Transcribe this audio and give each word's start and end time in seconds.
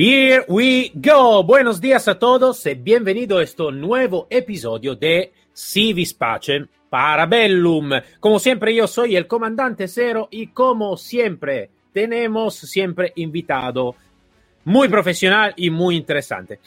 Here 0.00 0.44
we 0.46 0.92
go. 0.94 1.42
Buenos 1.42 1.80
días 1.80 2.06
a 2.06 2.16
todos 2.20 2.64
y 2.66 2.74
bienvenido 2.74 3.38
a 3.38 3.42
este 3.42 3.72
nuevo 3.72 4.28
episodio 4.30 4.94
de 4.94 5.32
Civis 5.52 6.14
Pacem 6.14 6.68
Parabellum. 6.88 7.90
Como 8.20 8.38
siempre, 8.38 8.72
yo 8.72 8.86
soy 8.86 9.16
el 9.16 9.26
comandante 9.26 9.88
Cero 9.88 10.28
y 10.30 10.46
como 10.52 10.96
siempre, 10.96 11.70
tenemos 11.92 12.54
siempre 12.54 13.12
invitado 13.16 13.96
muy 14.66 14.88
profesional 14.88 15.52
y 15.56 15.68
muy 15.68 15.96
interesante. 15.96 16.60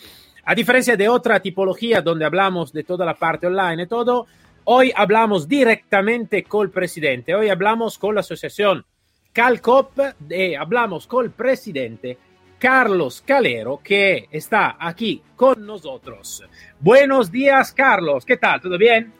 A 0.43 0.53
diferencia 0.53 0.97
de 0.97 1.07
otra 1.07 1.39
tipología 1.39 2.01
donde 2.01 2.25
hablamos 2.25 2.73
de 2.73 2.83
toda 2.83 3.05
la 3.05 3.13
parte 3.13 3.47
online 3.47 3.83
y 3.83 3.87
todo, 3.87 4.27
hoy 4.65 4.91
hablamos 4.93 5.47
directamente 5.47 6.43
con 6.43 6.65
el 6.65 6.71
presidente. 6.73 7.33
Hoy 7.33 7.47
hablamos 7.47 7.97
con 7.97 8.13
la 8.13 8.19
asociación 8.19 8.83
Calcop, 9.31 9.97
y 10.29 10.53
hablamos 10.55 11.07
con 11.07 11.23
el 11.23 11.31
presidente 11.31 12.17
Carlos 12.61 13.23
Calero, 13.25 13.81
que 13.83 14.27
está 14.29 14.77
aquí 14.79 15.19
con 15.35 15.65
nosotros. 15.65 16.43
Buenos 16.79 17.31
días, 17.31 17.73
Carlos. 17.73 18.23
¿Qué 18.23 18.37
tal? 18.37 18.61
¿Todo 18.61 18.77
bien? 18.77 19.11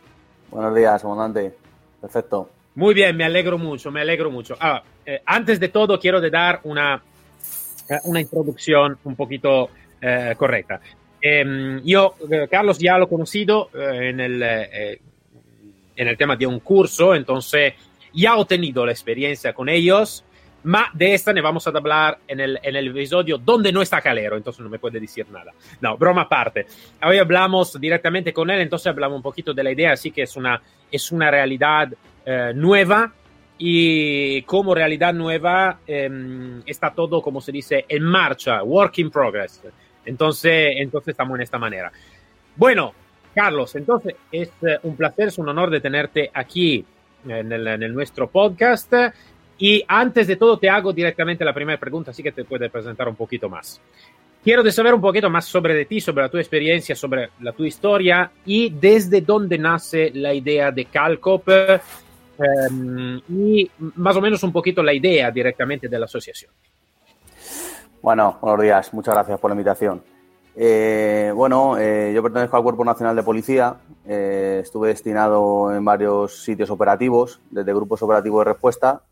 Buenos 0.51 0.75
días, 0.75 1.01
comandante. 1.01 1.51
Perfecto. 1.99 2.51
Muy 2.75 2.93
bien, 2.93 3.17
me 3.17 3.23
alegro 3.23 3.57
mucho, 3.57 3.89
me 3.89 4.01
alegro 4.01 4.29
mucho. 4.29 4.55
Ah, 4.59 4.83
eh, 5.03 5.23
antes 5.25 5.59
de 5.59 5.69
todo, 5.69 5.99
quiero 5.99 6.21
de 6.21 6.29
dar 6.29 6.59
una, 6.65 7.01
eh, 7.89 7.97
una 8.03 8.21
introducción 8.21 8.99
un 9.05 9.15
poquito 9.15 9.71
eh, 9.99 10.35
correcta. 10.37 10.79
Em, 11.19 11.81
yo, 11.83 12.13
Carlos, 12.47 12.77
ya 12.77 12.99
lo 12.99 13.05
he 13.05 13.09
conocido 13.09 13.71
en, 13.73 14.19
el, 14.19 14.43
en 14.43 16.07
el 16.07 16.15
tema 16.15 16.35
de 16.35 16.45
un 16.45 16.59
curso, 16.59 17.15
entonces 17.15 17.73
ya 18.13 18.37
he 18.37 18.45
tenido 18.45 18.85
la 18.85 18.91
experiencia 18.91 19.51
con 19.51 19.67
ellos. 19.67 20.23
Ma 20.63 20.89
de 20.93 21.13
esta 21.13 21.33
ne 21.33 21.41
vamos 21.41 21.65
a 21.65 21.71
hablar 21.71 22.19
en 22.27 22.39
el, 22.39 22.59
en 22.61 22.75
el 22.75 22.87
episodio 22.89 23.37
donde 23.37 23.71
no 23.71 23.81
está 23.81 23.99
Calero, 23.99 24.37
entonces 24.37 24.61
no 24.61 24.69
me 24.69 24.77
puede 24.77 24.99
decir 24.99 25.25
nada. 25.29 25.51
No, 25.79 25.97
broma 25.97 26.23
aparte. 26.23 26.67
Hoy 27.03 27.17
hablamos 27.17 27.79
directamente 27.79 28.31
con 28.31 28.49
él, 28.49 28.61
entonces 28.61 28.87
hablamos 28.87 29.17
un 29.17 29.23
poquito 29.23 29.53
de 29.53 29.63
la 29.63 29.71
idea, 29.71 29.93
así 29.93 30.11
que 30.11 30.23
es 30.23 30.35
una, 30.35 30.61
es 30.91 31.11
una 31.11 31.31
realidad 31.31 31.91
eh, 32.25 32.51
nueva 32.53 33.11
y 33.57 34.41
como 34.43 34.75
realidad 34.75 35.13
nueva 35.13 35.79
eh, 35.87 36.61
está 36.65 36.91
todo, 36.91 37.21
como 37.21 37.41
se 37.41 37.51
dice, 37.51 37.85
en 37.87 38.03
marcha, 38.03 38.63
work 38.63 38.99
in 38.99 39.09
progress. 39.09 39.61
Entonces, 40.05 40.73
entonces 40.77 41.09
estamos 41.09 41.35
en 41.35 41.41
esta 41.41 41.57
manera. 41.57 41.91
Bueno, 42.55 42.93
Carlos, 43.33 43.75
entonces 43.75 44.15
es 44.31 44.49
eh, 44.61 44.77
un 44.83 44.95
placer, 44.95 45.29
es 45.29 45.37
un 45.37 45.49
honor 45.49 45.69
de 45.69 45.79
tenerte 45.79 46.29
aquí 46.33 46.85
en 47.27 47.51
el, 47.51 47.67
en 47.67 47.83
el 47.83 47.93
nuestro 47.93 48.29
podcast. 48.29 48.93
Y 49.61 49.83
antes 49.87 50.25
de 50.25 50.37
todo, 50.37 50.57
te 50.57 50.67
hago 50.67 50.91
directamente 50.91 51.45
la 51.45 51.53
primera 51.53 51.79
pregunta, 51.79 52.09
así 52.09 52.23
que 52.23 52.31
te 52.31 52.45
puedes 52.45 52.71
presentar 52.71 53.07
un 53.07 53.15
poquito 53.15 53.47
más. 53.47 53.79
Quiero 54.43 54.67
saber 54.71 54.95
un 54.95 55.01
poquito 55.01 55.29
más 55.29 55.45
sobre 55.45 55.75
de 55.75 55.85
ti, 55.85 56.01
sobre 56.01 56.23
la 56.23 56.29
tu 56.29 56.39
experiencia, 56.39 56.95
sobre 56.95 57.29
la 57.41 57.51
tu 57.51 57.63
historia 57.63 58.31
y 58.43 58.71
desde 58.71 59.21
dónde 59.21 59.59
nace 59.59 60.09
la 60.15 60.33
idea 60.33 60.71
de 60.71 60.85
Calcop 60.85 61.47
eh, 61.47 61.79
y 63.29 63.69
más 63.97 64.15
o 64.15 64.21
menos 64.21 64.41
un 64.41 64.51
poquito 64.51 64.81
la 64.81 64.95
idea 64.95 65.29
directamente 65.29 65.87
de 65.87 65.99
la 65.99 66.05
asociación. 66.05 66.51
Bueno, 68.01 68.39
buenos 68.41 68.63
días, 68.63 68.91
muchas 68.95 69.13
gracias 69.13 69.39
por 69.39 69.51
la 69.51 69.53
invitación. 69.53 70.01
Eh, 70.55 71.31
bueno, 71.35 71.77
eh, 71.77 72.11
yo 72.15 72.23
pertenezco 72.23 72.57
al 72.57 72.63
Cuerpo 72.63 72.83
Nacional 72.83 73.15
de 73.15 73.21
Policía, 73.21 73.75
eh, 74.07 74.61
estuve 74.63 74.87
destinado 74.87 75.71
en 75.71 75.85
varios 75.85 76.43
sitios 76.43 76.71
operativos, 76.71 77.39
desde 77.51 77.71
grupos 77.75 78.01
operativos 78.01 78.43
de 78.43 78.53
respuesta 78.53 79.03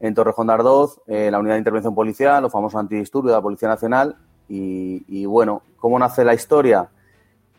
en 0.00 0.14
Torrejón 0.14 0.46
de 0.46 0.52
Ardoz, 0.52 1.00
eh, 1.06 1.30
la 1.30 1.38
unidad 1.38 1.54
de 1.54 1.60
intervención 1.60 1.94
policial, 1.94 2.42
los 2.42 2.52
famosos 2.52 2.78
antidisturbios 2.78 3.32
de 3.32 3.38
la 3.38 3.42
Policía 3.42 3.68
Nacional. 3.68 4.16
Y, 4.48 5.26
bueno, 5.26 5.62
¿cómo 5.78 5.98
nace 5.98 6.24
la 6.24 6.34
historia? 6.34 6.88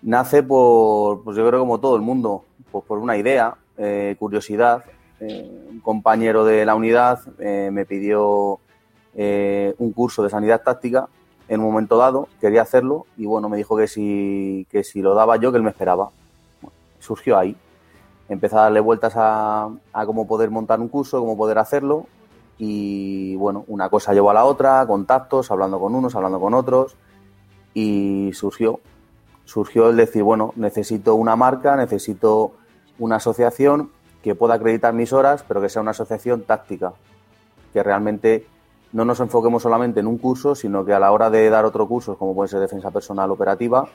Nace 0.01 0.41
por, 0.41 1.23
pues 1.23 1.35
yo 1.35 1.45
creo 1.47 1.59
como 1.59 1.79
todo 1.79 1.95
el 1.97 2.01
mundo, 2.01 2.45
pues 2.71 2.85
por 2.85 2.99
una 2.99 3.17
idea, 3.17 3.55
eh, 3.77 4.15
curiosidad. 4.17 4.85
Eh, 5.19 5.67
un 5.69 5.79
compañero 5.81 6.45
de 6.45 6.63
la 6.65 6.75
unidad 6.75 7.19
me 7.37 7.85
pidió 7.85 8.59
un 9.13 9.91
curso 9.93 10.23
de 10.23 10.29
sanidad 10.29 10.61
táctica 10.61 11.09
en 11.49 11.59
un 11.59 11.67
momento 11.67 11.97
dado, 11.97 12.27
quería 12.39 12.61
hacerlo 12.61 13.05
y 13.17 13.25
bueno, 13.25 13.49
me 13.49 13.57
dijo 13.57 13.75
que 13.77 13.87
si, 13.87 14.67
que 14.69 14.83
si 14.83 15.01
lo 15.01 15.15
daba 15.15 15.37
yo, 15.37 15.51
que 15.51 15.57
él 15.57 15.63
me 15.63 15.69
esperaba. 15.71 16.11
surgió 16.99 17.37
ahí. 17.37 17.55
Empecé 18.29 18.55
a 18.57 18.61
darle 18.63 18.79
vueltas 18.81 19.13
a, 19.15 19.69
a 19.93 20.05
cómo 20.05 20.27
poder 20.27 20.51
montar 20.51 20.79
un 20.79 20.89
curso, 20.89 21.19
cómo 21.19 21.37
poder 21.37 21.57
hacerlo 21.57 22.05
y 22.57 23.35
bueno, 23.35 23.63
una 23.67 23.89
cosa 23.89 24.13
llevó 24.13 24.31
a 24.31 24.33
la 24.33 24.45
otra, 24.45 24.85
contactos, 24.87 25.51
hablando 25.51 25.79
con 25.79 25.93
unos, 25.93 26.15
hablando 26.15 26.39
con 26.39 26.53
otros 26.53 26.95
y 27.73 28.31
surgió, 28.33 28.79
surgió 29.45 29.89
el 29.89 29.97
decir, 29.97 30.23
bueno, 30.23 30.53
necesito 30.55 31.15
una 31.15 31.35
marca, 31.35 31.75
necesito 31.75 32.53
una 32.97 33.17
asociación 33.17 33.91
que 34.23 34.33
pueda 34.33 34.55
acreditar 34.55 34.93
mis 34.93 35.13
horas, 35.13 35.45
pero 35.47 35.61
que 35.61 35.69
sea 35.69 35.81
una 35.81 35.91
asociación 35.91 36.41
táctica, 36.41 36.93
que 37.73 37.83
realmente 37.83 38.47
no 38.91 39.05
nos 39.05 39.19
enfoquemos 39.19 39.61
solamente 39.61 39.99
en 39.99 40.07
un 40.07 40.17
curso, 40.17 40.55
sino 40.55 40.83
que 40.83 40.93
a 40.93 40.99
la 40.99 41.11
hora 41.11 41.29
de 41.29 41.49
dar 41.49 41.65
otro 41.65 41.87
curso, 41.87 42.17
como 42.17 42.33
puede 42.33 42.49
ser 42.49 42.59
defensa 42.59 42.89
personal 42.89 43.29
operativa, 43.29 43.87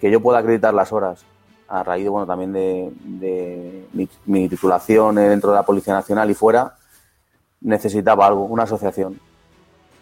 que 0.00 0.10
yo 0.10 0.20
pueda 0.20 0.38
acreditar 0.38 0.72
las 0.72 0.92
horas. 0.92 1.24
A 1.68 1.84
raíz 1.84 2.08
bueno, 2.08 2.26
también 2.26 2.52
de, 2.52 3.86
mi, 3.92 4.08
mi, 4.26 4.48
titulación 4.48 5.16
dentro 5.16 5.50
de 5.50 5.56
la 5.56 5.62
Policía 5.62 5.94
Nacional 5.94 6.28
y 6.30 6.34
fuera, 6.34 6.74
necesitaba 7.60 8.26
algo, 8.26 8.44
una 8.44 8.64
asociación. 8.64 9.20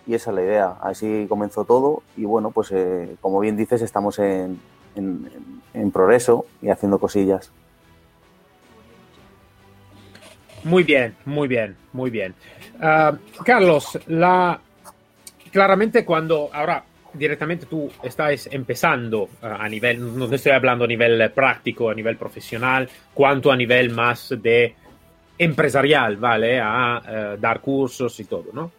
Y 0.06 0.14
esa 0.14 0.30
es 0.30 0.36
la 0.36 0.42
idea. 0.42 0.76
Así 0.80 1.26
comenzó 1.28 1.64
todo 1.64 2.02
y 2.16 2.24
bueno, 2.24 2.50
pues 2.50 2.70
eh, 2.72 3.16
como 3.20 3.41
bien 3.41 3.56
dices, 3.56 3.82
estamos 3.82 4.19
en, 4.19 4.58
en, 4.94 5.91
progreso 5.92 6.46
y 6.62 6.70
haciendo 6.70 6.98
cosillas. 6.98 7.52
Muy 10.64 10.82
bien, 10.82 11.14
muy 11.24 11.46
bien, 11.46 11.76
muy 11.92 12.10
bien. 12.10 12.34
Ah, 12.80 13.16
Carlos, 13.44 13.98
la, 14.06 14.60
claramente 15.52 16.04
cuando 16.04 16.50
ahora 16.52 16.84
directamente 17.12 17.66
tú 17.66 17.90
estás 18.02 18.48
empezando 18.50 19.28
ah, 19.42 19.58
a 19.60 19.69
nivel, 19.69 20.19
no 20.19 20.25
estoy 20.26 20.52
hablando 20.52 20.84
a 20.84 20.88
nivel 20.88 21.30
práctico, 21.32 21.90
a 21.90 21.94
nivel 21.94 22.16
profesional, 22.16 22.88
cuanto 23.14 23.52
a 23.52 23.56
nivel 23.56 23.90
más 23.90 24.34
de 24.40 24.75
empresarial, 25.38 26.16
¿vale? 26.16 26.60
A 26.60 27.03
eh, 27.06 27.37
dar 27.41 27.60
cursos 27.60 28.19
y 28.21 28.25
todo, 28.25 28.47
¿no? 28.53 28.72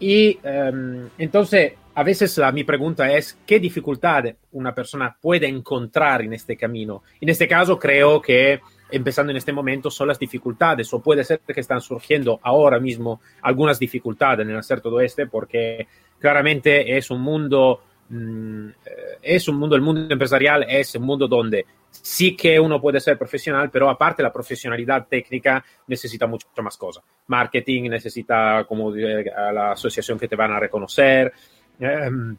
Y 0.00 0.38
em, 0.42 1.08
entonces, 1.18 1.72
a 1.94 2.02
veces 2.04 2.38
la, 2.38 2.52
mi 2.52 2.62
pregunta 2.62 3.12
es, 3.12 3.38
¿qué 3.44 3.58
dificultad 3.58 4.24
una 4.52 4.72
persona 4.72 5.16
puede 5.20 5.48
encontrar 5.48 6.22
en 6.22 6.32
este 6.32 6.56
camino? 6.56 7.02
En 7.20 7.28
este 7.28 7.48
caso, 7.48 7.78
creo 7.78 8.22
que 8.22 8.60
empezando 8.90 9.30
en 9.30 9.36
este 9.36 9.52
momento 9.52 9.90
son 9.90 10.08
las 10.08 10.18
dificultades, 10.18 10.92
o 10.94 11.00
puede 11.00 11.24
ser 11.24 11.40
que 11.40 11.60
están 11.60 11.80
surgiendo 11.80 12.38
ahora 12.42 12.78
mismo 12.78 13.20
algunas 13.42 13.78
dificultades 13.78 14.46
en 14.48 14.54
hacer 14.54 14.80
todo 14.80 15.00
este, 15.00 15.26
porque 15.26 15.86
claramente 16.18 16.96
es 16.96 17.10
un 17.10 17.20
mundo, 17.20 17.82
mm, 18.08 18.68
eh, 18.68 19.18
es 19.22 19.48
un 19.48 19.56
mundo, 19.56 19.76
el 19.76 19.82
mundo 19.82 20.06
empresarial 20.08 20.64
es 20.68 20.94
un 20.94 21.02
mundo 21.02 21.28
donde 21.28 21.64
sí 21.90 22.36
que 22.36 22.58
uno 22.60 22.80
puede 22.80 23.00
ser 23.00 23.18
profesional, 23.18 23.70
pero 23.70 23.88
aparte 23.88 24.22
la 24.22 24.32
profesionalidad 24.32 25.06
técnica 25.08 25.64
necesita 25.86 26.26
mucho 26.26 26.46
más 26.62 26.76
cosas. 26.76 27.02
Marketing 27.26 27.90
necesita 27.90 28.64
como 28.66 28.90
la 28.90 29.72
asociación 29.72 30.18
que 30.18 30.28
te 30.28 30.36
van 30.36 30.52
a 30.52 30.60
reconocer. 30.60 31.32
Em, 31.80 32.36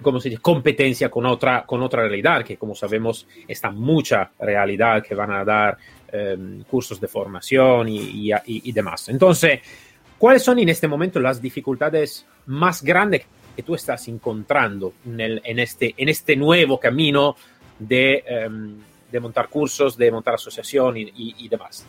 como 0.00 0.20
se 0.20 0.30
dice, 0.30 0.40
competencia 0.40 1.10
con 1.10 1.26
otra, 1.26 1.64
con 1.66 1.82
otra 1.82 2.02
realidad, 2.02 2.44
que 2.44 2.56
como 2.56 2.74
sabemos 2.74 3.26
está 3.46 3.70
mucha 3.70 4.30
realidad 4.38 5.02
que 5.02 5.14
van 5.14 5.32
a 5.32 5.44
dar 5.44 5.76
em, 6.12 6.62
cursos 6.64 7.00
de 7.00 7.08
formación 7.08 7.88
y, 7.88 8.30
y, 8.46 8.72
demás. 8.72 9.08
Entonces, 9.08 9.60
¿cuáles 10.16 10.42
son 10.42 10.60
en 10.60 10.68
este 10.68 10.86
momento 10.86 11.18
las 11.18 11.42
dificultades 11.42 12.24
más 12.46 12.82
grandes 12.82 13.26
que 13.58 13.64
tú 13.64 13.74
estás 13.74 14.06
encontrando 14.06 14.92
en, 15.04 15.58
este, 15.58 15.92
este 15.96 16.36
nuevo 16.36 16.78
camino 16.78 17.34
de, 17.76 18.22
em, 18.24 18.76
de 19.10 19.18
montar 19.18 19.48
cursos, 19.48 19.96
de 19.96 20.12
montar 20.12 20.34
asociación 20.34 20.94
y, 20.96 21.48
demás. 21.48 21.84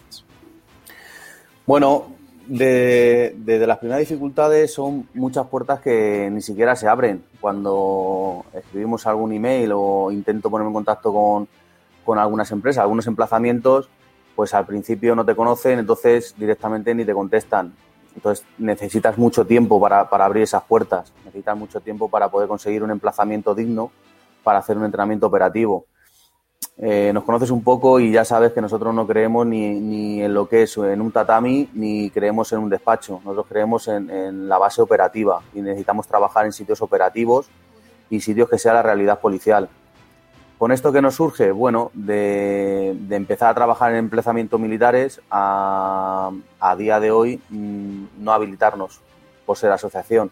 Bueno, 1.67 2.15
de, 2.47 3.35
las 3.67 3.77
primeras 3.77 3.99
dificultades 3.99 4.73
son 4.73 5.07
muchas 5.13 5.45
puertas 5.45 5.79
que 5.79 6.27
ni 6.31 6.41
siquiera 6.41 6.75
se 6.75 6.87
abren. 6.87 7.23
Cuando 7.39 8.45
escribimos 8.51 9.05
algún 9.05 9.31
email 9.31 9.69
o 9.75 10.11
intento 10.11 10.49
ponerme 10.49 10.69
en 10.69 10.73
contacto 10.73 11.13
con, 11.13 11.47
con 12.03 12.17
algunas 12.17 12.49
empresas, 12.49 12.81
algunos 12.81 13.05
emplazamientos, 13.05 13.89
pues 14.35 14.55
al 14.55 14.65
principio 14.65 15.15
no 15.15 15.23
te 15.23 15.35
conocen, 15.35 15.77
entonces 15.77 16.33
directamente 16.35 16.95
ni 16.95 17.05
te 17.05 17.13
contestan. 17.13 17.75
Entonces 18.19 18.45
necesitas 18.57 19.17
mucho 19.17 19.45
tiempo 19.45 19.79
para, 19.79 20.09
para, 20.09 20.25
abrir 20.25 20.43
esas 20.43 20.61
puertas, 20.63 21.13
necesitas 21.23 21.55
mucho 21.55 21.79
tiempo 21.79 22.09
para 22.09 22.27
poder 22.27 22.49
conseguir 22.49 22.83
un 22.83 22.91
emplazamiento 22.91 23.55
digno 23.55 23.91
para 24.43 24.59
hacer 24.59 24.77
un 24.77 24.83
entrenamiento 24.83 25.27
operativo. 25.27 25.85
Eh, 26.77 27.11
nos 27.13 27.23
conoces 27.23 27.49
un 27.49 27.63
poco 27.63 28.01
y 28.01 28.11
ya 28.11 28.25
sabes 28.25 28.51
que 28.51 28.59
nosotros 28.59 28.93
no 28.93 29.07
creemos 29.07 29.47
ni, 29.47 29.79
ni, 29.79 30.21
en 30.21 30.33
lo 30.33 30.49
que 30.49 30.63
es 30.63 30.75
en 30.75 30.99
un 30.99 31.13
tatami 31.13 31.69
ni 31.73 32.09
creemos 32.09 32.51
en 32.51 32.59
un 32.59 32.69
despacho. 32.69 33.21
Nosotros 33.23 33.45
creemos 33.47 33.87
en, 33.87 34.49
la 34.49 34.57
base 34.57 34.81
operativa 34.81 35.41
y 35.53 35.61
necesitamos 35.61 36.05
trabajar 36.05 36.45
en 36.45 36.51
sitios 36.51 36.81
operativos 36.81 37.49
y 38.09 38.19
sitios 38.19 38.49
que 38.49 38.57
sea 38.57 38.73
la 38.73 38.83
realidad 38.83 39.21
policial. 39.21 39.69
Con 40.59 40.73
esto 40.73 40.91
que 40.91 41.01
nos 41.01 41.15
surge, 41.15 41.53
bueno, 41.53 41.89
de, 41.93 42.89
empezar 43.11 43.49
a 43.49 43.53
trabajar 43.53 43.91
en 43.91 43.97
emplazamientos 43.99 44.59
militares 44.59 45.21
a, 45.31 46.31
día 46.77 46.99
de 46.99 47.11
hoy 47.11 47.41
mm, 47.47 48.03
no 48.19 48.33
habilitarnos 48.33 48.99
por 49.45 49.57
ser 49.57 49.71
asociación. 49.71 50.31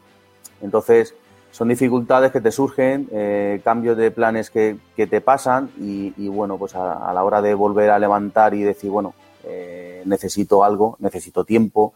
Entonces, 0.61 1.15
son 1.51 1.69
dificultades 1.69 2.33
que 2.33 2.41
te 2.41 2.51
surgen, 2.51 3.07
eh, 3.13 3.61
cambios 3.63 3.95
de 3.95 4.11
planes 4.11 4.49
que, 4.49 4.77
te 4.97 5.21
pasan 5.21 5.69
y, 5.77 6.27
bueno, 6.27 6.57
pues 6.57 6.75
a, 6.75 7.09
la 7.13 7.23
hora 7.23 7.41
de 7.41 7.53
volver 7.53 7.89
a 7.89 7.97
levantar 7.97 8.53
y 8.53 8.63
decir, 8.63 8.91
bueno, 8.91 9.13
eh, 9.45 10.03
necesito 10.03 10.65
algo, 10.65 10.97
necesito 10.99 11.45
tiempo. 11.45 11.93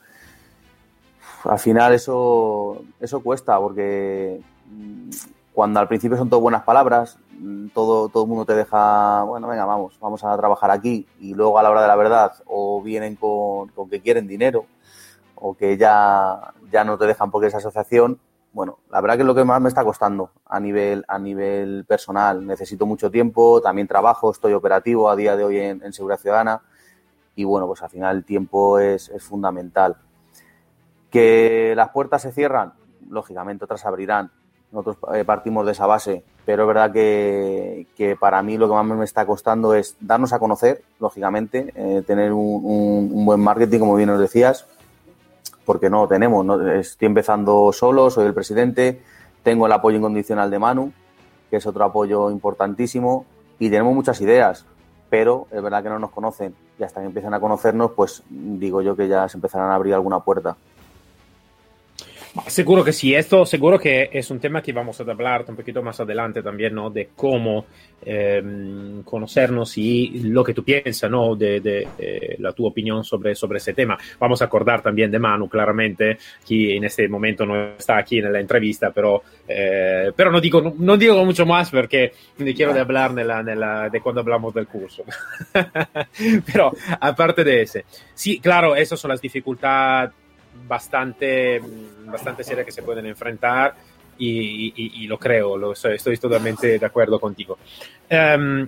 Al 1.44 1.60
final 1.60 1.94
eso, 1.94 2.82
eso 3.02 3.20
cuesta 3.20 3.60
porque 3.60 4.40
mm, 4.70 5.10
cuando 5.52 5.82
al 5.82 5.90
principio 5.90 6.18
son 6.18 6.30
todo 6.30 6.40
buenas 6.40 6.64
palabras, 6.64 7.18
todo, 7.74 8.10
todo 8.10 8.24
el 8.24 8.30
mundo 8.30 8.46
te 8.46 8.56
deja, 8.56 9.24
bueno, 9.24 9.48
venga, 9.48 9.66
vamos, 9.66 9.98
vamos 10.00 10.24
a 10.24 10.36
trabajar 10.38 10.72
aquí 10.72 11.08
y 11.20 11.34
luego 11.34 11.58
a 11.58 11.64
la 11.64 11.72
hora 11.72 11.82
de 11.82 11.88
la 11.88 11.96
verdad 11.96 12.34
o 12.46 12.82
vienen 12.82 13.16
con, 13.16 13.70
que 13.90 14.02
quieren 14.02 14.28
dinero 14.28 14.66
o 15.36 15.56
que 15.56 15.78
ya, 15.78 16.54
ya 16.72 16.84
no 16.84 16.98
te 16.98 17.06
dejan 17.06 17.32
porque 17.32 17.48
es 17.48 17.56
asociación, 17.56 18.20
bueno, 18.54 18.80
la 18.92 19.02
verdad 19.02 19.16
que 19.16 19.22
es 19.22 19.28
lo 19.28 19.34
que 19.34 19.44
más 19.44 19.62
me 19.62 19.70
está 19.70 19.84
costando 19.84 20.32
a 20.46 20.60
nivel, 20.60 21.06
a 21.08 21.18
nivel 21.18 21.86
personal. 21.88 22.46
Necesito 22.46 22.86
mucho 22.86 23.10
tiempo, 23.10 23.62
también 23.62 23.88
trabajo, 23.88 24.30
estoy 24.30 24.54
operativo 24.54 25.10
a 25.10 25.16
día 25.16 25.36
de 25.36 25.44
hoy 25.44 25.58
en, 25.58 25.94
Seguridad 25.94 26.20
Ciudadana 26.20 26.62
y 27.34 27.46
bueno, 27.46 27.66
pues 27.66 27.82
al 27.82 27.90
final 27.90 28.18
el 28.18 28.26
tiempo 28.26 28.78
es, 28.78 29.10
es 29.10 29.24
fundamental. 29.24 29.96
Que 31.10 31.74
las 31.76 31.90
puertas 31.90 32.22
se 32.22 32.32
cierran, 32.34 32.74
lógicamente 33.10 33.64
otras 33.64 33.86
abrirán 33.86 34.32
nosotros 34.72 34.98
eh, 35.14 35.26
partimos 35.26 35.66
de 35.66 35.74
esa 35.74 35.86
base, 35.86 36.24
pero 36.46 36.64
es 36.64 36.68
verdad 36.68 36.92
que, 36.92 38.18
para 38.20 38.42
mí 38.42 38.58
lo 38.58 38.68
que 38.68 38.74
más 38.74 38.86
me 38.86 39.06
está 39.06 39.26
costando 39.26 39.74
es 39.74 39.98
darnos 40.00 40.34
a 40.34 40.40
conocer, 40.40 40.82
lógicamente, 41.00 41.72
eh, 41.76 42.04
tener 42.06 42.32
un, 42.34 43.26
buen 43.26 43.40
marketing, 43.40 43.80
como 43.80 43.96
bien 43.96 44.10
nos 44.10 44.20
decías, 44.20 44.66
porque 45.66 45.90
no 45.90 46.04
lo 46.04 46.08
tenemos. 46.08 46.46
Estoy 46.74 47.06
empezando 47.06 47.72
solo, 47.74 48.10
soy 48.10 48.26
el 48.26 48.34
presidente, 48.34 49.02
tengo 49.44 49.66
el 49.66 49.72
apoyo 49.72 49.98
incondicional 49.98 50.50
de 50.50 50.60
Manu, 50.60 50.94
que 51.50 51.58
es 51.58 51.66
otro 51.66 51.84
apoyo 51.84 52.32
importantísimo, 52.32 53.26
y 53.60 53.70
tenemos 53.70 53.94
muchas 53.94 54.22
ideas, 54.22 54.66
pero 55.10 55.48
es 55.52 55.62
verdad 55.62 55.84
que 55.84 55.90
no 55.90 56.00
nos 56.00 56.12
conocen. 56.12 56.56
Y 56.80 56.84
hasta 56.84 57.02
que 57.02 57.08
empiecen 57.08 57.34
a 57.34 57.40
conocernos, 57.40 57.92
pues 57.92 58.24
digo 58.30 58.82
yo 58.82 58.96
que 58.96 59.08
ya 59.08 59.28
se 59.28 59.38
empezarán 59.38 59.70
a 59.70 59.76
abrir 59.76 59.94
alguna 59.94 60.22
puerta. 60.22 60.56
Seguro 62.48 62.82
que 62.82 62.94
sí, 62.94 63.14
esto 63.14 63.46
seguro 63.46 63.78
que 63.78 64.10
es 64.14 64.32
un 64.32 64.40
tema 64.40 64.62
que 64.62 64.72
vamos 64.72 64.98
a 65.00 65.04
hablar 65.04 65.44
un 65.50 65.56
poquito 65.58 65.84
más 65.84 66.00
adelante 66.00 66.42
también, 66.42 66.74
¿no? 66.74 66.90
De 66.90 67.10
cómo 67.14 67.66
em, 68.06 69.04
conocernos 69.04 69.78
y 69.78 70.22
lo 70.24 70.42
que 70.42 70.54
tú 70.54 70.64
piensas, 70.64 71.12
¿no? 71.12 71.36
De, 71.36 72.38
la 72.40 72.54
tu 72.54 72.66
opinión 72.66 73.04
sobre, 73.04 73.36
sobre 73.36 73.58
ese 73.58 73.74
tema. 73.74 73.98
Vamos 74.18 74.42
a 74.42 74.46
acordar 74.46 74.82
también 74.82 75.12
de 75.12 75.20
Manu, 75.20 75.50
claramente, 75.50 76.18
que 76.48 76.78
en 76.78 76.86
este 76.86 77.10
momento 77.10 77.46
no 77.46 77.74
está 77.74 77.98
aquí 77.98 78.20
en 78.20 78.32
la 78.32 78.40
entrevista, 78.40 78.92
pero, 78.92 79.24
eh, 79.46 80.14
pero 80.16 80.32
no, 80.32 80.40
digo, 80.40 80.74
no, 80.78 80.96
digo 80.96 81.26
mucho 81.26 81.46
más 81.46 81.70
porque 81.70 82.14
quiero 82.56 82.74
de 82.74 82.80
hablar 82.80 83.14
de 83.14 84.02
cuando 84.02 84.22
hablamos 84.22 84.54
del 84.54 84.68
curso. 84.68 85.04
pero 86.46 86.72
aparte 87.02 87.44
de 87.44 87.64
ese, 87.64 87.86
sí, 88.14 88.40
claro, 88.40 88.74
esas 88.74 88.98
son 88.98 89.10
las 89.10 89.20
dificultades 89.20 90.12
bastante, 90.68 91.62
bastante 92.06 92.44
serias 92.44 92.66
que 92.66 92.72
se 92.72 92.84
pueden 92.84 93.06
enfrentar 93.06 93.76
y, 94.18 95.08
lo 95.08 95.18
creo, 95.18 95.58
lo, 95.58 95.74
estoy, 95.74 96.18
totalmente 96.18 96.78
de 96.78 96.86
acuerdo 96.86 97.20
contigo. 97.20 97.58
Um, 98.10 98.68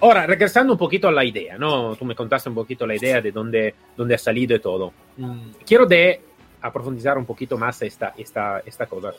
ahora, 0.00 0.26
regresando 0.26 0.74
un 0.74 0.78
poquito 0.78 1.08
a 1.08 1.12
la 1.12 1.24
idea, 1.24 1.58
¿no? 1.58 1.96
Tú 1.96 2.04
me 2.04 2.14
contaste 2.14 2.48
un 2.48 2.54
poquito 2.54 2.86
la 2.86 2.94
idea 2.94 3.20
de 3.20 3.32
dónde, 3.32 3.74
dónde 3.96 4.14
ha 4.14 4.18
salido 4.18 4.54
y 4.54 4.60
todo. 4.60 4.92
Mm, 5.16 5.50
quiero 5.66 5.86
de 5.86 6.20
profundizar 6.72 7.18
un 7.18 7.26
poquito 7.26 7.58
más 7.58 7.82
esta, 7.82 8.14
esta, 8.16 8.62
esta 8.64 8.86
cosa. 8.86 9.12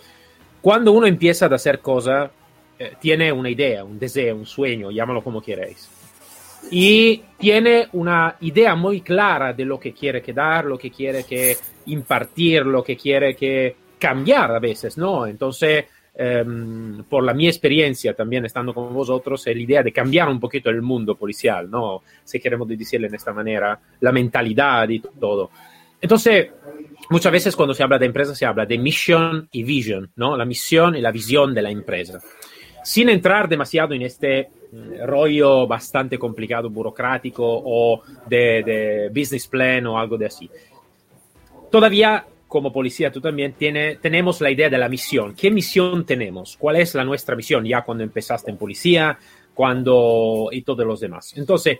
Cuando 0.61 0.93
uno 0.93 1.05
empieza 1.05 1.47
a 1.47 1.55
hacer 1.55 1.79
cosas, 1.79 2.31
eh, 2.79 2.93
tiene 3.01 3.31
una 3.33 3.49
idea, 3.49 3.83
un 3.83 3.99
deseo, 3.99 4.37
un 4.37 4.45
sueño, 4.45 4.89
llámalo 4.89 5.21
como 5.21 5.41
queréis 5.41 6.02
y 6.71 7.21
tiene 7.37 7.87
una 7.93 8.35
idea 8.41 8.75
muy 8.75 9.01
clara 9.01 9.53
de 9.53 9.65
lo 9.65 9.79
que 9.79 9.93
quiere 9.93 10.21
quedar, 10.21 10.65
lo 10.65 10.77
que 10.77 10.89
quiere 10.89 11.23
que 11.23 11.57
impartir, 11.87 12.65
lo 12.65 12.83
que 12.83 12.95
quiere 12.95 13.35
que 13.35 13.75
cambiar 13.99 14.51
a 14.51 14.59
veces, 14.59 14.97
¿no? 14.97 15.25
Entonces, 15.25 15.85
em, 16.15 17.03
por 17.03 17.23
la 17.23 17.33
mi 17.33 17.47
experiencia 17.47 18.13
también 18.13 18.45
estando 18.45 18.73
con 18.73 18.93
vosotros, 18.93 19.45
es 19.47 19.55
la 19.55 19.61
idea 19.61 19.83
de 19.83 19.91
cambiar 19.91 20.29
un 20.29 20.39
poquito 20.39 20.69
el 20.69 20.81
mundo 20.81 21.15
policial, 21.15 21.69
¿no? 21.69 22.03
Si 22.23 22.39
queremos 22.39 22.67
decirle 22.67 23.09
de 23.09 23.17
esta 23.17 23.33
manera, 23.33 23.79
la 23.99 24.11
mentalidad 24.11 24.87
y 24.89 24.99
todo. 24.99 25.49
Entonces, 26.01 26.49
muchas 27.09 27.31
veces 27.31 27.55
cuando 27.55 27.73
se 27.73 27.81
habla 27.81 27.97
de 27.97 28.07
empresa 28.07 28.35
se 28.35 28.45
habla 28.45 28.65
de 28.65 28.77
mission 28.77 29.47
y 29.51 29.63
vision, 29.63 30.11
¿no? 30.17 30.35
La 30.35 30.43
misión 30.43 30.95
y 30.95 31.01
la 31.01 31.11
visión 31.11 31.53
de 31.53 31.61
la 31.61 31.69
empresa. 31.69 32.19
Sin 32.83 33.07
entrar 33.07 33.47
demasiado 33.47 33.93
en 33.93 34.01
este 34.01 34.49
rollo 35.05 35.67
bastante 35.67 36.17
complicado, 36.17 36.69
burocrático 36.69 37.43
o 37.45 38.01
de, 38.27 39.09
business 39.13 39.47
plan 39.47 39.85
o 39.87 39.97
algo 39.97 40.17
de 40.17 40.25
así. 40.25 40.49
Todavía, 41.69 42.25
como 42.47 42.71
policía, 42.71 43.11
tú 43.11 43.19
también 43.19 43.53
tiene, 43.53 43.95
tenemos 43.97 44.41
la 44.41 44.51
idea 44.51 44.69
de 44.69 44.77
la 44.77 44.89
misión. 44.89 45.35
¿Qué 45.35 45.49
misión 45.49 46.05
tenemos? 46.05 46.57
¿Cuál 46.57 46.77
es 46.77 46.93
la 46.95 47.03
nuestra 47.03 47.35
misión 47.35 47.65
ya 47.65 47.81
cuando 47.81 48.03
empezaste 48.03 48.51
en 48.51 48.57
policía? 48.57 49.17
Cuando 49.53 50.49
y 50.51 50.61
todos 50.61 50.85
los 50.85 50.99
demás. 50.99 51.33
Entonces, 51.35 51.79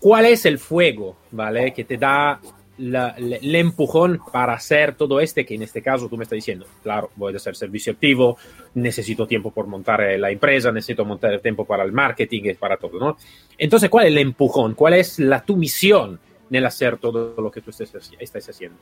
¿cuál 0.00 0.26
es 0.26 0.44
el 0.46 0.58
fuego, 0.58 1.16
¿vale? 1.30 1.72
Que 1.72 1.84
te 1.84 1.96
da 1.96 2.40
el 2.78 3.54
empujón 3.54 4.20
para 4.32 4.54
hacer 4.54 4.94
todo 4.94 5.20
este, 5.20 5.44
que 5.44 5.54
en 5.54 5.62
este 5.62 5.82
caso 5.82 6.08
tú 6.08 6.16
me 6.16 6.22
estás 6.22 6.36
diciendo, 6.36 6.66
claro, 6.82 7.10
voy 7.16 7.32
a 7.32 7.36
hacer 7.36 7.56
servicio 7.56 7.92
activo, 7.92 8.38
necesito 8.74 9.26
tiempo 9.26 9.50
por 9.50 9.66
montar 9.66 10.00
eh, 10.02 10.18
la 10.18 10.30
empresa, 10.30 10.70
necesito 10.70 11.04
montar 11.04 11.32
el 11.34 11.40
tiempo 11.40 11.64
para 11.64 11.82
el 11.82 11.92
marketing 11.92 12.54
para 12.58 12.76
todo, 12.76 12.98
¿no? 12.98 13.16
Entonces, 13.56 13.90
¿cuál 13.90 14.06
es 14.06 14.12
el 14.12 14.18
empujón? 14.18 14.74
¿Cuál 14.74 14.94
es 14.94 15.18
la 15.18 15.42
tu 15.42 15.56
misión 15.56 16.20
en 16.50 16.64
hacer 16.64 16.98
todo 16.98 17.34
lo 17.36 17.50
que 17.50 17.60
tú 17.60 17.70
estés, 17.70 17.92
estás 18.18 18.48
haciendo? 18.48 18.78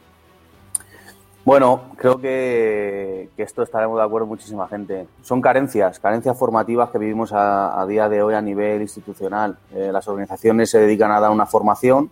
Bueno, 1.46 1.92
creo 1.96 2.20
que, 2.20 3.28
esto 3.36 3.62
estaremos 3.62 3.98
de 3.98 4.04
acuerdo 4.04 4.26
muchísima 4.26 4.66
gente. 4.66 5.06
Son 5.22 5.40
carencias, 5.40 6.00
carencias 6.00 6.36
formativas 6.36 6.90
que 6.90 6.98
vivimos 6.98 7.30
a, 7.32 7.86
día 7.88 8.08
de 8.08 8.20
hoy 8.20 8.34
a 8.34 8.42
nivel 8.42 8.82
institucional. 8.82 9.56
Eh, 9.72 9.90
las 9.92 10.08
organizaciones 10.08 10.70
se 10.70 10.80
dedican 10.80 11.12
a 11.12 11.20
dar 11.20 11.30
una 11.30 11.46
formación 11.46 12.10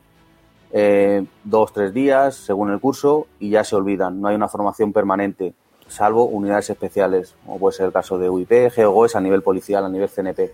eh, 0.77 1.25
dos, 1.45 1.73
tres 1.73 1.95
días, 1.95 2.35
según 2.35 2.73
el 2.73 2.81
curso, 2.81 3.29
y 3.39 3.51
ya 3.51 3.63
se 3.63 3.77
olvidan. 3.77 4.21
No 4.21 4.27
hay 4.27 4.35
una 4.35 4.49
formación 4.49 4.93
permanente, 4.93 5.55
salvo 5.87 6.25
unidades 6.25 6.69
especiales, 6.69 7.37
como 7.47 7.61
puede 7.61 7.77
ser 7.77 7.87
el 7.87 7.93
caso 7.93 8.19
de 8.19 8.29
UIP, 8.29 8.73
GeoGOES 8.73 9.15
a 9.15 9.21
nivel 9.21 9.43
policial, 9.43 9.85
a 9.85 9.89
nivel 9.89 10.09
CNP. 10.09 10.53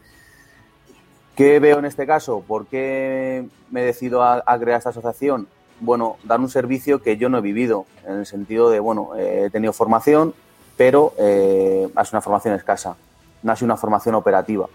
¿Qué 1.34 1.58
veo 1.58 1.78
en 1.78 1.86
este 1.86 2.06
caso? 2.06 2.44
¿Por 2.46 2.66
qué 2.66 3.48
me 3.70 3.80
decido 3.80 4.22
a, 4.22 4.42
crear 4.58 4.76
esta 4.76 4.90
asociación? 4.90 5.48
Bueno, 5.80 6.18
dar 6.24 6.38
un 6.38 6.50
servicio 6.50 7.00
que 7.00 7.16
yo 7.16 7.30
no 7.30 7.38
he 7.38 7.40
vivido, 7.40 7.86
en 8.06 8.16
el 8.16 8.26
sentido 8.26 8.68
de, 8.68 8.78
bueno, 8.78 9.16
he 9.16 9.48
tenido 9.48 9.72
formación, 9.72 10.34
pero 10.76 11.14
eh, 11.16 11.88
ha 11.96 12.04
sido 12.04 12.18
una 12.18 12.22
formación 12.22 12.54
escasa, 12.54 12.94
no 13.42 13.52
ha 13.52 13.56
sido 13.56 13.68
una 13.68 13.78
formación 13.78 14.14
operativa, 14.16 14.66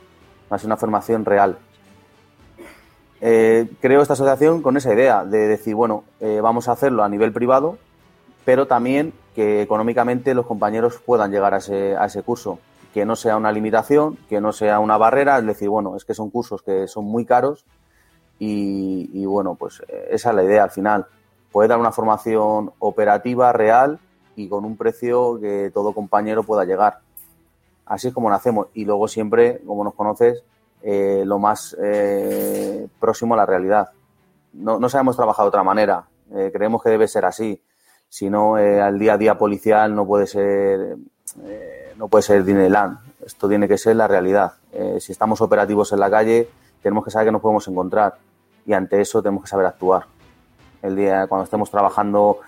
no 0.50 0.56
ha 0.56 0.58
sido 0.58 0.70
una 0.70 0.78
formación 0.78 1.24
real. 1.24 1.60
Eh, 3.22 3.69
creo 3.81 4.01
esta 4.01 4.13
asociación 4.13 4.62
con 4.62 4.77
esa 4.77 4.93
idea 4.93 5.24
de 5.24 5.48
decir, 5.48 5.75
bueno, 5.75 6.03
eh, 6.19 6.41
vamos 6.41 6.67
a 6.67 6.74
hacerlo 6.74 7.03
a 7.03 7.10
nivel 7.10 7.31
privado, 7.31 7.77
pero 8.43 8.67
también 8.67 9.13
que 9.34 9.62
económicamente 9.62 10.34
los 10.34 10.45
compañeros 10.45 11.01
puedan 11.05 11.31
llegar 11.31 11.53
a 11.53 11.57
ese, 11.57 11.95
a 11.95 12.05
ese 12.05 12.24
curso, 12.24 12.60
que 12.93 13.05
no 13.05 13.15
sea 13.15 13.38
una 13.38 13.51
limitación, 13.51 14.17
que 14.29 14.39
no 14.39 14.53
sea 14.53 14.79
una 14.79 14.98
barrera, 14.98 15.38
es 15.38 15.45
decir, 15.45 15.69
bueno, 15.69 15.95
es 15.95 16.05
que 16.05 16.13
son 16.13 16.29
cursos 16.29 16.62
que 16.62 16.88
son 16.88 17.05
muy 17.05 17.25
caros 17.25 17.65
y, 18.39 19.25
bueno, 19.25 19.55
pues 19.55 19.81
eh, 19.88 20.07
esa 20.12 20.29
es 20.29 20.36
la 20.36 20.43
idea 20.43 20.63
al 20.63 20.72
final, 20.72 21.05
poder 21.51 21.69
dar 21.69 21.79
una 21.79 21.91
formación 21.91 22.72
operativa, 22.79 23.51
real 23.53 24.00
y 24.36 24.50
con 24.50 24.65
un 24.65 24.75
precio 24.75 25.39
que 25.39 25.72
todo 25.74 25.93
compañero 25.93 26.43
pueda 26.43 26.65
llegar. 26.65 27.00
Así 27.86 28.10
es 28.10 28.13
como 28.13 28.29
nacemos. 28.29 28.67
Y 28.74 28.84
luego 28.84 29.07
siempre, 29.07 29.62
como 29.65 29.84
nos 29.84 29.93
conoces, 29.93 30.43
eh, 30.88 31.24
lo 31.25 31.39
más 31.39 31.75
eh, 31.82 32.88
próximo 33.00 33.34
a 33.34 33.38
la 33.38 33.46
realidad. 33.48 33.89
No, 34.54 34.80
no 34.80 34.88
sabemos 34.88 35.15
trabajar 35.15 35.46
de 35.46 35.48
otra 35.48 35.63
manera. 35.63 36.06
Eh, 36.32 36.51
creemos 36.54 36.84
que 36.84 36.92
debe 36.92 37.08
ser 37.08 37.25
así. 37.25 37.60
Si 38.08 38.30
no, 38.30 38.56
al 38.56 39.00
día 39.00 39.13
a 39.13 39.18
día 39.18 39.36
policial 39.36 39.96
no 39.96 40.06
puede 40.06 40.27
ser 40.27 40.96
no 41.98 42.08
puede 42.08 42.22
ser 42.22 42.44
Disneyland. 42.44 43.00
Esto 43.25 43.50
tiene 43.50 43.68
que 43.68 43.80
ser 43.80 43.96
la 43.96 44.08
realidad. 44.08 44.54
si 45.00 45.12
estamos 45.12 45.42
operativos 45.42 45.92
en 45.92 46.00
la 46.00 46.10
calle, 46.10 46.48
tenemos 46.84 47.04
que 47.04 47.10
saber 47.10 47.27
que 47.27 47.32
nos 47.32 47.42
podemos 47.42 47.68
encontrar 47.68 48.18
y 48.63 48.74
ante 48.74 49.01
eso 49.01 49.24
tenemos 49.24 49.44
que 49.44 49.50
saber 49.50 49.65
actuar. 49.65 50.06
El 50.84 50.96
día 50.96 51.25
cuando 51.25 51.46
estemos 51.46 51.72
trabajando 51.72 52.42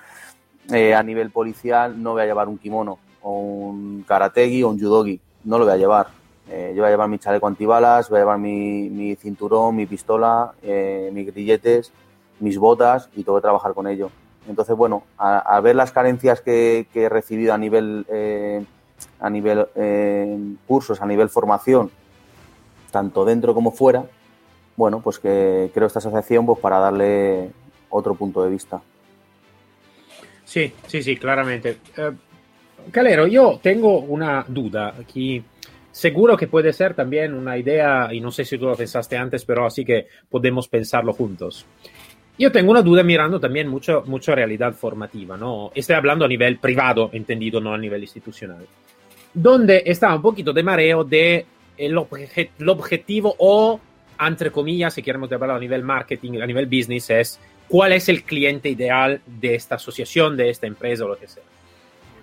a 0.70 1.04
nivel 1.04 1.32
policial 1.32 2.02
no 2.02 2.12
voy 2.12 2.22
a 2.22 2.26
llevar 2.26 2.48
un 2.48 2.60
kimono 2.60 3.00
o 3.24 3.32
un 3.32 4.06
karategi 4.08 4.62
o 4.62 4.70
un 4.70 4.80
judogi 4.80 5.20
no 5.44 5.58
lo 5.58 5.66
voy 5.66 5.74
a 5.74 5.78
llevar. 5.78 6.27
Eh, 6.50 6.72
yo 6.76 6.82
voy 6.82 6.88
a 6.88 6.92
llevar 6.92 7.10
mi 7.10 7.20
chaleco 7.20 7.48
antibalas, 7.48 8.10
voy 8.10 8.18
a 8.18 8.22
llevar 8.22 8.40
mi, 8.40 9.16
cinturón, 9.16 9.76
mi 9.76 9.86
pistola, 9.86 10.54
eh, 10.62 11.10
mis 11.14 11.34
grilletes, 11.34 11.92
mis 12.40 12.58
botas 12.58 13.10
y 13.16 13.24
tengo 13.24 13.38
que 13.38 13.42
trabajar 13.42 13.74
con 13.74 13.88
ello. 13.88 14.10
Entonces, 14.48 14.76
bueno, 14.78 15.04
a, 15.18 15.60
ver 15.60 15.76
las 15.76 15.92
carencias 15.92 16.40
que, 16.40 16.88
he 16.94 17.10
recibido 17.10 17.54
a 17.54 17.58
nivel, 17.58 18.06
eh, 18.08 18.64
a 19.20 19.30
nivel 19.30 19.68
cursos, 20.66 21.02
a 21.02 21.06
nivel 21.06 21.28
formación, 21.28 21.92
tanto 22.90 23.26
dentro 23.26 23.54
como 23.54 23.72
fuera, 23.72 24.06
bueno, 24.78 25.02
pues 25.02 25.20
que 25.20 25.70
creo 25.74 25.88
esta 25.88 26.00
asociación 26.00 26.46
pues 26.46 26.60
para 26.60 26.80
darle 26.80 27.52
otro 27.90 28.16
punto 28.16 28.42
de 28.42 28.50
vista. 28.50 28.82
Sí, 30.46 30.72
sí, 30.88 31.04
sí, 31.04 31.18
claramente. 31.18 31.80
Calero, 32.90 33.28
yo 33.28 33.60
tengo 33.62 34.00
una 34.00 34.46
duda 34.48 34.96
aquí 34.98 35.44
seguro 35.92 36.38
que 36.38 36.48
puede 36.48 36.74
ser 36.74 36.94
también 36.94 37.34
una 37.34 37.58
idea, 37.58 38.10
y 38.12 38.20
no 38.20 38.32
sé 38.32 38.46
si 38.46 38.58
tú 38.58 38.66
lo 38.66 38.76
pensaste 38.76 39.18
antes, 39.18 39.46
pero 39.46 39.66
así 39.66 39.84
que 39.84 40.08
podemos 40.30 40.68
pensarlo 40.68 41.14
juntos. 41.14 41.66
Yo 42.40 42.52
tengo 42.52 42.70
una 42.70 42.84
duda 42.84 43.02
mirando 43.02 43.40
también 43.40 43.68
mucho, 43.68 44.04
mucho 44.06 44.36
realidad 44.36 44.74
formativa, 44.74 45.38
¿no? 45.38 45.72
Estoy 45.74 45.96
hablando 45.96 46.26
a 46.26 46.28
nivel 46.28 46.60
privado, 46.60 47.10
entendido, 47.14 47.60
no 47.60 47.74
a 47.74 47.78
nivel 47.80 48.02
institucional. 48.02 48.68
Donde 49.34 49.82
está 49.86 50.14
un 50.14 50.22
poquito 50.22 50.54
de 50.54 50.62
mareo 50.62 51.04
de 51.04 51.46
el, 51.78 51.98
objetivo 51.98 53.36
o, 53.40 53.80
entre 54.20 54.52
comillas, 54.52 54.94
si 54.94 55.02
queremos 55.02 55.32
hablar 55.32 55.52
a 55.52 55.60
nivel 55.60 55.84
marketing, 55.84 56.40
a 56.40 56.46
nivel 56.46 56.68
business, 56.68 57.10
es 57.10 57.40
cuál 57.68 57.94
es 57.94 58.08
el 58.08 58.24
cliente 58.24 58.70
ideal 58.70 59.20
de 59.26 59.56
esta 59.56 59.76
asociación, 59.76 60.38
de 60.38 60.50
esta 60.52 60.68
empresa 60.68 61.06
o 61.06 61.08
lo 61.08 61.18
que 61.18 61.28
sea 61.28 61.44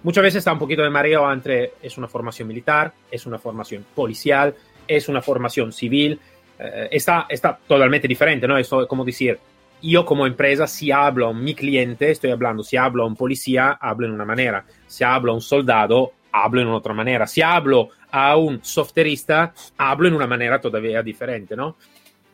muchas 0.05 0.23
veces 0.23 0.39
está 0.39 0.53
un 0.53 0.59
poquito 0.61 0.83
de 0.83 0.91
mareo 0.91 1.31
entre 1.33 1.73
es 1.83 1.99
una 1.99 2.07
formación 2.07 2.47
militar, 2.47 2.93
es 3.11 3.27
una 3.27 3.39
formación 3.39 3.85
policial, 3.95 4.55
es 4.87 5.09
una 5.09 5.21
formación 5.21 5.73
civil, 5.73 6.21
eh, 6.59 6.89
está, 6.93 7.27
está 7.29 7.59
totalmente 7.67 8.07
diferente, 8.07 8.47
¿no? 8.47 8.57
Eso 8.57 8.83
es 8.83 8.87
como 8.87 9.05
decir, 9.05 9.39
yo 9.83 10.05
como 10.05 10.27
empresa, 10.27 10.67
si 10.67 10.91
hablo 10.91 11.29
a 11.29 11.33
mi 11.35 11.55
cliente, 11.55 12.11
estoy 12.11 12.31
hablando, 12.31 12.63
si 12.63 12.77
hablo 12.77 13.03
a 13.03 13.07
un 13.07 13.17
policía, 13.17 13.73
hablo 13.81 14.07
en 14.07 14.13
una 14.13 14.25
manera, 14.25 14.65
si 14.87 15.05
hablo 15.05 15.33
a 15.33 15.35
un 15.35 15.41
soldado, 15.41 16.13
hablo 16.33 16.61
en 16.61 16.69
otra 16.69 16.95
manera, 16.95 17.27
si 17.27 17.43
hablo 17.43 17.91
a 18.11 18.37
un 18.37 18.65
softwareista, 18.65 19.53
hablo 19.77 20.09
en 20.09 20.15
una 20.15 20.27
manera 20.27 20.61
todavía 20.61 21.03
diferente, 21.03 21.57
¿no? 21.57 21.77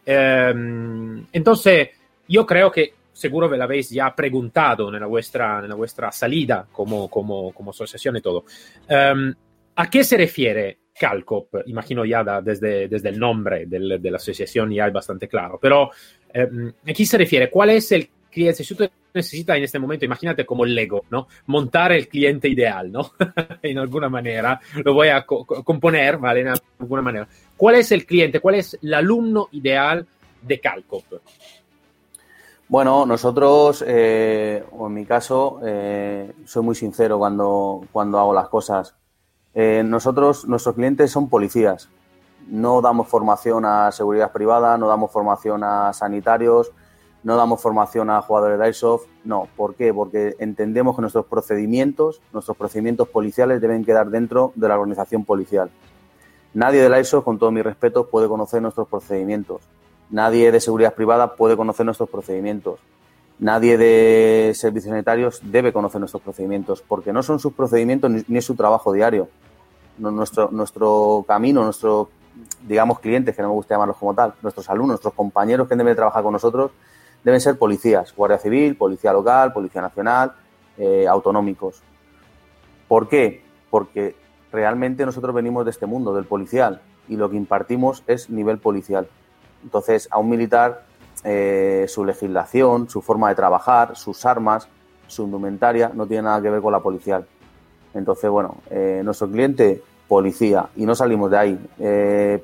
Em, 0.04 1.24
entonces, 1.32 1.90
yo 2.28 2.46
creo 2.46 2.70
que 2.70 2.94
seguro 3.20 3.50
ve 3.50 3.58
la 3.58 3.64
habéis 3.64 3.90
ya 3.90 4.14
preguntado 4.14 4.94
en 4.94 5.06
vuestra, 5.06 5.60
la 5.60 5.74
vuestra 5.74 6.10
salida 6.10 6.66
como, 6.72 7.08
como, 7.10 7.52
como 7.52 7.70
asociación 7.70 8.16
y 8.16 8.22
todo. 8.22 8.44
Um, 8.88 9.34
¿A 9.76 9.90
qué 9.90 10.02
se 10.02 10.16
refiere 10.16 10.78
Calcop? 10.98 11.54
Imagino 11.66 12.04
ya 12.06 12.24
da, 12.24 12.40
desde, 12.40 12.88
desde 12.88 13.10
el 13.10 13.18
nombre 13.18 13.66
del, 13.66 14.00
de 14.00 14.10
la 14.10 14.16
asociación 14.16 14.70
ya 14.70 14.86
es 14.86 14.92
bastante 14.92 15.28
claro, 15.28 15.58
pero 15.60 15.90
um, 16.34 16.72
¿a 16.88 16.92
qué 16.94 17.04
se 17.04 17.18
refiere? 17.18 17.50
¿Cuál 17.50 17.70
es 17.70 17.92
el 17.92 18.08
cliente? 18.30 18.64
Si 18.64 18.74
tú 18.74 18.88
necesitas 19.12 19.58
en 19.58 19.64
este 19.64 19.78
momento, 19.78 20.06
imagínate 20.06 20.46
como 20.46 20.64
el 20.64 20.74
Lego, 20.74 21.04
¿no? 21.10 21.28
Montar 21.46 21.92
el 21.92 22.08
cliente 22.08 22.48
ideal, 22.48 22.90
¿no? 22.90 23.12
en 23.62 23.78
alguna 23.78 24.08
manera, 24.08 24.58
lo 24.82 24.94
voy 24.94 25.08
a 25.08 25.26
co 25.26 25.44
componer, 25.44 26.16
¿vale? 26.16 26.40
En 26.40 26.54
alguna 26.78 27.02
manera. 27.02 27.28
¿Cuál 27.54 27.74
es 27.74 27.92
el 27.92 28.06
cliente? 28.06 28.40
¿Cuál 28.40 28.54
es 28.54 28.78
el 28.80 28.94
alumno 28.94 29.48
ideal 29.52 30.06
de 30.40 30.58
Calcop? 30.58 31.04
Bueno, 32.70 33.04
nosotros, 33.04 33.82
eh, 33.84 34.64
o 34.78 34.86
en 34.86 34.94
mi 34.94 35.04
caso, 35.04 35.58
eh, 35.64 36.32
soy 36.44 36.62
muy 36.62 36.76
sincero 36.76 37.18
cuando, 37.18 37.80
cuando 37.90 38.16
hago 38.20 38.32
las 38.32 38.48
cosas. 38.48 38.94
Eh, 39.54 39.82
nosotros, 39.84 40.46
nuestros 40.46 40.76
clientes 40.76 41.10
son 41.10 41.28
policías. 41.28 41.88
No 42.46 42.80
damos 42.80 43.08
formación 43.08 43.64
a 43.64 43.90
seguridad 43.90 44.30
privada, 44.30 44.78
no 44.78 44.86
damos 44.86 45.10
formación 45.10 45.64
a 45.64 45.92
sanitarios, 45.92 46.70
no 47.24 47.34
damos 47.34 47.60
formación 47.60 48.08
a 48.08 48.22
jugadores 48.22 48.60
de 48.60 48.66
Airsoft. 48.66 49.06
No, 49.24 49.48
¿por 49.56 49.74
qué? 49.74 49.92
Porque 49.92 50.36
entendemos 50.38 50.94
que 50.94 51.00
nuestros 51.00 51.26
procedimientos, 51.26 52.22
nuestros 52.32 52.56
procedimientos 52.56 53.08
policiales 53.08 53.60
deben 53.60 53.84
quedar 53.84 54.10
dentro 54.10 54.52
de 54.54 54.68
la 54.68 54.74
organización 54.74 55.24
policial. 55.24 55.72
Nadie 56.54 56.82
del 56.82 56.94
Airsoft, 56.94 57.24
con 57.24 57.36
todo 57.36 57.50
mi 57.50 57.62
respeto, 57.62 58.06
puede 58.08 58.28
conocer 58.28 58.62
nuestros 58.62 58.86
procedimientos 58.86 59.60
Nadie 60.10 60.50
de 60.50 60.60
seguridad 60.60 60.94
privada 60.94 61.36
puede 61.36 61.56
conocer 61.56 61.86
nuestros 61.86 62.10
procedimientos. 62.10 62.80
Nadie 63.38 63.78
de 63.78 64.52
servicios 64.54 64.90
sanitarios 64.90 65.40
debe 65.42 65.72
conocer 65.72 66.00
nuestros 66.00 66.22
procedimientos, 66.22 66.82
porque 66.86 67.12
no 67.12 67.22
son 67.22 67.38
sus 67.38 67.52
procedimientos 67.52 68.10
ni, 68.10 68.38
es 68.38 68.44
su 68.44 68.54
trabajo 68.54 68.92
diario. 68.92 69.28
Nuestro, 69.98 71.24
camino, 71.26 71.62
nuestros, 71.62 72.08
digamos, 72.66 72.98
clientes, 72.98 73.36
que 73.36 73.42
no 73.42 73.48
me 73.48 73.54
gusta 73.54 73.74
llamarlos 73.74 73.96
como 73.96 74.14
tal, 74.14 74.34
nuestros 74.42 74.68
alumnos, 74.68 74.94
nuestros 74.94 75.14
compañeros 75.14 75.68
que 75.68 75.76
deben 75.76 75.94
trabajar 75.94 76.22
con 76.22 76.32
nosotros, 76.32 76.72
deben 77.22 77.40
ser 77.40 77.56
policías, 77.56 78.14
Guardia 78.14 78.38
Civil, 78.38 78.76
Policía 78.76 79.12
Local, 79.12 79.52
Policía 79.52 79.80
Nacional, 79.80 80.32
eh, 80.76 81.06
autonómicos. 81.06 81.82
¿Por 82.88 83.08
qué? 83.08 83.42
Porque 83.70 84.16
realmente 84.50 85.06
nosotros 85.06 85.34
venimos 85.34 85.64
de 85.64 85.70
este 85.70 85.86
mundo, 85.86 86.14
del 86.14 86.24
policial, 86.24 86.82
y 87.08 87.16
lo 87.16 87.30
que 87.30 87.36
impartimos 87.36 88.02
es 88.06 88.28
nivel 88.28 88.58
policial. 88.58 89.08
Entonces, 89.62 90.08
a 90.10 90.18
un 90.18 90.28
militar, 90.28 90.84
eh, 91.24 91.84
su 91.88 92.04
legislación, 92.04 92.88
su 92.88 93.02
forma 93.02 93.28
de 93.28 93.34
trabajar, 93.34 93.96
sus 93.96 94.24
armas, 94.24 94.68
su 95.06 95.24
indumentaria, 95.24 95.90
no 95.92 96.06
tiene 96.06 96.22
nada 96.22 96.40
que 96.40 96.50
ver 96.50 96.62
con 96.62 96.72
la 96.72 96.80
policial. 96.80 97.26
Entonces, 97.92 98.30
bueno, 98.30 98.56
eh, 98.70 99.02
nuestro 99.04 99.28
cliente, 99.28 99.82
policía, 100.08 100.68
y 100.76 100.86
no 100.86 100.94
salimos 100.94 101.30
de 101.30 101.38
ahí. 101.38 101.66
Eh, 101.78 102.42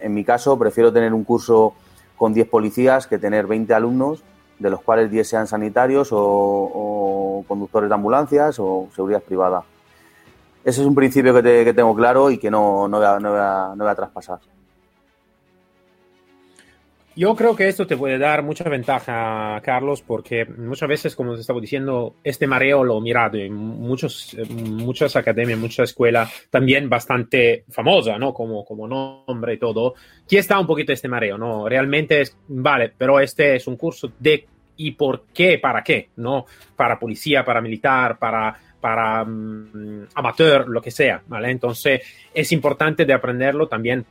en 0.00 0.14
mi 0.14 0.24
caso, 0.24 0.58
prefiero 0.58 0.92
tener 0.92 1.14
un 1.14 1.24
curso 1.24 1.74
con 2.16 2.34
10 2.34 2.48
policías 2.48 3.06
que 3.06 3.18
tener 3.18 3.46
20 3.46 3.72
alumnos, 3.74 4.22
de 4.58 4.70
los 4.70 4.82
cuales 4.82 5.10
10 5.10 5.26
sean 5.28 5.46
sanitarios 5.46 6.08
o, 6.12 7.44
conductores 7.48 7.88
de 7.88 7.94
ambulancias 7.94 8.58
o 8.58 8.88
seguridad 8.94 9.22
privada. 9.22 9.64
Ese 10.64 10.80
es 10.80 10.86
un 10.86 10.94
principio 10.94 11.34
que, 11.34 11.74
tengo 11.74 11.94
claro 11.94 12.30
y 12.30 12.38
que 12.38 12.50
no, 12.50 12.88
no, 12.88 13.20
no 13.20 13.30
voy 13.76 13.88
a 13.88 13.94
traspasar. 13.94 14.38
Yo 17.16 17.36
creo 17.36 17.54
que 17.54 17.68
esto 17.68 17.86
te 17.86 17.96
puede 17.96 18.18
dar 18.18 18.42
mucha 18.42 18.68
ventaja, 18.68 19.60
Carlos, 19.62 20.02
porque 20.02 20.44
muchas 20.46 20.88
veces, 20.88 21.14
como 21.14 21.34
te 21.34 21.42
estaba 21.42 21.60
diciendo, 21.60 22.16
este 22.24 22.48
mareo 22.48 22.82
lo 22.82 22.98
he 22.98 23.00
mirado 23.00 23.38
en 23.38 23.54
muchos, 23.54 24.36
muchas 24.50 25.14
academias, 25.14 25.56
muchas 25.56 25.90
escuelas, 25.90 26.48
también 26.50 26.88
bastante 26.88 27.64
famosa, 27.70 28.18
¿no? 28.18 28.34
Como, 28.34 28.64
como 28.64 28.88
nombre 28.88 29.54
y 29.54 29.58
todo. 29.58 29.94
Aquí 30.24 30.38
está 30.38 30.58
un 30.58 30.66
poquito 30.66 30.92
este 30.92 31.06
mareo, 31.06 31.38
¿no? 31.38 31.68
Realmente 31.68 32.20
es, 32.20 32.36
vale, 32.48 32.92
pero 32.98 33.20
este 33.20 33.54
es 33.54 33.66
un 33.68 33.76
curso 33.76 34.10
de 34.18 34.48
y 34.76 34.90
por 34.90 35.26
qué, 35.32 35.58
para 35.58 35.84
qué, 35.84 36.08
¿no? 36.16 36.46
Para 36.74 36.98
policía, 36.98 37.44
para 37.44 37.60
militar, 37.60 38.18
para 38.18 38.58
para 38.84 39.24
mm, 39.24 40.08
amateur, 40.14 40.68
lo 40.68 40.82
que 40.82 40.90
sea, 40.90 41.22
¿vale? 41.26 41.50
Entonces 41.50 42.02
es 42.34 42.52
importante 42.52 43.06
de 43.06 43.14
aprenderlo 43.14 43.66
también 43.66 44.04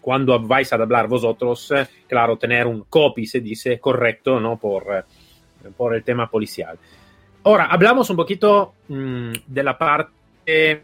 cuando 0.00 0.40
vais 0.40 0.72
a 0.72 0.74
hablar 0.74 1.06
vosotros, 1.06 1.70
eh, 1.70 1.86
claro, 2.08 2.36
tener 2.36 2.66
un 2.66 2.86
copy, 2.88 3.24
se 3.24 3.38
dice, 3.38 3.78
correcto, 3.78 4.40
¿no? 4.40 4.56
Por, 4.56 4.82
eh, 4.92 5.70
por 5.76 5.94
el 5.94 6.02
tema 6.02 6.28
policial. 6.28 6.76
Ahora, 7.44 7.66
hablamos 7.66 8.10
un 8.10 8.16
poquito 8.16 8.74
mm, 8.88 9.30
de 9.46 9.62
la 9.62 9.78
parte 9.78 10.82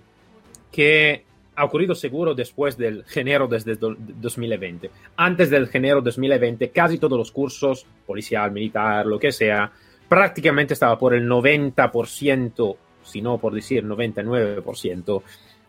que 0.71 1.25
ha 1.57 1.65
ocurrido 1.65 1.97
seguro 1.97 2.37
después 2.37 2.77
del 2.77 3.05
enero 3.13 3.49
desde 3.49 3.75
2020. 3.75 4.89
Antes 5.17 5.51
del 5.51 5.69
enero 5.73 6.01
2020, 6.01 6.71
casi 6.71 6.97
todos 6.97 7.19
los 7.19 7.33
cursos, 7.33 7.85
policial, 8.07 8.53
militar, 8.53 9.05
lo 9.05 9.19
que 9.19 9.33
sea, 9.33 9.73
prácticamente 10.09 10.75
estaba 10.75 10.97
por 10.97 11.13
el 11.13 11.29
90% 11.29 12.77
si 13.05 13.21
no 13.21 13.39
por 13.39 13.55
decir 13.55 13.85
99%, 13.85 15.23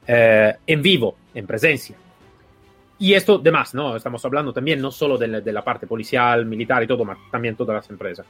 eh, 0.07 0.53
en 0.67 0.81
vivo, 0.81 1.15
en 1.33 1.47
presencia. 1.47 1.95
Y 2.99 3.13
esto 3.13 3.37
de 3.37 3.51
más, 3.51 3.73
¿no? 3.73 3.95
Estamos 3.95 4.23
hablando 4.25 4.53
también 4.53 4.81
no 4.81 4.91
solo 4.91 5.17
de 5.17 5.27
la, 5.27 5.63
parte 5.63 5.87
policial, 5.87 6.45
militar 6.45 6.83
y 6.83 6.87
todo, 6.87 7.03
sino 7.03 7.17
también 7.31 7.55
todas 7.55 7.75
las 7.75 7.89
empresas. 7.89 8.25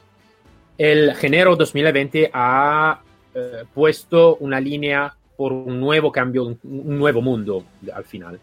El 0.77 1.13
enero 1.21 1.55
2020 1.55 2.31
ha 2.33 2.99
eh, 3.35 3.63
puesto 3.73 4.37
una 4.37 4.59
línea 4.59 5.13
por 5.35 5.53
un 5.53 5.79
nuevo 5.79 6.11
cambio, 6.11 6.45
un, 6.45 6.59
nuevo 6.63 7.21
mundo 7.21 7.65
al 7.93 8.05
final, 8.05 8.39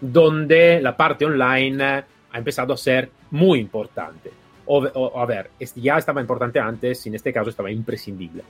donde 0.00 0.80
la 0.82 0.96
parte 0.96 1.24
online 1.24 1.82
ha 1.84 2.04
empezado 2.38 2.74
a 2.74 2.76
ser 2.76 3.10
muy 3.30 3.58
importante. 3.58 4.30
O, 4.66 5.18
a 5.18 5.26
ver, 5.26 5.50
ya 5.76 5.98
estaba 5.98 6.20
importante 6.20 6.58
antes, 6.58 7.06
en 7.06 7.14
este 7.14 7.32
caso 7.32 7.50
estaba 7.50 7.70
imprescindible 7.70 8.42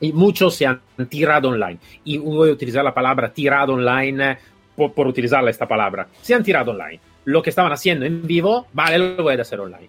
y 0.00 0.12
muchos 0.12 0.54
se 0.54 0.66
han 0.66 0.80
tirado 1.08 1.48
online. 1.48 1.78
Y 2.04 2.18
voy 2.18 2.50
a 2.50 2.52
utilizar 2.52 2.84
la 2.84 2.94
palabra 2.94 3.32
tirado 3.32 3.74
online 3.74 4.38
por, 4.74 4.92
por 4.92 5.06
utilizar 5.06 5.46
esta 5.48 5.66
palabra. 5.66 6.08
Se 6.22 6.34
han 6.34 6.42
tirado 6.42 6.72
online. 6.72 7.00
Lo 7.24 7.42
que 7.42 7.50
estaban 7.50 7.72
haciendo 7.72 8.04
en 8.06 8.26
vivo, 8.26 8.66
vale, 8.72 8.98
lo 8.98 9.22
voy 9.22 9.36
a 9.36 9.40
hacer 9.40 9.60
online. 9.60 9.88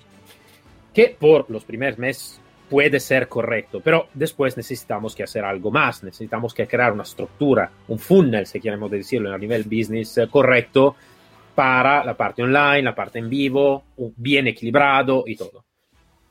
Que 0.94 1.16
por 1.20 1.50
los 1.50 1.64
primeros 1.64 2.00
meses 2.00 2.42
puede 2.70 3.00
ser 3.00 3.28
correcto, 3.28 3.82
pero 3.84 4.08
después 4.14 4.58
necesitamos 4.58 5.16
que 5.16 5.24
hacer 5.24 5.46
algo 5.46 5.72
más, 5.72 6.04
necesitamos 6.04 6.54
que 6.54 6.68
crear 6.68 6.92
una 6.92 7.04
estructura, 7.04 7.70
un 7.88 7.98
funnel, 7.98 8.46
si 8.46 8.60
queremos 8.60 8.92
decirlo 8.92 9.34
a 9.34 9.38
nivel 9.38 9.64
business, 9.64 10.18
eh, 10.18 10.28
correcto 10.30 10.96
para 11.56 12.04
la 12.04 12.16
parte 12.16 12.44
online, 12.44 12.84
la 12.84 12.94
parte 12.94 13.20
en 13.20 13.30
vivo, 13.30 13.84
bien 14.16 14.48
equilibrado 14.48 15.24
y 15.26 15.36
todo. 15.36 15.64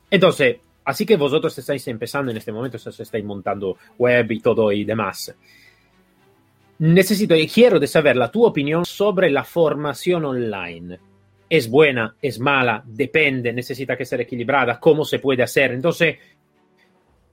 Entonces, 0.09 0.57
así 0.87 1.05
que 1.05 1.17
vosotros 1.17 1.57
estáis 1.57 1.87
empezando 1.89 2.31
en 2.31 2.37
este 2.37 2.51
momento, 2.51 2.77
estáis 2.77 3.23
montando 3.23 3.77
web 3.97 4.31
y 4.31 4.39
todo 4.39 4.71
y 4.71 4.85
demás. 4.85 5.35
Necesito 6.79 7.35
y 7.35 7.47
quiero 7.47 7.79
de 7.79 7.87
saber 7.87 8.15
la 8.15 8.31
tu 8.31 8.45
opinión 8.45 8.85
sobre 8.85 9.29
la 9.29 9.43
formación 9.43 10.25
online 10.25 10.97
es 11.49 11.69
buena, 11.69 12.15
es 12.21 12.39
mala, 12.39 12.83
depende, 12.85 13.53
necesita 13.53 13.97
que 13.97 14.05
ser 14.05 14.21
equilibrada, 14.21 14.79
cómo 14.79 15.05
se 15.05 15.19
puede 15.19 15.43
hacer. 15.43 15.71
Entonces, 15.71 16.17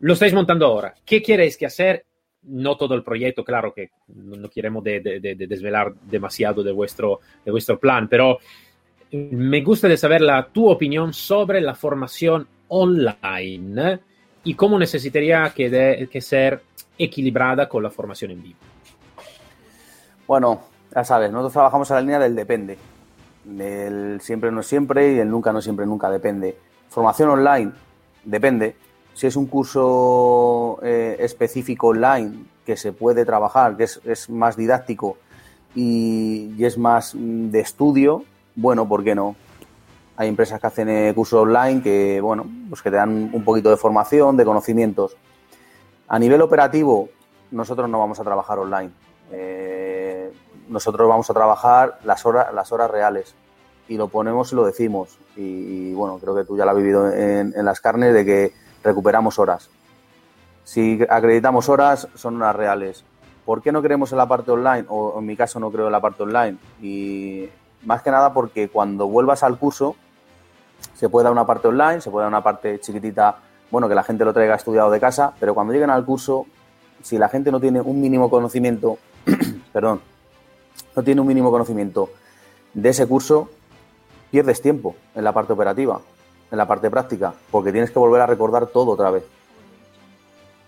lo 0.00 0.12
estáis 0.12 0.34
montando 0.34 0.66
ahora. 0.66 0.94
¿Qué 1.04 1.22
queréis 1.22 1.56
que 1.56 1.66
hacer? 1.66 2.04
No 2.42 2.76
todo 2.76 2.94
el 2.94 3.02
proyecto, 3.02 3.44
claro 3.44 3.72
que 3.72 3.90
no, 4.08 4.48
queremos 4.50 4.84
de, 4.84 5.00
desvelar 5.48 5.94
demasiado 5.94 6.62
de 6.62 6.72
vuestro, 6.72 7.20
de 7.44 7.50
vuestro 7.50 7.78
plan, 7.78 8.08
pero 8.08 8.38
me 9.12 9.62
gusta 9.62 9.88
de 9.88 9.96
saber 9.96 10.20
la, 10.20 10.48
tu 10.48 10.68
opinión 10.68 11.12
sobre 11.12 11.60
la 11.60 11.74
formación 11.74 12.46
online 12.68 14.00
y 14.44 14.54
cómo 14.54 14.78
necesitaría 14.78 15.52
que, 15.54 16.08
que 16.10 16.20
ser 16.20 16.62
equilibrada 16.98 17.68
con 17.68 17.82
la 17.82 17.90
formación 17.90 18.32
en 18.32 18.42
vivo. 18.42 18.58
Bueno, 20.26 20.60
ya 20.94 21.04
sabes, 21.04 21.30
nosotros 21.30 21.52
trabajamos 21.52 21.90
a 21.90 21.94
la 21.94 22.00
línea 22.00 22.18
del 22.18 22.34
depende. 22.34 22.78
El 23.58 24.20
siempre 24.22 24.50
no 24.50 24.62
siempre 24.62 25.12
y 25.14 25.18
el 25.18 25.28
nunca 25.28 25.52
no 25.52 25.60
siempre 25.60 25.86
nunca 25.86 26.08
depende. 26.10 26.56
Formación 26.88 27.30
online 27.30 27.72
depende. 28.24 28.76
Si 29.12 29.26
es 29.26 29.36
un 29.36 29.46
curso 29.46 30.78
eh, 30.82 31.16
específico 31.20 31.88
online 31.88 32.44
que 32.64 32.76
se 32.76 32.92
puede 32.92 33.24
trabajar, 33.24 33.76
que 33.76 33.84
es, 33.84 34.30
más 34.30 34.56
didáctico 34.56 35.18
y, 35.74 36.54
es 36.64 36.78
más 36.78 37.14
mm, 37.14 37.50
de 37.50 37.60
estudio, 37.60 38.24
bueno, 38.54 38.88
¿por 38.88 39.04
qué 39.04 39.14
no? 39.14 39.36
Hay 40.16 40.28
empresas 40.28 40.60
que 40.60 40.66
hacen 40.66 40.88
eh, 40.88 41.12
cursos 41.14 41.42
online 41.42 41.82
que, 41.82 42.20
bueno, 42.20 42.46
pues 42.68 42.82
que 42.82 42.90
te 42.90 42.96
dan 42.96 43.30
un 43.32 43.44
poquito 43.44 43.70
de 43.70 43.76
formación, 43.76 44.36
de 44.36 44.44
conocimientos. 44.44 45.16
A 46.06 46.18
nivel 46.18 46.40
operativo, 46.42 47.08
nosotros 47.50 47.88
no 47.88 47.98
vamos 47.98 48.20
a 48.20 48.24
trabajar 48.24 48.58
online. 48.58 48.90
Eh, 49.32 50.32
nosotros 50.68 51.08
vamos 51.08 51.28
a 51.30 51.34
trabajar 51.34 51.98
las 52.04 52.24
horas, 52.24 52.52
las 52.54 52.70
horas 52.72 52.90
reales 52.90 53.34
y 53.88 53.96
lo 53.96 54.08
ponemos 54.08 54.52
y 54.52 54.56
lo 54.56 54.64
decimos. 54.64 55.18
Y, 55.36 55.92
bueno, 55.94 56.18
creo 56.18 56.34
que 56.34 56.44
tú 56.44 56.56
ya 56.56 56.64
lo 56.64 56.70
has 56.70 56.76
vivido 56.76 57.10
en, 57.10 57.52
las 57.64 57.80
carnes 57.80 58.14
de 58.14 58.24
que 58.24 58.52
recuperamos 58.82 59.38
horas. 59.38 59.70
Si 60.64 61.00
acreditamos 61.08 61.68
horas, 61.68 62.08
son 62.14 62.40
horas 62.40 62.56
reales. 62.56 63.04
¿Por 63.44 63.62
qué 63.62 63.72
no 63.72 63.82
creemos 63.82 64.12
en 64.12 64.18
la 64.18 64.28
parte 64.28 64.50
online? 64.50 64.86
O 64.88 65.18
en 65.18 65.26
mi 65.26 65.36
caso 65.36 65.60
no 65.60 65.70
creo 65.70 65.86
en 65.86 65.92
la 65.92 66.00
parte 66.00 66.22
online. 66.22 66.56
Y 66.80 67.48
más 67.84 68.02
que 68.02 68.10
nada 68.10 68.32
porque 68.32 68.68
cuando 68.68 69.06
vuelvas 69.06 69.42
al 69.42 69.58
curso, 69.58 69.96
se 70.94 71.08
puede 71.08 71.24
dar 71.24 71.32
una 71.32 71.46
parte 71.46 71.68
online, 71.68 72.00
se 72.00 72.10
puede 72.10 72.24
dar 72.24 72.28
una 72.28 72.42
parte 72.42 72.80
chiquitita, 72.80 73.36
bueno, 73.70 73.88
que 73.88 73.94
la 73.94 74.02
gente 74.02 74.24
lo 74.24 74.32
traiga 74.32 74.54
estudiado 74.54 74.90
de 74.90 75.00
casa, 75.00 75.32
pero 75.40 75.54
cuando 75.54 75.72
lleguen 75.72 75.90
al 75.90 76.04
curso, 76.04 76.46
si 77.02 77.18
la 77.18 77.28
gente 77.28 77.50
no 77.50 77.60
tiene 77.60 77.80
un 77.80 78.00
mínimo 78.00 78.30
conocimiento, 78.30 78.98
perdón, 79.72 80.00
no 80.94 81.02
tiene 81.02 81.20
un 81.20 81.26
mínimo 81.26 81.50
conocimiento 81.50 82.10
de 82.72 82.88
ese 82.88 83.06
curso, 83.06 83.48
pierdes 84.30 84.60
tiempo 84.60 84.94
en 85.14 85.24
la 85.24 85.32
parte 85.32 85.52
operativa, 85.52 86.00
en 86.50 86.58
la 86.58 86.66
parte 86.66 86.90
práctica, 86.90 87.34
porque 87.50 87.72
tienes 87.72 87.90
que 87.90 87.98
volver 87.98 88.20
a 88.20 88.26
recordar 88.26 88.66
todo 88.66 88.92
otra 88.92 89.10
vez. 89.10 89.24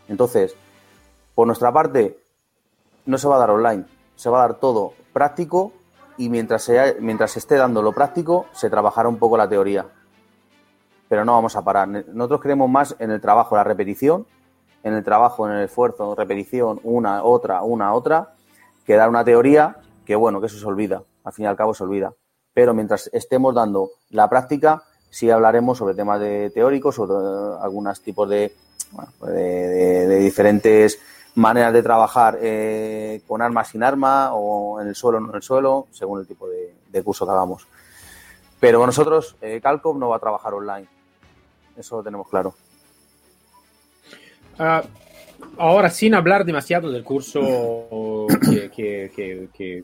Entonces, 0.08 0.54
por 1.34 1.46
nuestra 1.46 1.72
parte, 1.72 2.18
no 3.06 3.18
se 3.18 3.28
va 3.28 3.36
a 3.36 3.38
dar 3.38 3.50
online, 3.50 3.84
se 4.14 4.30
va 4.30 4.38
a 4.38 4.48
dar 4.48 4.54
todo 4.54 4.94
práctico 5.12 5.72
y 6.16 6.28
mientras, 6.28 6.62
se, 6.62 6.96
mientras 7.00 7.36
esté 7.36 7.56
dando 7.56 7.82
lo 7.82 7.92
práctico, 7.92 8.46
se 8.52 8.70
trabajará 8.70 9.08
un 9.08 9.18
poco 9.18 9.36
la 9.36 9.48
teoría. 9.48 9.86
Pero 11.08 11.24
no 11.24 11.32
vamos 11.32 11.56
a 11.56 11.62
parar. 11.62 11.88
Nosotros 11.88 12.40
creemos 12.40 12.68
más 12.68 12.96
en 12.98 13.10
el 13.10 13.20
trabajo, 13.20 13.56
la 13.56 13.64
repetición, 13.64 14.26
en 14.82 14.94
el 14.94 15.04
trabajo, 15.04 15.48
en 15.48 15.54
el 15.54 15.64
esfuerzo, 15.64 16.14
repetición, 16.14 16.80
una, 16.82 17.22
otra, 17.22 17.62
una, 17.62 17.92
otra, 17.92 18.34
que 18.84 18.94
dar 18.94 19.08
una 19.08 19.24
teoría 19.24 19.76
que 20.04 20.14
bueno, 20.14 20.40
que 20.40 20.46
eso 20.46 20.58
se 20.58 20.66
olvida, 20.66 21.02
al 21.24 21.32
fin 21.32 21.44
y 21.44 21.48
al 21.48 21.56
cabo 21.56 21.74
se 21.74 21.82
olvida. 21.82 22.12
Pero 22.54 22.72
mientras 22.72 23.10
estemos 23.12 23.54
dando 23.54 23.90
la 24.10 24.30
práctica, 24.30 24.84
sí 25.10 25.28
hablaremos 25.30 25.76
sobre 25.78 25.94
temas 25.94 26.20
de 26.20 26.50
teóricos, 26.50 26.94
sobre 26.94 27.14
algunos 27.60 28.00
tipos 28.00 28.28
de, 28.28 28.54
de, 29.22 30.18
diferentes 30.18 30.98
maneras 31.34 31.72
de 31.72 31.82
trabajar 31.82 32.38
eh, 32.40 33.20
con 33.26 33.42
arma 33.42 33.64
sin 33.64 33.82
arma 33.82 34.32
o 34.32 34.80
en 34.80 34.88
el 34.88 34.94
suelo 34.94 35.20
no 35.20 35.30
en 35.30 35.36
el 35.36 35.42
suelo, 35.42 35.88
según 35.90 36.20
el 36.20 36.26
tipo 36.26 36.48
de, 36.48 37.02
curso 37.02 37.26
que 37.26 37.32
hagamos. 37.32 37.66
Pero 38.58 38.86
nosotros, 38.86 39.36
eh, 39.42 39.60
Calcom 39.60 39.98
no 39.98 40.08
va 40.08 40.16
a 40.16 40.20
trabajar 40.20 40.54
online. 40.54 40.88
Eso 41.76 41.96
lo 41.96 42.02
tenemos 42.02 42.28
claro. 42.28 42.54
Ah, 44.58 44.82
ahora, 45.58 45.90
sin 45.90 46.14
hablar 46.14 46.44
demasiado 46.44 46.90
del 46.90 47.04
curso 47.04 48.26
que, 48.74 49.82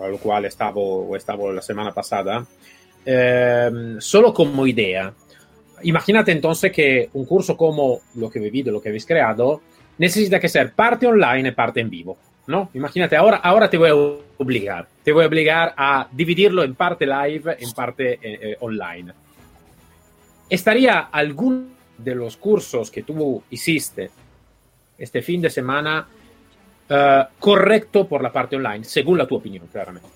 a 0.00 0.06
lo 0.08 0.18
cual 0.18 0.46
estaba, 0.46 0.80
estaba 1.16 1.52
la 1.52 1.62
semana 1.62 1.92
pasada, 1.92 2.46
ehm, 3.04 4.00
solo 4.00 4.32
como 4.32 4.66
idea. 4.66 5.12
Imagínate 5.82 6.32
entonces 6.32 6.72
que 6.72 7.10
un 7.12 7.24
curso 7.26 7.56
como 7.56 8.00
lo 8.14 8.30
que 8.30 8.38
vivido, 8.38 8.72
lo 8.72 8.80
que 8.80 8.88
habéis 8.88 9.04
creado, 9.04 9.60
necesita 9.98 10.40
que 10.40 10.48
ser 10.48 10.72
parte 10.72 11.06
online 11.06 11.50
y 11.50 11.52
parte 11.52 11.80
en 11.80 11.90
vivo. 11.90 12.16
¿no? 12.46 12.70
Imagínate, 12.74 13.16
ahora, 13.16 13.36
ahora 13.36 13.70
te 13.70 13.78
voy 13.78 13.90
a 13.90 13.94
obligar, 14.38 14.88
te 15.04 15.12
voy 15.12 15.24
a 15.24 15.28
obligar 15.28 15.74
a 15.76 16.08
dividirlo 16.10 16.62
en 16.62 16.74
parte 16.74 17.06
live, 17.06 17.56
en 17.58 17.72
parte 17.72 18.14
eh, 18.14 18.18
eh, 18.22 18.56
online. 18.60 19.12
¿Estaría 20.52 20.98
algún 21.00 21.72
de 21.96 22.14
los 22.14 22.36
cursos 22.36 22.90
que 22.90 23.02
tú 23.02 23.42
hiciste 23.48 24.10
este 24.98 25.22
fin 25.22 25.40
de 25.40 25.48
semana 25.48 26.06
uh, 26.90 26.94
correcto 27.38 28.06
por 28.06 28.22
la 28.22 28.30
parte 28.30 28.56
online, 28.56 28.84
según 28.84 29.16
la 29.16 29.26
tu 29.26 29.36
opinión, 29.36 29.66
claramente. 29.72 30.08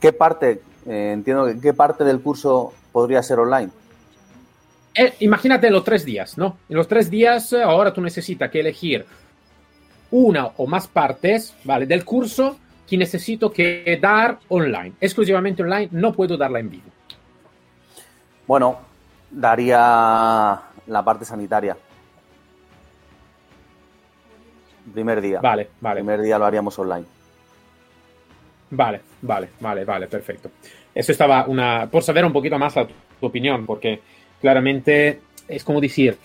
¿Qué 0.00 0.14
parte, 0.14 0.62
eh, 0.86 1.10
entiendo, 1.12 1.48
qué 1.60 1.74
parte 1.74 2.04
del 2.04 2.20
curso 2.20 2.72
podría 2.90 3.22
ser 3.22 3.38
online? 3.38 3.70
Eh, 4.94 5.14
imagínate 5.20 5.70
los 5.70 5.84
tres 5.84 6.06
días, 6.06 6.38
¿no? 6.38 6.58
En 6.68 6.76
los 6.76 6.88
tres 6.88 7.10
días 7.10 7.52
eh, 7.52 7.62
ahora 7.62 7.92
tú 7.92 8.00
necesitas 8.00 8.50
que 8.50 8.60
elegir 8.60 9.04
una 10.10 10.46
o 10.56 10.66
más 10.66 10.88
partes, 10.88 11.54
¿vale? 11.64 11.86
Del 11.86 12.04
curso 12.04 12.58
que 12.86 12.96
necesito 12.96 13.52
que 13.52 13.98
dar 14.00 14.38
online, 14.48 14.94
exclusivamente 15.00 15.62
online, 15.62 15.88
no 15.92 16.14
puedo 16.14 16.36
darla 16.36 16.60
en 16.60 16.70
vivo. 16.70 16.94
Bueno, 18.46 18.78
daría 19.30 20.60
la 20.86 21.04
parte 21.04 21.24
sanitaria. 21.24 21.76
Primer 24.92 25.20
día. 25.20 25.40
Vale, 25.40 25.70
vale. 25.80 26.00
Primer 26.00 26.20
día 26.20 26.38
lo 26.38 26.44
haríamos 26.44 26.78
online. 26.78 27.06
Vale, 28.70 29.00
vale, 29.22 29.48
vale, 29.60 29.84
vale, 29.84 30.06
perfecto. 30.08 30.50
Eso 30.94 31.12
estaba 31.12 31.46
una. 31.46 31.88
Por 31.90 32.02
saber 32.02 32.24
un 32.24 32.32
poquito 32.32 32.58
más 32.58 32.76
a 32.76 32.86
tu, 32.86 32.94
opinión, 33.20 33.64
porque 33.64 34.00
claramente 34.40 35.20
es 35.48 35.64
como 35.64 35.80
decir, 35.80 36.18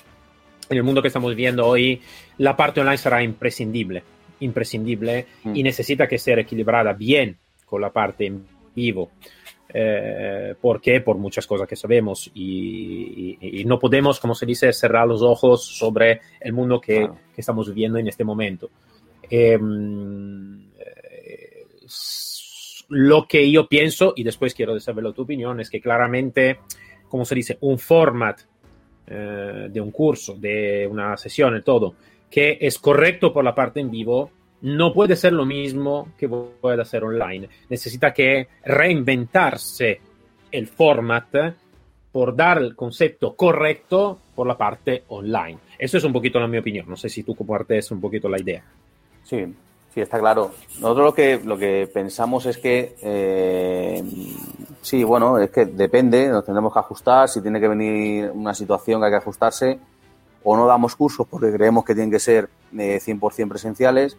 en 0.69 0.77
el 0.77 0.83
mundo 0.83 1.01
que 1.01 1.07
estamos 1.07 1.29
viviendo 1.29 1.65
hoy, 1.65 2.01
la 2.37 2.57
parte 2.57 2.81
online 2.81 2.97
será 2.97 3.23
imprescindible, 3.23 4.03
imprescindible 4.41 5.27
mm. 5.43 5.55
y 5.55 5.63
necesita 5.63 6.07
que 6.07 6.17
ser 6.17 6.39
equilibrada 6.39 6.93
bien 6.93 7.37
con 7.65 7.81
la 7.81 7.89
parte 7.91 8.25
en 8.25 8.45
vivo. 8.75 9.11
Eh, 9.71 10.55
¿Por 10.59 10.81
qué? 10.81 11.01
Por 11.01 11.17
muchas 11.17 11.45
cosas 11.45 11.67
que 11.67 11.75
sabemos 11.75 12.31
y, 12.33 13.63
no 13.65 13.77
podemos, 13.77 14.19
como 14.19 14.33
se 14.33 14.45
dice, 14.45 14.73
cerrar 14.73 15.07
los 15.07 15.21
ojos 15.21 15.63
sobre 15.63 16.21
el 16.39 16.53
mundo 16.53 16.81
que, 16.81 17.07
estamos 17.37 17.69
viviendo 17.69 17.97
en 17.99 18.07
este 18.07 18.23
momento. 18.23 18.69
Em, 19.29 20.69
eh, 20.77 21.67
lo 22.89 23.27
que 23.27 23.49
yo 23.51 23.67
pienso, 23.67 24.13
y 24.15 24.23
después 24.23 24.55
quiero 24.55 24.77
saber 24.79 25.13
tu 25.13 25.21
opinión, 25.21 25.59
es 25.59 25.69
que 25.69 25.79
claramente, 25.79 26.59
como 27.07 27.23
se 27.23 27.35
dice, 27.35 27.57
un 27.61 27.77
format 27.77 28.41
eh, 29.07 29.67
de 29.69 29.79
un 29.81 29.91
curso, 29.91 30.35
de 30.35 30.87
una 30.87 31.15
sesión, 31.15 31.55
y 31.55 31.61
todo, 31.61 31.93
que 32.29 32.57
es 32.59 32.79
correcto 32.79 33.31
por 33.31 33.43
la 33.43 33.55
parte 33.55 33.79
en 33.79 33.91
vivo, 33.91 34.31
no 34.61 34.93
puede 34.93 35.15
ser 35.15 35.33
lo 35.33 35.45
mismo 35.45 36.09
que 36.17 36.27
puede 36.27 36.81
hacer 36.81 37.03
online. 37.03 37.49
Necesita 37.69 38.13
que 38.13 38.47
reinventarse 38.63 40.01
el 40.51 40.67
format 40.67 41.55
por 42.11 42.35
dar 42.35 42.57
el 42.57 42.75
concepto 42.75 43.35
correcto 43.35 44.19
por 44.35 44.47
la 44.47 44.57
parte 44.57 45.03
online. 45.09 45.59
Eso 45.77 45.97
es 45.97 46.03
un 46.03 46.13
poquito 46.13 46.39
la 46.39 46.47
mi 46.47 46.57
opinión. 46.57 46.87
No 46.89 46.97
sé 46.97 47.09
si 47.09 47.23
tú 47.23 47.35
compartes 47.35 47.91
un 47.91 48.01
poquito 48.01 48.27
la 48.27 48.39
idea. 48.39 48.63
Sí, 49.23 49.45
sí, 49.93 50.01
está 50.01 50.19
claro. 50.19 50.51
Nosotros 50.81 51.05
lo 51.05 51.13
que, 51.13 51.39
lo 51.43 51.57
que 51.57 51.89
pensamos 51.93 52.45
es 52.47 52.57
que 52.57 52.95
eh, 53.01 54.03
Sí, 54.81 55.03
bueno, 55.03 55.37
es 55.37 55.49
que 55.49 55.65
depende, 55.65 56.29
nos 56.29 56.45
tendremos 56.45 56.71
que 56.71 56.79
ajustar, 56.79 57.27
si 57.27 57.41
tiene 57.41 57.59
que 57.59 57.67
venir 57.67 58.31
una 58.33 58.53
situación 58.53 59.01
que 59.01 59.05
hay 59.05 59.11
que 59.11 59.17
ajustarse, 59.17 59.79
o 60.43 60.55
no 60.55 60.65
damos 60.65 60.95
cursos 60.95 61.27
porque 61.27 61.51
creemos 61.51 61.83
que 61.83 61.93
tienen 61.93 62.11
que 62.11 62.19
ser 62.19 62.49
eh, 62.77 62.99
100% 63.03 63.49
presenciales, 63.49 64.17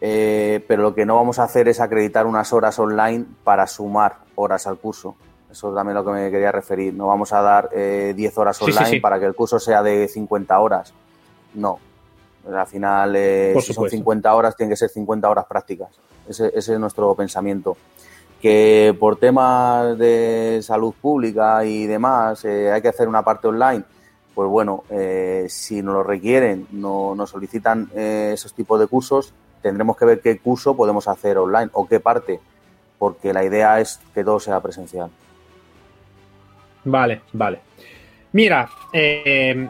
eh, 0.00 0.64
pero 0.66 0.82
lo 0.82 0.94
que 0.94 1.04
no 1.04 1.16
vamos 1.16 1.38
a 1.38 1.44
hacer 1.44 1.68
es 1.68 1.80
acreditar 1.80 2.26
unas 2.26 2.52
horas 2.52 2.78
online 2.78 3.26
para 3.44 3.66
sumar 3.66 4.18
horas 4.34 4.66
al 4.66 4.78
curso. 4.78 5.14
Eso 5.50 5.70
es 5.70 5.74
también 5.74 5.94
lo 5.94 6.04
que 6.04 6.12
me 6.12 6.30
quería 6.30 6.52
referir. 6.52 6.94
No 6.94 7.08
vamos 7.08 7.32
a 7.32 7.42
dar 7.42 7.70
10 7.70 7.74
eh, 7.74 8.32
horas 8.36 8.62
online 8.62 9.00
para 9.00 9.18
que 9.18 9.26
el 9.26 9.34
curso 9.34 9.58
sea 9.58 9.82
de 9.82 10.08
50 10.08 10.58
horas. 10.58 10.94
No. 11.54 11.78
Al 12.50 12.66
final, 12.66 13.14
eh, 13.16 13.54
si 13.60 13.74
son 13.74 13.90
50 13.90 14.34
horas, 14.34 14.56
tienen 14.56 14.70
que 14.70 14.76
ser 14.76 14.88
50 14.88 15.28
horas 15.28 15.44
prácticas. 15.46 15.90
Ese, 16.26 16.50
es 16.54 16.68
nuestro 16.78 17.14
pensamiento. 17.14 17.76
Que 18.40 18.96
por 18.98 19.16
temas 19.16 19.98
de 19.98 20.60
salud 20.62 20.94
pública 20.98 21.62
y 21.64 21.86
demás 21.86 22.42
hay 22.46 22.80
que 22.80 22.88
hacer 22.88 23.06
una 23.06 23.22
parte 23.22 23.48
online 23.48 23.84
pues 24.32 24.48
bueno, 24.48 24.84
si 25.48 25.82
nos 25.82 25.92
lo 25.92 26.02
requieren, 26.02 26.66
no, 26.70 27.14
nos 27.14 27.28
solicitan 27.28 27.90
esos 27.94 28.54
tipos 28.54 28.80
de 28.80 28.86
cursos, 28.86 29.34
tendremos 29.62 29.96
que 29.96 30.04
ver 30.04 30.20
qué 30.20 30.38
curso 30.38 30.76
podemos 30.76 31.06
hacer 31.08 31.38
online 31.38 31.70
o 31.72 31.86
qué 31.86 32.00
parte, 32.00 32.40
porque 32.98 33.32
la 33.32 33.44
idea 33.44 33.80
es 33.80 34.00
que 34.14 34.24
todo 34.24 34.40
sea 34.40 34.60
presencial. 34.60 35.10
Vale, 36.84 37.22
vale. 37.32 37.60
Mira, 38.32 38.68
eh, 38.92 39.68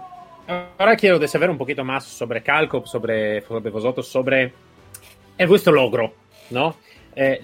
ahora 0.79 0.97
quiero 0.97 1.27
saber 1.27 1.51
un 1.51 1.59
poquito 1.59 1.85
más 1.85 2.05
sobre 2.05 2.43
Calco, 2.43 2.85
sobre, 2.87 3.41
vosotros, 3.41 4.07
sobre 4.07 4.53
vuestro 5.49 5.73
logro, 5.73 6.13
¿no? 6.51 6.77
Eh, 7.17 7.43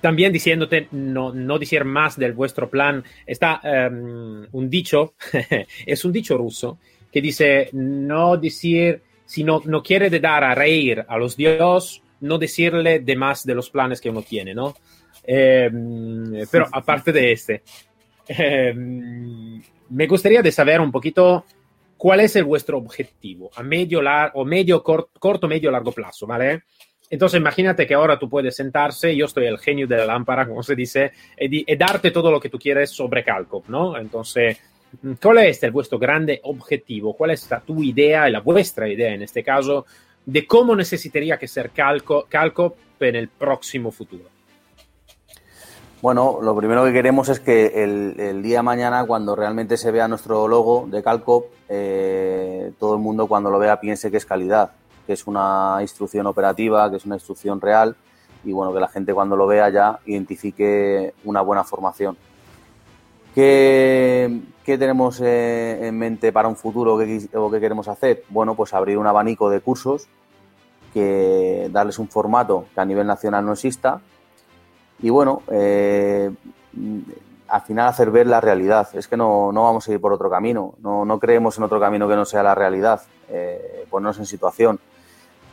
también 0.00 0.32
diciéndote 0.32 0.88
no, 0.92 1.32
no 1.32 1.58
decir 1.58 1.84
más 1.84 2.16
del 2.16 2.32
vuestro 2.32 2.70
plan, 2.70 3.04
está 3.26 3.60
em, 3.62 4.46
un 4.52 4.70
dicho, 4.70 5.14
es 5.86 6.04
un 6.04 6.12
dicho 6.12 6.36
ruso, 6.36 6.78
que 7.12 7.20
dice 7.20 7.68
no 7.72 8.36
decir 8.36 9.02
si 9.28 9.44
no, 9.44 9.60
no 9.66 9.82
quiere 9.82 10.08
de 10.08 10.20
dar 10.20 10.42
a 10.42 10.54
reír 10.54 11.04
a 11.06 11.18
los 11.18 11.36
dioses, 11.36 12.02
no 12.20 12.38
decirle 12.38 13.00
de 13.00 13.14
más 13.14 13.44
de 13.44 13.54
los 13.54 13.68
planes 13.68 14.00
que 14.00 14.08
uno 14.08 14.22
tiene, 14.22 14.54
¿no? 14.54 14.74
Em, 15.22 16.46
pero 16.50 16.66
aparte 16.72 17.12
de 17.12 17.32
este, 17.32 17.62
em, 18.26 19.62
me 19.90 20.06
gustaría 20.06 20.40
de 20.40 20.50
saber 20.50 20.80
un 20.80 20.90
poquito 20.90 21.44
cuál 21.98 22.20
es 22.20 22.36
el 22.36 22.44
vuestro 22.44 22.78
objetivo 22.78 23.50
a 23.54 23.62
medio, 23.62 24.00
o 24.32 24.44
medio, 24.46 24.82
corto, 24.82 25.46
medio, 25.46 25.70
largo 25.70 25.92
plazo, 25.92 26.26
¿vale? 26.26 26.62
Entonces 27.10 27.38
imagínate 27.38 27.86
que 27.86 27.94
ahora 27.94 28.18
tú 28.18 28.30
puedes 28.30 28.56
sentarse, 28.56 29.14
yo 29.14 29.26
estoy 29.26 29.44
el 29.44 29.58
genio 29.58 29.86
de 29.86 29.98
la 29.98 30.06
lámpara, 30.06 30.48
como 30.48 30.62
se 30.62 30.74
dice, 30.74 31.12
y, 31.38 31.76
darte 31.76 32.10
todo 32.10 32.30
lo 32.30 32.40
que 32.40 32.48
tú 32.48 32.58
quieres 32.58 32.90
sobre 32.90 33.22
Calco, 33.22 33.62
¿no? 33.68 33.98
Entonces 33.98 34.58
¿Cuál 35.22 35.38
es 35.38 35.62
el 35.62 35.70
vuestro 35.70 35.98
grande 35.98 36.40
objetivo? 36.44 37.14
¿Cuál 37.14 37.32
es 37.32 37.50
la 37.50 37.60
tu 37.60 37.82
idea 37.82 38.28
la 38.28 38.40
vuestra 38.40 38.88
idea 38.88 39.12
en 39.12 39.22
este 39.22 39.42
caso 39.42 39.86
de 40.24 40.46
cómo 40.46 40.74
necesitaría 40.74 41.38
que 41.38 41.48
ser 41.48 41.70
Calco, 41.70 42.26
en 43.00 43.16
el 43.16 43.28
próximo 43.28 43.90
futuro? 43.90 44.24
Bueno, 46.00 46.38
lo 46.42 46.54
primero 46.56 46.84
que 46.84 46.92
queremos 46.92 47.28
es 47.28 47.40
que 47.40 47.82
el, 47.82 48.42
día 48.42 48.62
mañana, 48.62 49.04
cuando 49.04 49.34
realmente 49.34 49.76
se 49.76 49.90
vea 49.90 50.06
nuestro 50.06 50.46
logo 50.46 50.86
de 50.90 51.02
Calco, 51.02 51.48
eh, 51.68 52.72
todo 52.78 52.94
el 52.94 53.00
mundo 53.00 53.26
cuando 53.26 53.50
lo 53.50 53.58
vea 53.58 53.80
piense 53.80 54.10
que 54.10 54.16
es 54.16 54.24
calidad, 54.24 54.72
que 55.06 55.12
es 55.12 55.26
una 55.26 55.78
instrucción 55.80 56.26
operativa, 56.26 56.88
que 56.90 56.96
es 56.96 57.04
una 57.04 57.16
instrucción 57.16 57.60
real 57.60 57.96
y 58.44 58.52
bueno, 58.52 58.72
que 58.72 58.80
la 58.80 58.88
gente 58.88 59.12
cuando 59.12 59.36
lo 59.36 59.46
vea 59.46 59.68
ya 59.70 59.98
identifique 60.06 61.14
una 61.24 61.40
buena 61.40 61.64
formación. 61.64 62.16
¿Qué, 63.38 64.40
tenemos 64.64 65.20
eh, 65.20 65.86
en 65.86 65.96
mente 65.96 66.32
para 66.32 66.48
un 66.48 66.56
futuro 66.56 66.94
o 66.96 67.50
qué 67.52 67.60
queremos 67.60 67.86
hacer? 67.86 68.24
Bueno, 68.30 68.56
pues 68.56 68.74
abrir 68.74 68.98
un 68.98 69.06
abanico 69.06 69.48
de 69.48 69.60
cursos, 69.60 70.08
que 70.92 71.68
darles 71.70 72.00
un 72.00 72.08
formato 72.08 72.64
que 72.74 72.80
a 72.80 72.84
nivel 72.84 73.06
nacional 73.06 73.46
no 73.46 73.52
exista 73.52 74.00
y 75.00 75.10
bueno, 75.10 75.42
eh, 75.52 76.32
al 77.46 77.60
final 77.60 77.86
hacer 77.86 78.10
ver 78.10 78.26
la 78.26 78.40
realidad. 78.40 78.88
Es 78.94 79.06
que 79.06 79.16
no, 79.16 79.52
vamos 79.52 79.88
a 79.88 79.92
ir 79.92 80.00
por 80.00 80.12
otro 80.12 80.28
camino, 80.28 80.74
no, 80.82 81.18
creemos 81.20 81.56
en 81.58 81.62
otro 81.62 81.78
camino 81.78 82.08
que 82.08 82.16
no 82.16 82.24
sea 82.24 82.42
la 82.42 82.56
realidad, 82.56 83.02
eh, 83.28 83.86
ponernos 83.88 84.18
en 84.18 84.26
situación. 84.26 84.80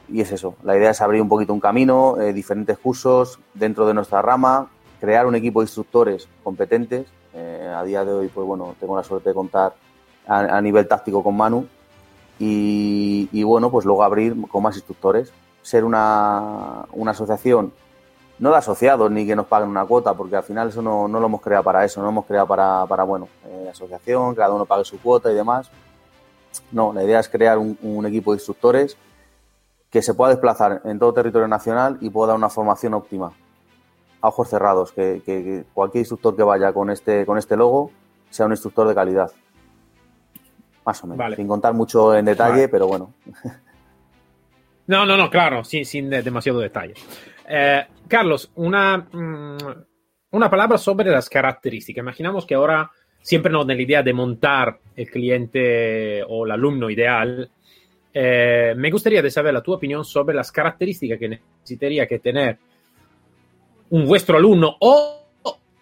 Y 0.09 0.21
es 0.21 0.31
eso, 0.31 0.55
la 0.63 0.75
idea 0.75 0.89
es 0.89 1.01
abrir 1.01 1.21
un 1.21 1.29
poquito 1.29 1.53
un 1.53 1.59
camino, 1.59 2.15
diferentes 2.33 2.79
cursos 2.79 3.39
dentro 3.53 3.85
de 3.85 3.93
nuestra 3.93 4.23
rama, 4.23 4.71
crear 4.99 5.27
un 5.27 5.35
equipo 5.35 5.59
de 5.59 5.65
instructores 5.65 6.27
competentes 6.43 7.05
eh, 7.35 7.73
a 7.75 7.83
día 7.83 8.05
de 8.05 8.13
hoy, 8.13 8.27
pues 8.29 8.47
bueno, 8.47 8.75
tengo 8.79 8.95
la 8.95 9.03
suerte 9.03 9.29
de 9.29 9.35
contar 9.35 9.73
a, 10.25 10.61
nivel 10.61 10.87
táctico 10.87 11.21
con 11.21 11.35
Manu 11.35 11.67
y, 12.39 13.43
bueno, 13.43 13.69
pues 13.69 13.85
luego 13.85 14.03
abrir 14.03 14.35
con 14.47 14.63
más 14.63 14.75
instructores, 14.75 15.31
ser 15.61 15.83
una, 15.83 16.85
asociación 17.07 17.73
no 18.39 18.49
de 18.51 18.57
asociados 18.57 19.09
ni 19.11 19.25
que 19.25 19.35
nos 19.35 19.47
paguen 19.47 19.69
una 19.69 19.85
cuota, 19.85 20.13
porque 20.13 20.35
al 20.35 20.43
final 20.43 20.69
eso 20.69 20.81
no, 20.81 21.07
lo 21.07 21.25
hemos 21.25 21.41
creado 21.41 21.63
para 21.63 21.85
eso, 21.85 21.99
no 21.99 22.05
lo 22.05 22.11
hemos 22.11 22.25
creado 22.25 22.47
para, 22.47 22.85
para 22.85 23.03
bueno, 23.03 23.27
eh, 23.45 23.69
asociación, 23.71 24.35
cada 24.35 24.53
uno 24.53 24.65
pague 24.65 24.83
su 24.83 24.99
cuota 24.99 25.31
y 25.31 25.35
demás. 25.35 25.69
No, 26.71 26.93
la 26.93 27.03
idea 27.03 27.19
es 27.19 27.29
crear 27.29 27.57
un, 27.57 27.77
un, 27.81 28.05
equipo 28.05 28.31
de 28.31 28.37
instructores 28.37 28.97
que 29.89 30.01
se 30.01 30.13
pueda 30.13 30.31
desplazar 30.31 30.81
en 30.85 30.99
todo 30.99 31.13
territorio 31.13 31.47
nacional 31.47 31.97
y 32.01 32.09
pueda 32.09 32.29
dar 32.29 32.37
una 32.37 32.49
formación 32.49 32.93
óptima 32.93 33.31
ojos 34.27 34.49
cerrados, 34.49 34.91
que, 34.91 35.63
cualquier 35.73 36.01
instructor 36.01 36.35
que 36.35 36.43
vaya 36.43 36.73
con 36.73 36.89
este, 36.89 37.25
con 37.25 37.37
este 37.37 37.55
logo 37.55 37.91
sea 38.29 38.45
un 38.45 38.51
instructor 38.51 38.87
de 38.87 38.95
calidad. 38.95 39.31
Más 40.85 41.03
o 41.03 41.07
menos. 41.07 41.35
Sin 41.35 41.47
contar 41.47 41.73
mucho 41.73 42.15
en 42.15 42.25
detalle, 42.25 42.67
pero 42.67 42.87
bueno. 42.87 43.13
No, 44.87 45.03
no, 45.03 45.17
no, 45.17 45.31
claro, 45.31 45.63
sin, 45.63 45.83
sin 45.83 46.11
demasiado 46.11 46.59
detalle. 46.59 46.93
Eh, 47.49 47.85
Carlos, 48.07 48.51
una, 48.55 48.97
mm, 48.97 49.57
una 50.31 50.49
palabra 50.49 50.77
sobre 50.77 51.09
las 51.09 51.27
características. 51.27 52.03
Imaginamos 52.03 52.45
que 52.45 52.53
ahora 52.53 52.91
siempre 53.19 53.51
nos 53.51 53.65
la 53.65 53.73
idea 53.73 54.03
de 54.03 54.13
montar 54.13 54.79
el 54.95 55.09
cliente 55.09 56.23
o 56.27 56.45
el 56.45 56.51
alumno 56.51 56.89
ideal. 56.89 57.49
Eh, 58.13 58.73
me 58.77 58.91
gustaría 58.91 59.27
saber 59.31 59.53
la 59.53 59.63
tu 59.63 59.73
opinión 59.73 60.05
sobre 60.05 60.35
las 60.35 60.51
características 60.51 61.17
que 61.17 61.29
necesitaría 61.29 62.07
que 62.07 62.19
tener 62.19 62.59
un 63.89 64.05
vuestro 64.05 64.37
alumno 64.37 64.75
o, 64.79 65.25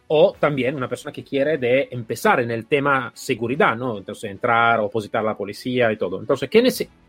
o 0.08 0.36
también 0.40 0.76
una 0.76 0.88
persona 0.88 1.12
que 1.12 1.24
quiere 1.24 1.58
de 1.58 1.88
empezar 1.92 2.40
en 2.40 2.52
el 2.52 2.66
tema 2.68 3.12
seguridad, 3.16 3.76
¿no? 3.76 3.98
Entonces 3.98 4.30
entrar, 4.30 4.80
opositar 4.80 5.22
a 5.22 5.30
la 5.30 5.38
policía 5.38 5.92
y 5.92 5.98
todo. 5.98 6.20
Entonces, 6.20 6.50
¿qué, 6.50 6.64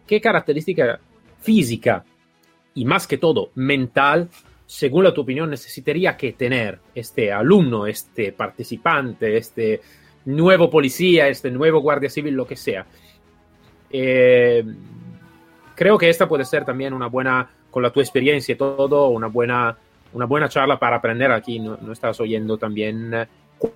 qué 0.06 0.20
característica 0.20 0.98
física 1.40 2.04
y 2.74 2.84
más 2.84 3.06
que 3.06 3.18
todo 3.18 3.50
mental, 3.56 4.28
según 4.66 5.04
la 5.04 5.12
tu 5.12 5.20
opinión, 5.20 5.50
necesitaría 5.50 6.16
que 6.16 6.32
tener 6.32 6.78
este 6.94 7.30
alumno, 7.30 7.86
este 7.86 8.32
participante, 8.32 9.36
este 9.36 9.80
nuevo 10.24 10.70
policía, 10.70 11.28
este 11.28 11.50
nuevo 11.50 11.80
guardia 11.80 12.08
civil, 12.08 12.34
lo 12.34 12.46
que 12.46 12.56
sea? 12.56 12.86
Eh, 13.90 14.64
creo 15.74 15.98
que 15.98 16.08
esta 16.08 16.28
puede 16.28 16.44
ser 16.44 16.64
también 16.64 16.94
una 16.94 17.08
buena, 17.08 17.50
con 17.70 17.82
la 17.82 17.90
tu 17.90 18.00
experiencia 18.00 18.54
y 18.54 18.56
todo, 18.56 19.08
una 19.08 19.26
buena 19.26 19.76
una 20.14 20.26
buena 20.26 20.48
charla 20.48 20.78
para 20.78 20.96
aprender 20.96 21.30
aquí. 21.30 21.58
No, 21.58 21.92
estás 21.92 22.18
oyendo 22.20 22.56
también 22.56 23.12
eh, 23.12 23.28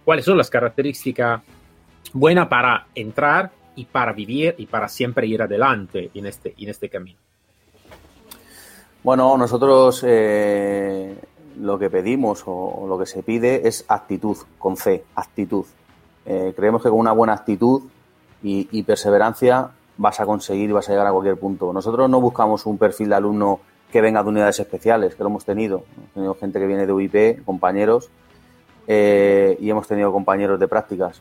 cuáles 0.04 0.24
son 0.24 0.38
las 0.38 0.48
características 0.48 1.42
buenas 2.12 2.48
para 2.48 2.86
entrar 2.94 3.50
y 3.74 3.84
para 3.84 4.12
vivir 4.12 4.54
y 4.58 4.66
para 4.66 4.88
siempre 4.88 5.26
ir 5.26 5.42
adelante 5.42 6.10
en 6.14 6.26
este, 6.26 6.54
en 6.56 6.68
este 6.68 6.88
camino. 6.88 7.18
Bueno, 9.02 9.36
nosotros 9.36 10.04
eh, 10.06 11.16
lo 11.60 11.78
que 11.78 11.90
pedimos 11.90 12.42
o, 12.46 12.86
lo 12.88 12.98
que 12.98 13.06
se 13.06 13.22
pide 13.22 13.66
es 13.68 13.84
actitud, 13.88 14.36
con 14.58 14.76
fe, 14.76 15.04
actitud. 15.14 15.64
Eh, 16.26 16.52
creemos 16.54 16.82
que 16.82 16.88
con 16.88 16.98
una 16.98 17.12
buena 17.12 17.32
actitud 17.32 17.82
y, 18.42 18.68
y, 18.70 18.82
perseverancia 18.82 19.70
vas 19.96 20.20
a 20.20 20.26
conseguir 20.26 20.70
y 20.70 20.72
vas 20.72 20.88
a 20.88 20.92
llegar 20.92 21.06
a 21.06 21.12
cualquier 21.12 21.36
punto. 21.36 21.72
Nosotros 21.72 22.08
no 22.10 22.20
buscamos 22.20 22.66
un 22.66 22.78
perfil 22.78 23.08
de 23.08 23.14
alumno 23.14 23.60
que 23.90 24.00
venga 24.00 24.22
de 24.22 24.28
unidades 24.28 24.60
especiales, 24.60 25.14
que 25.14 25.22
lo 25.22 25.30
hemos 25.30 25.44
tenido. 25.44 25.84
Hemos 25.96 26.12
tenido 26.12 26.34
gente 26.34 26.58
que 26.58 26.66
viene 26.66 26.86
de 26.86 26.92
UIP, 26.92 27.44
compañeros, 27.44 28.10
eh, 28.86 29.56
y 29.60 29.70
hemos 29.70 29.86
tenido 29.86 30.12
compañeros 30.12 30.60
de 30.60 30.68
prácticas. 30.68 31.20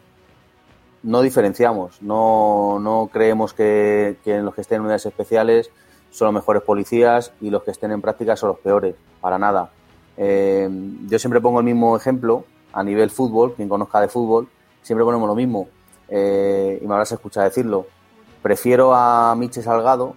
No 1.03 1.21
diferenciamos, 1.21 2.01
no, 2.01 2.79
no 2.79 3.09
creemos 3.11 3.53
que, 3.53 4.17
que, 4.23 4.39
los 4.39 4.53
que 4.55 4.61
estén 4.61 4.77
en 4.77 4.81
unidades 4.81 5.05
especiales 5.05 5.69
son 6.09 6.27
los 6.27 6.33
mejores 6.33 6.63
policías 6.63 7.31
y 7.39 7.49
los 7.49 7.63
que 7.63 7.71
estén 7.71 7.91
en 7.91 8.01
prácticas 8.01 8.39
son 8.39 8.49
los 8.49 8.59
peores, 8.59 8.95
para 9.21 9.37
nada. 9.37 9.69
Eh, 10.17 10.67
yo 11.07 11.19
siempre 11.19 11.39
pongo 11.39 11.59
el 11.59 11.65
mismo 11.65 11.95
ejemplo 11.95 12.45
a 12.73 12.83
nivel 12.83 13.09
fútbol, 13.09 13.53
quien 13.53 13.69
conozca 13.69 14.01
de 14.01 14.07
fútbol, 14.07 14.49
siempre 14.81 15.05
ponemos 15.05 15.27
lo 15.27 15.35
mismo, 15.35 15.67
eh, 16.09 16.79
y 16.81 16.87
me 16.87 16.93
habrás 16.93 17.11
escuchado 17.11 17.45
decirlo. 17.45 17.85
Prefiero 18.41 18.93
a 18.93 19.35
Miche 19.35 19.61
Salgado 19.61 20.15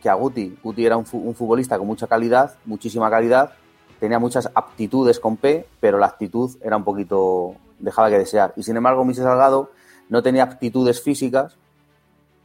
que 0.00 0.08
a 0.08 0.14
Guti. 0.14 0.58
Guti 0.62 0.86
era 0.86 0.96
un, 0.96 1.04
futbolista 1.04 1.78
con 1.78 1.86
mucha 1.86 2.06
calidad, 2.06 2.56
muchísima 2.64 3.10
calidad, 3.10 3.52
tenía 4.00 4.18
muchas 4.18 4.50
aptitudes 4.54 5.20
con 5.20 5.36
P, 5.36 5.66
pero 5.80 5.98
la 5.98 6.06
actitud 6.06 6.56
era 6.62 6.76
un 6.76 6.84
poquito 6.84 7.56
dejaba 7.78 8.10
que 8.10 8.18
desear. 8.18 8.52
Y 8.56 8.62
sin 8.62 8.76
embargo, 8.76 9.04
Michel 9.04 9.24
Salgado 9.24 9.70
no 10.08 10.22
tenía 10.22 10.44
aptitudes 10.44 11.02
físicas, 11.02 11.56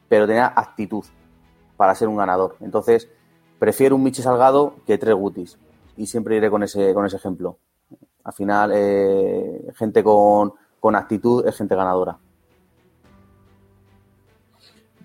pero 0.09 0.27
tenía 0.27 0.47
actitud 0.47 1.05
para 1.77 1.95
ser 1.95 2.07
un 2.07 2.17
ganador. 2.17 2.55
Entonces, 2.59 3.09
prefiero 3.59 3.95
un 3.95 4.03
Michel 4.03 4.23
Salgado 4.23 4.75
que 4.85 4.97
tres 4.97 5.15
Gutis. 5.15 5.57
Y 5.97 6.07
siempre 6.07 6.37
iré 6.37 6.49
con 6.49 6.63
ese, 6.63 6.93
con 6.93 7.05
ese 7.05 7.17
ejemplo. 7.17 7.57
Al 8.23 8.33
final, 8.33 8.71
eh, 8.73 9.71
gente 9.75 10.03
con, 10.03 10.53
con 10.79 10.95
actitud 10.95 11.47
es 11.47 11.55
gente 11.57 11.75
ganadora. 11.75 12.17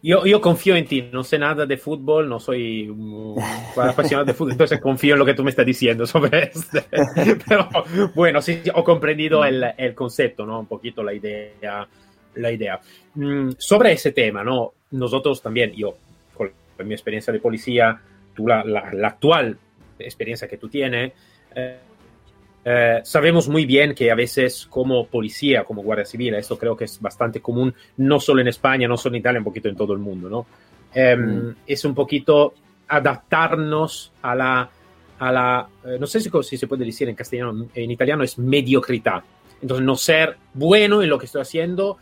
Yo, 0.02 0.24
yo, 0.26 0.40
confío 0.40 0.76
en 0.76 0.86
ti, 0.86 1.08
no 1.12 1.24
sé 1.24 1.38
nada 1.38 1.66
de 1.66 1.76
fútbol, 1.76 2.28
no 2.28 2.38
soy 2.38 2.88
un 2.88 3.36
apasionado 3.76 4.24
de 4.24 4.34
fútbol, 4.34 4.52
entonces 4.52 4.80
confío 4.80 5.14
en 5.14 5.18
lo 5.18 5.26
que 5.26 5.34
tú 5.34 5.42
me 5.42 5.50
estás 5.50 5.66
diciendo 5.66 6.06
sobre 6.06 6.50
esto. 6.54 6.78
Pero 7.48 7.68
bueno, 8.14 8.40
sí, 8.40 8.60
he 8.64 8.84
comprendido 8.84 9.44
el, 9.44 9.64
el, 9.76 9.94
concepto, 9.94 10.46
¿no? 10.46 10.60
Un 10.60 10.66
poquito 10.66 11.02
la 11.02 11.12
idea. 11.12 11.86
La 12.34 12.52
idea. 12.52 12.80
Mm, 13.14 13.50
sobre 13.58 13.92
ese 13.92 14.12
tema, 14.12 14.44
¿no? 14.44 14.74
Nosotros 14.92 15.42
también, 15.42 15.72
yo, 15.72 15.96
con 16.34 16.52
mi 16.86 16.94
experiencia 16.94 17.32
de 17.32 17.40
policía, 17.40 18.00
tú 18.34 18.46
la, 18.46 18.62
la, 18.62 18.92
la 18.92 19.08
actual 19.08 19.58
experiencia 19.98 20.48
que 20.48 20.58
tú 20.58 20.68
tienes, 20.68 21.12
eh, 21.54 21.78
eh, 22.70 23.00
sabemos 23.02 23.48
muy 23.48 23.64
bien 23.64 23.94
que 23.94 24.10
a 24.10 24.14
veces 24.14 24.66
como 24.68 25.06
policía, 25.06 25.64
como 25.64 25.82
guardia 25.82 26.04
civil, 26.04 26.34
esto 26.34 26.58
creo 26.58 26.76
que 26.76 26.84
es 26.84 27.00
bastante 27.00 27.40
común, 27.40 27.74
no 27.96 28.20
solo 28.20 28.42
en 28.42 28.48
España, 28.48 28.86
no 28.86 28.98
solo 28.98 29.14
en 29.14 29.20
Italia, 29.20 29.38
un 29.38 29.44
poquito 29.44 29.70
en 29.70 29.76
todo 29.76 29.94
el 29.94 29.98
mundo, 29.98 30.28
¿no? 30.28 30.46
Eh, 30.94 31.16
mm. 31.16 31.56
Es 31.66 31.86
un 31.86 31.94
poquito 31.94 32.52
adaptarnos 32.86 34.12
a 34.20 34.34
la, 34.34 34.70
a 35.18 35.32
la 35.32 35.66
eh, 35.82 35.96
no 35.98 36.06
sé 36.06 36.20
si, 36.20 36.30
si, 36.42 36.58
se 36.58 36.66
puede 36.66 36.84
decir 36.84 37.08
en 37.08 37.14
castellano, 37.14 37.68
en 37.74 37.90
italiano 37.90 38.22
es 38.22 38.38
mediocridad. 38.38 39.22
Entonces, 39.62 39.86
no 39.86 39.96
ser 39.96 40.36
bueno 40.52 41.02
en 41.02 41.08
lo 41.08 41.18
que 41.18 41.24
estoy 41.24 41.40
haciendo, 41.40 41.96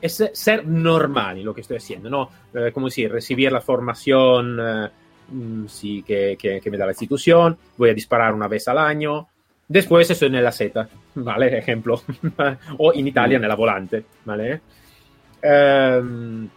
es 0.00 0.30
ser 0.32 0.66
normal 0.66 1.38
en 1.38 1.44
lo 1.44 1.54
que 1.54 1.60
estoy 1.60 1.76
haciendo, 1.76 2.10
¿no? 2.10 2.28
Eh, 2.52 2.72
como 2.72 2.88
decir, 2.88 3.12
recibir 3.12 3.52
la 3.52 3.60
formación 3.60 4.90
mm, 5.28 5.66
sí, 5.68 6.02
que, 6.02 6.36
que, 6.36 6.60
que 6.60 6.70
me 6.72 6.76
da 6.76 6.86
la 6.86 6.92
institución, 6.92 7.56
voy 7.76 7.90
a 7.90 7.94
disparar 7.94 8.34
una 8.34 8.48
vez 8.48 8.66
al 8.66 8.78
año, 8.78 9.28
Después 9.68 10.10
eso 10.10 10.26
en 10.26 10.42
la 10.42 10.50
Z, 10.50 10.88
¿vale? 11.14 11.58
Ejemplo. 11.58 12.00
o 12.78 12.92
en 12.94 13.06
Italia 13.06 13.36
en 13.36 13.46
la 13.46 13.54
volante, 13.54 14.02
¿vale? 14.24 14.60
Um, 15.42 16.48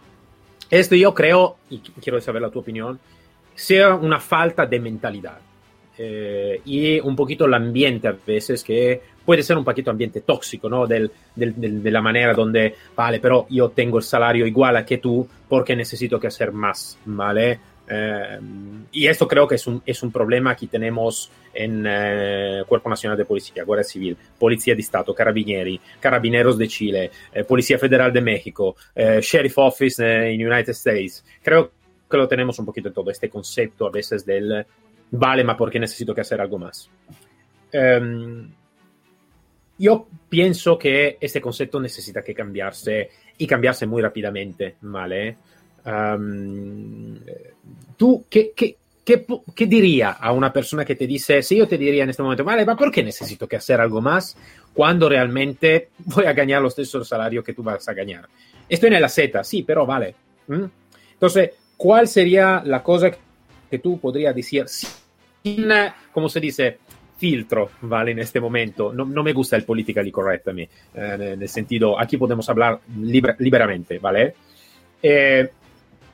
esto 0.70 0.96
yo 0.96 1.12
creo, 1.12 1.58
y 1.68 1.78
quiero 1.78 2.20
saber 2.20 2.40
la 2.40 2.50
tu 2.50 2.60
opinión, 2.60 2.98
sea 3.54 3.94
una 3.94 4.18
falta 4.18 4.64
de 4.64 4.80
mentalidad. 4.80 5.38
Eh, 5.98 6.62
y 6.64 6.98
un 7.00 7.14
poquito 7.14 7.44
el 7.44 7.52
ambiente 7.52 8.08
a 8.08 8.16
veces 8.26 8.64
que 8.64 9.02
puede 9.26 9.42
ser 9.42 9.58
un 9.58 9.64
poquito 9.64 9.90
ambiente 9.90 10.22
tóxico, 10.22 10.70
¿no? 10.70 10.86
Del, 10.86 11.12
del, 11.36 11.60
del, 11.60 11.82
de 11.82 11.90
la 11.90 12.00
manera 12.00 12.32
donde, 12.32 12.74
vale, 12.96 13.20
pero 13.20 13.46
yo 13.50 13.68
tengo 13.68 13.98
el 13.98 14.04
salario 14.04 14.46
igual 14.46 14.78
a 14.78 14.86
que 14.86 14.96
tú 14.96 15.28
porque 15.48 15.76
necesito 15.76 16.18
que 16.18 16.28
hacer 16.28 16.50
más, 16.50 16.98
¿vale? 17.04 17.60
Eh, 17.88 18.38
y 18.92 19.06
esto 19.06 19.26
creo 19.26 19.46
que 19.46 19.56
es 19.56 19.66
un, 19.66 19.82
es 19.84 20.02
un 20.02 20.12
problema 20.12 20.54
que 20.54 20.66
tenemos 20.66 21.30
en 21.52 21.84
eh, 21.86 22.62
Cuerpo 22.66 22.88
Nacional 22.88 23.18
de 23.18 23.24
Policía, 23.24 23.64
Guardia 23.64 23.84
Civil, 23.84 24.16
Policía 24.38 24.74
de 24.74 24.80
Estado, 24.80 25.14
Carabinieri, 25.14 25.80
Carabineros 26.00 26.56
de 26.56 26.68
Chile, 26.68 27.10
eh, 27.32 27.44
Policía 27.44 27.78
Federal 27.78 28.12
de 28.12 28.20
México, 28.20 28.76
eh, 28.94 29.20
Sheriff 29.20 29.58
Office 29.58 30.02
en 30.04 30.46
United 30.46 30.70
States. 30.70 31.24
Creo 31.42 31.72
que 32.08 32.16
lo 32.16 32.28
tenemos 32.28 32.58
un 32.58 32.66
poquito 32.66 32.92
todo, 32.92 33.10
este 33.10 33.28
concepto 33.28 33.86
a 33.86 33.90
veces 33.90 34.24
del 34.24 34.64
vale, 35.10 35.44
ma 35.44 35.56
porque 35.56 35.78
necesito 35.78 36.14
que 36.14 36.22
hacer 36.22 36.40
algo 36.40 36.58
más. 36.58 36.90
Um, 37.72 38.50
yo 39.78 40.06
pienso 40.28 40.78
que 40.78 41.16
este 41.20 41.40
concepto 41.40 41.80
necesita 41.80 42.22
que 42.22 42.34
cambiarse 42.34 43.10
y 43.38 43.46
cambiarse 43.46 43.86
muy 43.86 44.02
rápidamente, 44.02 44.76
¿vale? 44.82 45.36
Um, 45.84 47.18
¿Tú 47.96 48.24
qué, 48.28 48.52
qué, 48.54 48.76
qué, 49.04 49.26
qué, 49.54 49.66
diría 49.66 50.10
a 50.10 50.32
una 50.32 50.52
persona 50.52 50.84
que 50.84 50.94
te 50.94 51.06
dice, 51.06 51.42
si 51.42 51.56
yo 51.56 51.66
te 51.66 51.78
diría 51.78 52.04
en 52.04 52.10
este 52.10 52.22
momento, 52.22 52.44
vale, 52.44 52.64
¿por 52.64 52.90
qué 52.90 53.02
necesito 53.02 53.48
que 53.48 53.56
hacer 53.56 53.80
algo 53.80 54.00
más 54.00 54.36
cuando 54.72 55.08
realmente 55.08 55.90
voy 55.98 56.26
a 56.26 56.32
ganar 56.32 56.62
lo 56.62 56.70
stesso 56.70 57.04
salario 57.04 57.42
que 57.42 57.54
tú 57.54 57.62
vas 57.62 57.88
a 57.88 57.94
ganar? 57.94 58.28
Estoy 58.68 58.94
en 58.94 59.00
la 59.00 59.08
Z, 59.08 59.42
sí, 59.44 59.62
pero 59.62 59.84
vale. 59.86 60.14
¿Mm? 60.46 60.64
Entonces, 61.14 61.50
¿cuál 61.76 62.08
sería 62.08 62.62
la 62.64 62.82
cosa 62.82 63.10
que 63.70 63.78
tú 63.78 63.98
podrías 63.98 64.34
decir 64.34 64.64
sin, 64.68 65.68
como 66.12 66.28
se 66.28 66.40
dice, 66.40 66.78
filtro, 67.22 67.70
¿vale? 67.82 68.10
En 68.10 68.18
este 68.18 68.40
momento. 68.40 68.92
No, 68.92 69.04
no 69.04 69.22
me 69.22 69.32
gusta 69.32 69.54
el 69.54 69.64
politically 69.64 70.10
correct 70.10 70.48
a 70.48 70.52
mí, 70.52 70.62
eh, 70.62 71.32
en 71.34 71.42
el 71.42 71.48
sentido, 71.48 71.98
aquí 71.98 72.16
podemos 72.16 72.48
hablar 72.48 72.80
liber, 72.98 73.36
liberamente, 73.38 74.00
¿vale? 74.00 74.34
Eh, 75.00 75.48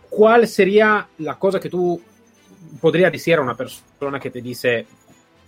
¿cuál 0.08 0.46
sería 0.46 1.06
la 1.18 1.38
cosa 1.38 1.60
que 1.60 1.70
tú 1.70 2.00
podrías 2.80 3.12
decir 3.12 3.36
a 3.36 3.42
una 3.42 3.56
persona 3.56 4.20
que 4.20 4.30
te 4.30 4.40
dice 4.40 4.86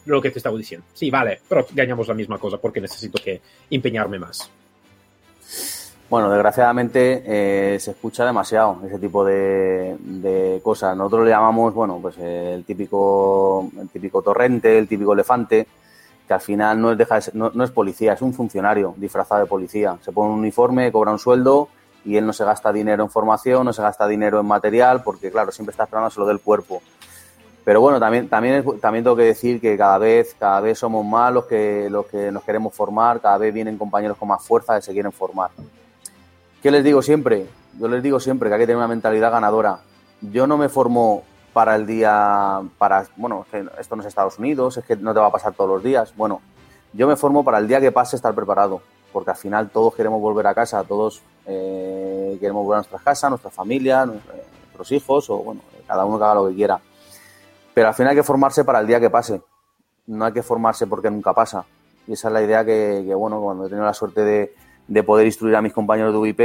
lo 0.06 0.20
que 0.20 0.30
te 0.30 0.38
estaba 0.38 0.56
diciendo? 0.56 0.86
Sí, 0.92 1.10
vale, 1.10 1.40
pero 1.48 1.66
ganamos 1.72 2.08
la 2.08 2.14
misma 2.14 2.38
cosa 2.38 2.58
porque 2.58 2.80
necesito 2.80 3.20
que 3.22 3.40
empeñarme 3.70 4.18
más. 4.18 4.50
Bueno, 6.08 6.28
desgraciadamente 6.28 7.22
eh, 7.24 7.78
se 7.78 7.92
escucha 7.92 8.26
demasiado 8.26 8.80
ese 8.84 8.98
tipo 8.98 9.24
de, 9.24 9.96
de, 10.00 10.60
cosas. 10.60 10.96
Nosotros 10.96 11.24
le 11.24 11.30
llamamos, 11.30 11.72
bueno, 11.72 12.00
pues 12.02 12.18
el 12.18 12.64
típico, 12.64 13.70
el 13.80 13.88
típico 13.88 14.20
torrente, 14.20 14.76
el 14.76 14.88
típico 14.88 15.12
elefante, 15.12 15.68
que 16.26 16.34
al 16.34 16.40
final 16.40 16.80
no 16.80 16.90
es, 16.90 16.98
deja 16.98 17.20
no 17.34 17.62
es 17.62 17.70
policía, 17.70 18.14
es 18.14 18.22
un 18.22 18.34
funcionario 18.34 18.92
disfrazado 18.96 19.42
de 19.42 19.46
policía. 19.46 19.98
Se 20.02 20.10
pone 20.10 20.32
un 20.32 20.40
uniforme, 20.40 20.90
cobra 20.90 21.12
un 21.12 21.18
sueldo 21.20 21.68
y 22.04 22.16
él 22.16 22.26
no 22.26 22.32
se 22.32 22.44
gasta 22.44 22.72
dinero 22.72 23.02
en 23.02 23.10
formación, 23.10 23.64
no 23.64 23.72
se 23.72 23.82
gasta 23.82 24.06
dinero 24.06 24.40
en 24.40 24.46
material, 24.46 25.02
porque 25.02 25.30
claro, 25.30 25.52
siempre 25.52 25.72
está 25.72 25.84
esperando 25.84 26.10
lo 26.16 26.26
del 26.26 26.40
cuerpo. 26.40 26.82
Pero 27.64 27.80
bueno, 27.80 28.00
también, 28.00 28.28
también, 28.28 28.64
también 28.80 29.04
tengo 29.04 29.16
que 29.16 29.24
decir 29.24 29.60
que 29.60 29.76
cada 29.76 29.98
vez, 29.98 30.34
cada 30.38 30.60
vez 30.60 30.78
somos 30.78 31.04
más 31.04 31.32
los 31.32 31.44
que, 31.44 31.88
los 31.90 32.06
que 32.06 32.32
nos 32.32 32.42
queremos 32.42 32.74
formar, 32.74 33.20
cada 33.20 33.36
vez 33.38 33.52
vienen 33.52 33.76
compañeros 33.76 34.16
con 34.16 34.28
más 34.28 34.42
fuerza 34.42 34.76
que 34.76 34.82
se 34.82 34.92
quieren 34.92 35.12
formar. 35.12 35.50
¿Qué 36.62 36.70
les 36.70 36.82
digo 36.82 37.02
siempre? 37.02 37.46
Yo 37.78 37.88
les 37.88 38.02
digo 38.02 38.18
siempre 38.18 38.48
que 38.48 38.54
hay 38.54 38.60
que 38.60 38.66
tener 38.66 38.78
una 38.78 38.88
mentalidad 38.88 39.30
ganadora. 39.30 39.80
Yo 40.20 40.46
no 40.46 40.56
me 40.56 40.68
formo 40.68 41.22
para 41.52 41.76
el 41.76 41.86
día, 41.86 42.60
para, 42.78 43.06
bueno, 43.16 43.44
esto 43.78 43.96
no 43.96 44.02
es 44.02 44.08
Estados 44.08 44.38
Unidos, 44.38 44.78
es 44.78 44.84
que 44.84 44.96
no 44.96 45.12
te 45.12 45.20
va 45.20 45.26
a 45.26 45.32
pasar 45.32 45.52
todos 45.52 45.68
los 45.68 45.82
días. 45.82 46.14
Bueno, 46.16 46.40
yo 46.92 47.06
me 47.06 47.16
formo 47.16 47.44
para 47.44 47.58
el 47.58 47.68
día 47.68 47.80
que 47.80 47.92
pase 47.92 48.16
estar 48.16 48.34
preparado 48.34 48.80
porque 49.12 49.30
al 49.30 49.36
final 49.36 49.70
todos 49.70 49.94
queremos 49.94 50.20
volver 50.20 50.46
a 50.46 50.54
casa, 50.54 50.82
todos 50.84 51.22
eh, 51.46 52.36
queremos 52.40 52.64
volver 52.64 52.76
a 52.76 52.78
nuestras 52.78 53.02
casas, 53.02 53.30
nuestra 53.30 53.50
familia, 53.50 54.06
nuestros 54.06 54.92
hijos, 54.92 55.30
o 55.30 55.38
bueno, 55.38 55.60
cada 55.86 56.04
uno 56.04 56.18
que 56.18 56.24
haga 56.24 56.34
lo 56.34 56.48
que 56.48 56.54
quiera. 56.54 56.80
Pero 57.74 57.88
al 57.88 57.94
final 57.94 58.10
hay 58.10 58.16
que 58.16 58.22
formarse 58.22 58.64
para 58.64 58.80
el 58.80 58.86
día 58.86 59.00
que 59.00 59.10
pase, 59.10 59.40
no 60.06 60.24
hay 60.24 60.32
que 60.32 60.42
formarse 60.42 60.86
porque 60.86 61.10
nunca 61.10 61.32
pasa. 61.32 61.64
Y 62.06 62.12
esa 62.12 62.28
es 62.28 62.34
la 62.34 62.42
idea 62.42 62.64
que, 62.64 63.14
bueno, 63.14 63.40
cuando 63.40 63.66
he 63.66 63.68
tenido 63.68 63.84
la 63.84 63.94
suerte 63.94 64.22
de, 64.22 64.54
de, 64.88 65.02
poder 65.02 65.26
instruir 65.26 65.54
a 65.54 65.62
mis 65.62 65.72
compañeros 65.72 66.12
de 66.12 66.18
UIP, 66.18 66.40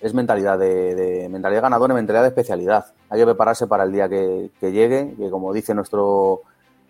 es 0.00 0.14
mentalidad 0.14 0.58
de, 0.58 1.28
mentalidad 1.30 1.62
ganadora 1.62 1.92
y 1.92 1.96
mentalidad 1.96 2.22
de 2.22 2.28
especialidad. 2.28 2.86
Hay 3.10 3.20
que 3.20 3.26
prepararse 3.26 3.66
para 3.66 3.84
el 3.84 3.92
día 3.92 4.08
que 4.08 4.50
llegue, 4.60 5.14
que 5.16 5.30
como 5.30 5.52
dice 5.52 5.74
nuestro 5.74 6.42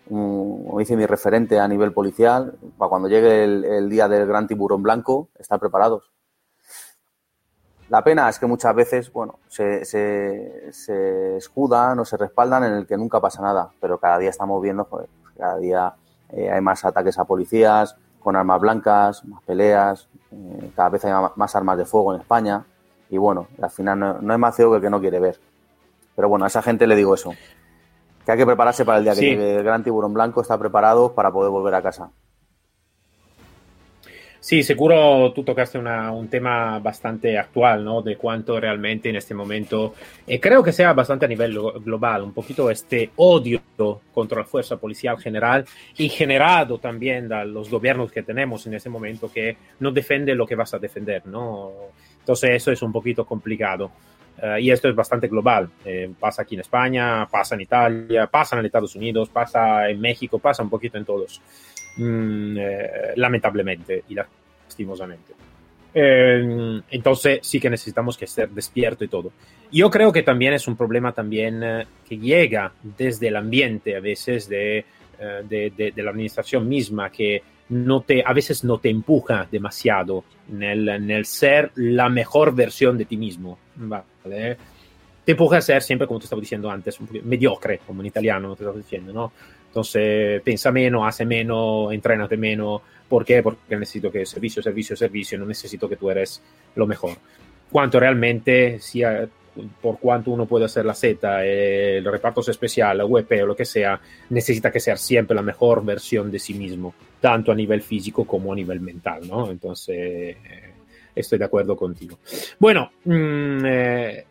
como 0.07 0.77
dice 0.79 0.95
mi 0.95 1.05
referente 1.05 1.59
a 1.59 1.67
nivel 1.67 1.93
policial, 1.93 2.55
para 2.77 2.89
cuando 2.89 3.07
llegue 3.07 3.43
el, 3.43 3.89
día 3.89 4.07
del 4.07 4.27
gran 4.27 4.47
tiburón 4.47 4.83
blanco, 4.83 5.29
estar 5.37 5.59
preparados. 5.59 6.11
La 7.89 8.03
pena 8.03 8.27
es 8.29 8.39
que 8.39 8.47
muchas 8.47 8.75
veces, 8.75 9.11
bueno, 9.11 9.39
se, 9.47 9.85
se, 9.85 11.37
escudan 11.37 11.99
o 11.99 12.05
se 12.05 12.17
respaldan 12.17 12.63
en 12.63 12.73
el 12.73 12.87
que 12.87 12.97
nunca 12.97 13.19
pasa 13.19 13.41
nada, 13.41 13.71
pero 13.79 13.99
cada 13.99 14.17
día 14.17 14.29
estamos 14.29 14.61
viendo, 14.61 14.87
cada 15.37 15.57
día 15.57 15.93
eh, 16.29 16.49
hay 16.49 16.61
más 16.61 16.83
ataques 16.83 17.17
a 17.19 17.25
policías 17.25 17.95
con 18.19 18.35
armas 18.35 18.59
blancas, 18.59 19.23
más 19.25 19.43
peleas, 19.43 20.09
eh, 20.31 20.71
cada 20.75 20.89
vez 20.89 21.05
hay 21.05 21.13
más 21.35 21.55
armas 21.55 21.77
de 21.77 21.85
fuego 21.85 22.15
en 22.15 22.21
España 22.21 22.65
y 23.09 23.19
bueno, 23.19 23.47
al 23.61 23.69
final 23.69 23.99
no, 23.99 24.19
no 24.19 24.33
hay 24.33 24.39
más 24.39 24.55
ciego 24.55 24.71
que 24.71 24.77
el 24.77 24.81
que 24.81 24.89
no 24.89 24.99
quiere 24.99 25.19
ver. 25.19 25.39
Pero 26.15 26.29
bueno, 26.29 26.45
a 26.45 26.47
esa 26.47 26.63
gente 26.63 26.87
le 26.87 26.95
digo 26.95 27.13
eso, 27.13 27.33
que 28.25 28.31
hay 28.31 28.37
que 28.37 28.45
prepararse 28.45 28.83
para 28.85 28.97
el 28.97 29.03
día 29.03 29.13
que 29.13 29.19
sí. 29.19 29.25
llegue 29.27 29.57
el 29.57 29.63
gran 29.63 29.83
tiburón 29.83 30.13
blanco, 30.13 30.41
está 30.41 30.57
preparado 30.57 31.13
para 31.13 31.31
poder 31.31 31.51
volver 31.51 31.75
a 31.75 31.81
casa. 31.81 32.09
Sí, 34.45 34.61
seguro 34.61 35.33
tú 35.33 35.43
tocaste 35.43 35.79
una, 35.79 36.11
un 36.11 36.27
tema 36.27 36.77
bastante 36.77 37.35
actual, 37.35 37.83
¿no? 37.83 38.03
De 38.03 38.15
cuánto 38.15 38.59
realmente 38.59 39.09
en 39.09 39.15
este 39.15 39.33
momento, 39.33 39.95
eh, 40.27 40.39
creo 40.39 40.61
que 40.61 40.71
sea 40.71 40.93
bastante 40.93 41.25
a 41.25 41.27
nivel 41.27 41.57
global, 41.83 42.21
un 42.21 42.31
poquito 42.31 42.69
este 42.69 43.09
odio 43.15 43.59
contra 44.13 44.41
la 44.41 44.45
fuerza 44.45 44.77
policial 44.77 45.17
general 45.17 45.65
y 45.97 46.09
generado 46.09 46.77
también 46.77 47.27
de 47.27 47.43
los 47.45 47.71
gobiernos 47.71 48.11
que 48.11 48.21
tenemos 48.21 48.67
en 48.67 48.75
este 48.75 48.87
momento 48.87 49.31
que 49.33 49.57
no 49.79 49.89
defienden 49.89 50.37
lo 50.37 50.45
que 50.45 50.53
vas 50.53 50.75
a 50.75 50.77
defender, 50.77 51.25
¿no? 51.25 51.71
Entonces 52.19 52.51
eso 52.51 52.71
es 52.71 52.83
un 52.83 52.91
poquito 52.91 53.25
complicado. 53.25 53.89
Uh, 54.41 54.57
y 54.59 54.69
esto 54.69 54.89
es 54.89 54.95
bastante 54.95 55.27
global. 55.27 55.69
Eh, 55.85 56.11
pasa 56.19 56.41
aquí 56.41 56.55
en 56.55 56.61
España, 56.61 57.25
pasa 57.25 57.55
en 57.55 57.61
Italia, 57.61 58.27
pasa 58.27 58.59
en 58.59 58.65
Estados 58.65 58.95
Unidos, 58.95 59.29
pasa 59.29 59.89
en 59.89 60.01
México, 60.01 60.39
pasa 60.39 60.61
un 60.61 60.69
poquito 60.69 60.97
en 60.97 61.05
todos. 61.05 61.41
Mm, 61.97 62.57
eh, 62.57 63.13
lamentablemente. 63.15 64.03
Y 64.09 64.15
la 64.15 64.27
lastimosamente. 64.75 65.33
Eh, 65.93 66.81
entonces 66.91 67.39
sí 67.41 67.59
que 67.59 67.69
necesitamos 67.69 68.17
que 68.17 68.25
estar 68.25 68.49
despierto 68.49 69.05
y 69.05 69.07
todo. 69.07 69.31
Yo 69.71 69.89
creo 69.89 70.11
que 70.11 70.23
también 70.23 70.53
es 70.53 70.67
un 70.67 70.75
problema 70.75 71.13
también 71.13 71.63
eh, 71.63 71.85
que 72.07 72.17
llega 72.17 72.73
desde 72.83 73.29
el 73.29 73.37
ambiente, 73.37 73.95
a 73.95 74.01
veces 74.01 74.49
de, 74.49 74.79
eh, 74.79 74.85
de, 75.47 75.71
de, 75.75 75.91
de, 75.91 76.03
la 76.03 76.11
administración 76.11 76.67
misma, 76.67 77.09
que 77.09 77.41
no 77.69 78.01
te, 78.01 78.21
a 78.25 78.33
veces 78.33 78.65
no 78.65 78.77
te 78.79 78.89
empuja 78.89 79.47
demasiado 79.49 80.25
en 80.51 80.63
el, 80.63 80.89
en 80.89 81.09
el 81.09 81.25
ser 81.25 81.71
la 81.75 82.09
mejor 82.09 82.53
versión 82.53 82.97
de 82.97 83.05
ti 83.05 83.15
mismo. 83.15 83.57
¿vale? 83.77 84.03
Te 84.29 85.31
empuja 85.31 85.57
a 85.57 85.61
ser 85.61 85.81
siempre, 85.81 86.07
como 86.07 86.19
te 86.19 86.25
estaba 86.25 86.39
diciendo 86.39 86.69
antes, 86.69 86.99
mediocre, 87.23 87.79
como 87.85 88.01
en 88.01 88.07
italiano 88.07 88.55
te 88.55 88.63
estaba 88.63 88.77
diciendo, 88.77 89.11
¿no? 89.11 89.31
Entonces, 89.67 90.41
piensa 90.41 90.71
menos, 90.71 91.05
hace 91.05 91.25
menos, 91.25 91.91
entrénate 91.91 92.37
menos. 92.37 92.81
¿Por 93.09 93.25
qué? 93.25 93.43
Porque 93.43 93.75
necesito 93.75 94.11
que 94.11 94.25
servicio, 94.25 94.63
servicio, 94.63 94.95
servicio, 94.95 95.37
no 95.37 95.45
necesito 95.45 95.89
que 95.89 95.97
tú 95.97 96.09
eres 96.09 96.41
lo 96.75 96.87
mejor. 96.87 97.17
Cuanto 97.71 97.99
realmente, 97.99 98.79
sea, 98.79 99.27
por 99.81 99.99
cuanto 99.99 100.31
uno 100.31 100.45
puede 100.45 100.65
hacer 100.65 100.85
la 100.85 100.93
Z, 100.93 101.45
el 101.45 102.05
reparto 102.05 102.41
especial, 102.49 102.97
la 102.97 103.03
WP 103.05 103.43
o 103.43 103.47
lo 103.47 103.55
que 103.55 103.65
sea, 103.65 103.99
necesita 104.29 104.71
que 104.71 104.79
sea 104.79 104.97
siempre 104.97 105.35
la 105.35 105.41
mejor 105.41 105.83
versión 105.83 106.31
de 106.31 106.39
sí 106.39 106.53
mismo, 106.53 106.93
tanto 107.19 107.51
a 107.51 107.55
nivel 107.55 107.81
físico 107.81 108.25
como 108.25 108.53
a 108.53 108.55
nivel 108.55 108.79
mental, 108.79 109.27
¿no? 109.27 109.49
Entonces, 109.49 109.97
eh, 109.97 110.74
estoy 111.15 111.39
de 111.39 111.45
acuerdo 111.45 111.75
contigo. 111.75 112.19
Bueno, 112.59 112.91
mmm, 113.05 113.65
eh, 113.65 114.25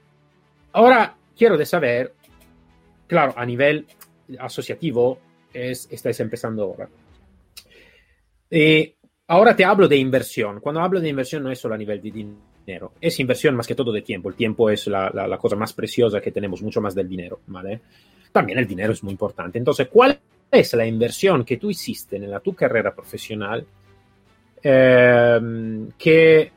ahora 0.73 1.17
quiero 1.37 1.65
saber, 1.65 2.13
claro, 3.07 3.35
a 3.37 3.47
nivel 3.47 3.87
asociativo, 4.39 5.19
es, 5.53 5.89
estáis 5.91 6.19
empezando 6.21 6.65
ahora. 6.65 6.89
Eh, 8.51 8.95
ahora 9.29 9.57
te 9.57 9.65
hablo 9.65 9.89
de 9.89 9.97
inversión. 9.97 10.61
Cuando 10.61 10.81
hablo 10.81 11.01
de 11.01 11.09
inversión 11.09 11.43
no 11.43 11.51
es 11.51 11.59
solo 11.59 11.75
a 11.75 11.79
nivel 11.79 12.01
de 12.03 12.11
dinero, 12.11 12.93
es 13.01 13.19
inversión 13.21 13.57
más 13.57 13.67
que 13.67 13.75
todo 13.75 13.93
de 13.93 14.03
tiempo. 14.03 14.29
El 14.29 14.35
tiempo 14.35 14.71
es 14.71 14.87
la 14.87 15.39
cosa 15.41 15.57
más 15.57 15.73
preciosa 15.73 16.21
que 16.21 16.33
tenemos, 16.33 16.63
mucho 16.63 16.81
más 16.81 16.95
del 16.95 17.09
dinero, 17.09 17.41
¿vale? 17.47 17.81
También 18.33 18.59
el 18.59 18.67
dinero 18.67 18.93
es 18.93 19.03
muy 19.05 19.13
importante. 19.13 19.59
Entonces, 19.59 19.87
¿cuál 19.89 20.19
es 20.51 20.73
la 20.75 20.87
inversión 20.87 21.45
que 21.45 21.57
tú 21.57 21.71
hiciste 21.71 22.17
en 22.17 22.31
la, 22.31 22.41
tu 22.41 22.55
carrera 22.55 22.95
profesional 22.95 23.65
eh, 24.63 25.41
que 25.97 26.53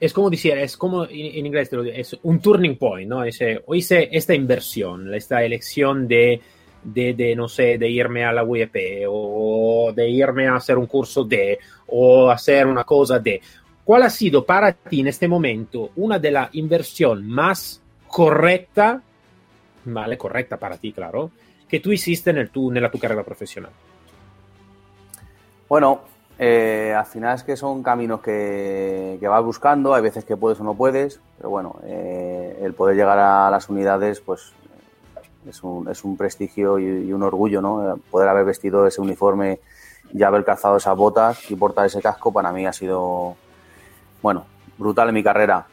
es 0.00 0.12
como 0.12 0.30
decir, 0.30 0.56
es 0.56 0.76
como 0.76 1.04
en, 1.04 1.46
inglés 1.46 1.70
es 1.92 2.16
un 2.22 2.40
turning 2.40 2.76
point, 2.76 3.08
¿no? 3.08 3.22
O 3.66 3.74
hice 3.74 4.08
esta 4.12 4.34
inversión, 4.34 5.12
esta 5.14 5.42
elección 5.42 6.06
de 6.06 6.40
de, 6.82 7.14
de, 7.14 7.34
no 7.34 7.48
sé, 7.48 7.78
de 7.78 7.88
irme 7.88 8.24
a 8.24 8.32
la 8.32 8.44
UEP 8.44 9.06
o 9.08 9.92
de 9.94 10.08
irme 10.08 10.46
a 10.46 10.56
hacer 10.56 10.78
un 10.78 10.86
curso 10.86 11.24
de 11.24 11.58
o 11.88 12.30
hacer 12.30 12.66
una 12.66 12.84
cosa 12.84 13.18
de. 13.18 13.40
¿Cuál 13.84 14.02
ha 14.02 14.10
sido 14.10 14.44
para 14.44 14.72
ti 14.72 15.00
en 15.00 15.08
este 15.08 15.28
momento 15.28 15.90
una 15.96 16.18
de 16.18 16.30
las 16.30 16.54
inversiones 16.54 17.24
más 17.24 17.82
correcta, 18.06 19.02
vale, 19.84 20.18
correcta 20.18 20.56
para 20.56 20.76
ti, 20.76 20.92
claro, 20.92 21.30
que 21.68 21.80
tú 21.80 21.92
hiciste 21.92 22.30
en, 22.30 22.38
el 22.38 22.50
tu, 22.50 22.70
en 22.70 22.82
la 22.82 22.90
tu 22.90 22.98
carrera 22.98 23.24
profesional? 23.24 23.72
Bueno, 25.68 26.02
eh, 26.38 26.94
al 26.96 27.06
final 27.06 27.34
es 27.34 27.42
que 27.42 27.56
son 27.56 27.82
caminos 27.82 28.20
que, 28.20 29.18
vas 29.20 29.44
buscando, 29.44 29.92
hay 29.92 30.02
veces 30.02 30.24
que 30.24 30.36
puedes 30.36 30.60
o 30.60 30.64
no 30.64 30.74
puedes, 30.74 31.20
pero 31.36 31.50
bueno, 31.50 31.76
eh, 31.84 32.60
el 32.62 32.74
poder 32.74 32.96
llegar 32.96 33.18
a 33.18 33.50
las 33.50 33.68
unidades, 33.68 34.20
pues 34.20 34.52
es 35.48 35.62
un, 35.64 35.88
es 35.88 36.04
un 36.04 36.16
prestigio 36.16 36.78
y, 36.78 37.12
un 37.12 37.22
orgullo, 37.24 37.60
¿no? 37.60 37.98
Poder 38.10 38.28
haber 38.28 38.44
vestido 38.44 38.86
ese 38.86 39.00
uniforme 39.00 39.58
y 40.12 40.22
haber 40.22 40.44
calzado 40.44 40.76
esas 40.76 40.96
botas 40.96 41.50
y 41.50 41.56
portar 41.56 41.86
ese 41.86 42.00
casco 42.00 42.32
para 42.32 42.52
mí 42.52 42.66
ha 42.66 42.72
sido, 42.72 43.34
bueno, 44.22 44.46
brutal 44.78 45.08
en 45.08 45.14
mi 45.14 45.24
carrera. 45.24 45.66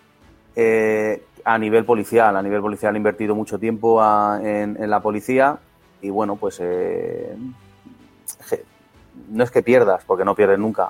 Eh, 0.56 1.25
a 1.43 1.60
nivel 1.60 1.86
policial, 1.86 2.36
a 2.36 2.41
nivel 2.41 2.62
policial 2.62 2.95
he 2.95 2.97
invertido 2.97 3.36
mucho 3.36 3.60
tiempo 3.60 4.01
en, 4.41 4.82
en, 4.82 4.89
la 4.89 4.99
policía 4.99 5.60
y 6.01 6.10
bueno, 6.10 6.38
pues 6.38 6.60
eh, 6.60 7.36
no 9.30 9.43
es 9.43 9.51
que 9.51 9.63
pierdas, 9.63 10.04
porque 10.06 10.25
no 10.25 10.36
pierdes 10.36 10.60
nunca, 10.60 10.89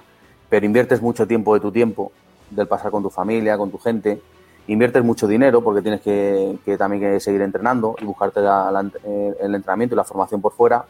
pero 0.49 0.65
inviertes 0.65 1.01
mucho 1.01 1.27
tiempo 1.27 1.53
de 1.53 1.59
tu 1.59 1.71
tiempo, 1.71 2.11
del 2.49 2.67
pasar 2.67 2.91
con 2.91 3.03
tu 3.03 3.09
familia, 3.09 3.57
con 3.57 3.71
tu 3.71 3.77
gente, 3.77 4.21
inviertes 4.67 5.03
mucho 5.03 5.27
dinero 5.27 5.61
porque 5.61 5.81
tienes 5.81 6.01
que, 6.01 6.57
que 6.65 6.77
también 6.77 7.01
que 7.01 7.19
seguir 7.19 7.41
entrenando 7.41 7.95
y 7.99 8.05
buscarte 8.05 8.41
la, 8.41 8.71
la, 8.71 8.79
el 8.81 9.55
entrenamiento 9.55 9.95
y 9.95 9.97
la 9.97 10.03
formación 10.03 10.41
por 10.41 10.53
fuera. 10.53 10.85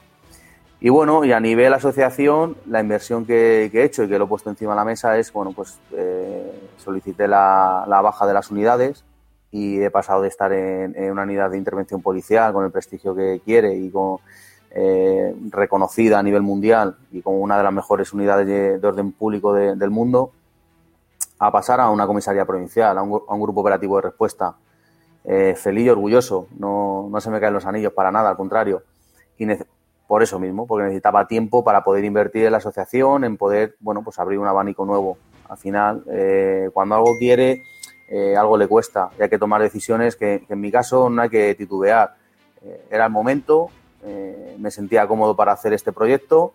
Y 0.79 0.89
bueno, 0.89 1.23
y 1.25 1.31
a 1.31 1.39
nivel 1.39 1.73
asociación, 1.73 2.57
la 2.67 2.79
inversión 2.79 3.25
que, 3.25 3.65
he 3.65 3.83
hecho 3.83 4.03
y 4.03 4.09
que 4.09 4.19
lo 4.19 4.25
he 4.25 4.27
puesto 4.27 4.49
encima 4.49 4.73
de 4.73 4.75
la 4.75 4.85
mesa 4.85 5.17
es, 5.17 5.31
bueno, 5.31 5.51
pues 5.53 5.79
eh, 5.93 6.69
solicité 6.77 7.27
la, 7.27 7.85
baja 7.87 8.27
de 8.27 8.33
las 8.33 8.51
unidades 8.51 9.03
y 9.51 9.81
he 9.81 9.89
pasado 9.89 10.21
de 10.21 10.27
estar 10.27 10.51
en, 10.51 11.11
una 11.11 11.23
unidad 11.23 11.49
de 11.49 11.57
intervención 11.57 12.01
policial 12.01 12.51
con 12.53 12.65
el 12.65 12.71
prestigio 12.71 13.15
que 13.15 13.41
quiere 13.43 13.73
y 13.75 13.89
con, 13.89 14.17
eh, 14.77 15.33
reconocida 15.51 16.19
a 16.19 16.23
nivel 16.23 16.41
mundial 16.41 16.97
y 17.09 17.21
como 17.21 17.39
una 17.39 17.57
de 17.57 17.63
las 17.63 17.71
mejores 17.71 18.11
unidades 18.11 18.45
de, 18.45 18.77
de 18.77 18.85
orden 18.85 19.13
público 19.13 19.53
de, 19.53 19.77
del 19.77 19.89
mundo, 19.89 20.33
a 21.39 21.49
pasar 21.49 21.79
a 21.79 21.89
una 21.89 22.05
comisaría 22.05 22.43
provincial, 22.43 22.97
a 22.97 23.01
un, 23.01 23.41
grupo 23.41 23.61
operativo 23.61 23.95
de 23.95 24.01
respuesta. 24.01 24.55
Eh, 25.23 25.55
feliz 25.55 25.85
y 25.85 25.89
orgulloso, 25.89 26.47
no, 26.59 27.07
no, 27.09 27.21
se 27.21 27.29
me 27.29 27.39
caen 27.39 27.53
los 27.53 27.65
anillos 27.65 27.93
para 27.93 28.11
nada, 28.11 28.29
al 28.29 28.35
contrario. 28.35 28.83
Y 29.37 29.47
por 30.07 30.21
eso 30.21 30.39
mismo, 30.39 30.67
porque 30.67 30.83
necesitaba 30.83 31.25
tiempo 31.25 31.63
para 31.63 31.81
poder 31.81 32.03
invertir 32.03 32.43
en 32.45 32.51
la 32.51 32.57
asociación, 32.57 33.23
en 33.23 33.37
poder, 33.37 33.77
bueno, 33.79 34.03
pues 34.03 34.19
abrir 34.19 34.39
un 34.39 34.47
abanico 34.47 34.85
nuevo. 34.85 35.17
Al 35.47 35.57
final, 35.57 36.03
eh, 36.11 36.69
cuando 36.73 36.95
algo 36.95 37.11
quiere, 37.17 37.63
algo 38.37 38.57
le 38.57 38.67
cuesta 38.67 39.09
y 39.17 39.23
hay 39.23 39.29
que 39.29 39.39
tomar 39.39 39.61
decisiones 39.61 40.17
que, 40.17 40.45
en 40.49 40.59
mi 40.59 40.69
caso 40.69 41.09
no 41.09 41.21
hay 41.21 41.29
que 41.29 41.55
titubear. 41.55 42.13
Era 42.89 43.05
el 43.05 43.11
momento, 43.11 43.69
eh, 44.05 44.55
me 44.59 44.71
sentía 44.71 45.07
cómodo 45.07 45.35
para 45.35 45.51
hacer 45.51 45.73
este 45.73 45.91
proyecto 45.91 46.53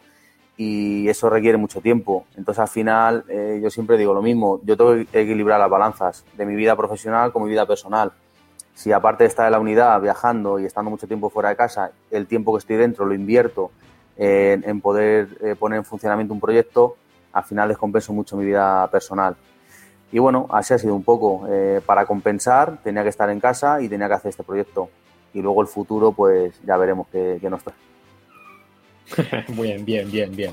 y 0.57 1.09
eso 1.09 1.29
requiere 1.31 1.57
mucho 1.57 1.81
tiempo. 1.81 2.27
Entonces, 2.37 2.61
al 2.61 2.69
final, 2.69 3.25
eh, 3.29 3.61
yo 3.63 3.71
siempre 3.71 3.97
digo 3.97 4.15
lo 4.15 4.23
mismo, 4.23 4.61
yo 4.63 4.77
tengo 4.77 4.93
que 5.11 5.21
equilibrar 5.21 5.59
las 5.59 5.71
balanzas 5.71 6.25
de 6.37 6.47
mi 6.47 6.55
vida 6.55 6.77
profesional 6.77 7.33
con 7.33 7.43
mi 7.43 7.51
vida 7.51 7.67
personal. 7.67 8.13
Si 8.75 8.93
aparte 8.93 9.25
de 9.25 9.29
estar 9.29 9.47
en 9.47 9.53
la 9.53 9.59
unidad, 9.59 10.01
viajando 10.01 10.59
y 10.59 10.67
estando 10.67 10.91
mucho 10.91 11.07
tiempo 11.07 11.31
fuera 11.31 11.49
de 11.49 11.57
casa, 11.57 11.91
el 12.11 12.27
tiempo 12.27 12.53
que 12.53 12.59
estoy 12.59 12.77
dentro 12.77 13.05
lo 13.05 13.15
invierto 13.15 13.71
en, 14.17 14.81
poder 14.81 15.29
eh, 15.43 15.57
poner 15.59 15.79
en 15.79 15.85
funcionamiento 15.85 16.35
un 16.35 16.41
proyecto, 16.41 16.97
al 17.33 17.45
final 17.45 17.69
descompenso 17.69 18.13
mucho 18.13 18.37
mi 18.37 18.45
vida 18.45 18.87
personal. 18.91 19.37
Y 20.13 20.19
bueno, 20.19 20.47
así 20.51 20.75
ha 20.75 20.79
sido 20.79 20.95
un 20.95 21.05
poco. 21.05 21.47
Para 21.87 22.05
compensar, 22.05 22.79
tenía 22.83 23.03
que 23.03 23.09
estar 23.09 23.31
en 23.31 23.41
casa 23.41 23.81
y 23.81 23.89
tenía 23.89 24.09
que 24.09 24.15
hacer 24.15 24.31
este 24.31 24.43
proyecto. 24.43 24.91
Y 25.33 25.41
luego 25.41 25.63
el 25.63 25.69
futuro, 25.69 26.13
pues 26.13 26.61
ya 26.65 26.77
veremos 26.77 27.07
qué, 27.11 27.39
qué 27.41 27.51
nos 27.51 27.63
trae. 27.63 27.77
bien, 29.49 29.85
bien, 29.85 30.11
bien, 30.11 30.35
bien. 30.35 30.53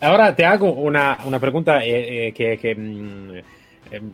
Ahora 0.00 0.34
te 0.34 0.44
hago 0.44 0.72
una, 0.72 1.18
una 1.24 1.38
pregunta 1.38 1.84
eh, 1.84 2.28
eh, 2.28 2.32
que, 2.32 2.58
que 2.58 2.74
mm, 2.74 3.32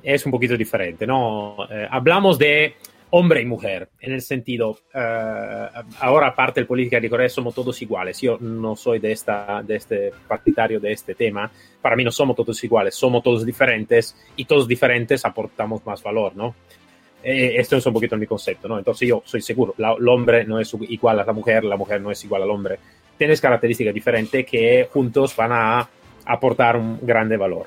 es 0.03 0.27
un 0.27 0.33
poquito 0.33 0.57
diferente, 0.57 1.07
¿no? 1.07 1.57
Eh, 1.71 1.89
hablamos 1.91 2.39
de 2.39 2.75
hombre 3.11 3.43
y 3.43 3.45
mujer, 3.45 3.91
en 4.01 4.13
el 4.13 4.23
sentido, 4.23 4.71
uh, 4.71 5.83
ahora 5.99 6.29
aparte 6.29 6.61
del 6.61 6.67
política 6.67 7.01
de 7.01 7.11
Corea 7.11 7.29
somos 7.29 7.55
todos 7.55 7.81
iguales, 7.83 8.21
yo 8.21 8.39
no 8.39 8.77
soy 8.77 9.01
de, 9.01 9.11
esta, 9.11 9.63
de 9.65 9.77
este 9.77 10.13
partidario 10.29 10.79
de 10.79 10.93
este 10.93 11.17
tema, 11.17 11.51
para 11.83 11.97
mí 11.97 12.05
no 12.05 12.13
somos 12.13 12.37
todos 12.37 12.63
iguales, 12.63 12.95
somos 12.95 13.23
todos 13.23 13.45
diferentes 13.45 14.17
y 14.37 14.45
todos 14.45 14.69
diferentes 14.69 15.25
aportamos 15.25 15.85
más 15.85 16.03
valor, 16.03 16.37
¿no? 16.37 16.55
Eh, 17.23 17.55
esto 17.57 17.77
es 17.77 17.87
un 17.87 17.93
poquito 17.93 18.17
mi 18.17 18.27
concepto, 18.27 18.67
¿no? 18.69 18.79
Entonces 18.79 19.09
yo 19.09 19.23
soy 19.25 19.43
seguro, 19.43 19.75
la, 19.77 19.93
el 19.93 20.09
hombre 20.09 20.45
no 20.45 20.59
es 20.59 20.75
igual 20.89 21.21
a 21.21 21.25
la 21.25 21.33
mujer, 21.33 21.65
la 21.65 21.77
mujer 21.77 22.01
no 22.01 22.11
es 22.11 22.25
igual 22.25 22.43
al 22.43 22.51
hombre, 22.51 22.79
tienes 23.19 23.41
características 23.41 23.93
diferentes 23.93 24.47
que 24.47 24.89
juntos 24.91 25.37
van 25.37 25.53
a 25.53 25.89
aportar 26.25 26.77
un 26.77 26.99
grande 27.03 27.37
valor. 27.37 27.67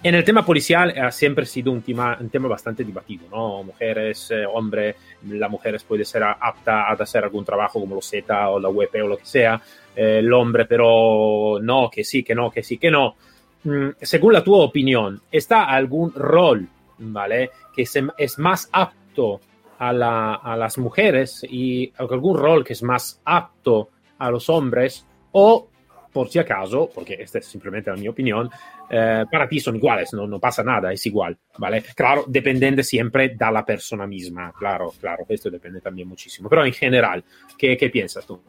En 0.00 0.14
el 0.14 0.22
tema 0.22 0.46
policial 0.46 0.94
ha 0.96 1.10
siempre 1.10 1.44
sido 1.44 1.72
un 1.72 1.82
tema, 1.82 2.16
un 2.20 2.30
tema 2.30 2.46
bastante 2.46 2.84
debatido, 2.84 3.26
¿no? 3.30 3.64
Mujeres, 3.64 4.30
eh, 4.30 4.46
hombre, 4.46 4.94
la 5.28 5.48
mujer 5.48 5.76
puede 5.86 6.04
ser 6.04 6.22
apta 6.22 6.88
a 6.88 6.92
hacer 6.92 7.24
algún 7.24 7.44
trabajo 7.44 7.80
como 7.80 7.96
lo 7.96 8.02
Z 8.02 8.48
o 8.48 8.60
la 8.60 8.68
WP 8.68 9.02
o 9.02 9.08
lo 9.08 9.16
que 9.16 9.26
sea, 9.26 9.60
eh, 9.96 10.18
el 10.20 10.32
hombre 10.32 10.66
pero 10.66 11.58
no, 11.60 11.90
que 11.90 12.04
sí, 12.04 12.22
que 12.22 12.34
no, 12.34 12.50
que 12.50 12.62
sí, 12.62 12.78
que 12.78 12.92
no. 12.92 13.16
Mm, 13.64 13.88
según 14.00 14.32
la 14.32 14.44
tua 14.44 14.58
opinión, 14.58 15.20
¿está 15.32 15.64
algún 15.64 16.12
rol, 16.14 16.68
¿vale? 16.98 17.50
Que 17.74 17.82
es 17.82 18.38
más 18.38 18.68
apto 18.72 19.40
a, 19.78 19.92
la, 19.92 20.34
a 20.34 20.56
las 20.56 20.78
mujeres 20.78 21.44
y 21.48 21.92
algún 21.96 22.36
rol 22.36 22.64
que 22.64 22.72
es 22.72 22.82
más 22.82 23.20
apto 23.24 23.90
a 24.18 24.30
los 24.30 24.48
hombres 24.48 25.06
o 25.32 25.68
por 26.12 26.28
si 26.28 26.38
acaso, 26.38 26.90
porque 26.92 27.14
esta 27.20 27.38
es 27.38 27.46
simplemente 27.46 27.90
la 27.90 27.96
mi 27.96 28.08
opinión, 28.08 28.50
eh, 28.90 29.24
para 29.30 29.48
ti 29.48 29.60
son 29.60 29.76
iguales, 29.76 30.12
no, 30.14 30.26
no, 30.26 30.40
pasa 30.40 30.64
nada, 30.64 30.92
es 30.92 31.04
igual, 31.06 31.36
¿vale? 31.58 31.84
Claro, 31.94 32.24
depende 32.26 32.82
siempre 32.82 33.28
de 33.28 33.52
la 33.52 33.64
persona 33.64 34.06
misma, 34.06 34.52
claro, 34.52 34.92
claro, 35.00 35.24
esto 35.28 35.50
depende 35.50 35.80
también 35.80 36.08
muchísimo, 36.08 36.48
pero 36.48 36.64
en 36.64 36.72
general, 36.72 37.22
¿qué, 37.56 37.76
qué 37.76 37.90
piensas 37.90 38.26
tú? 38.26 38.40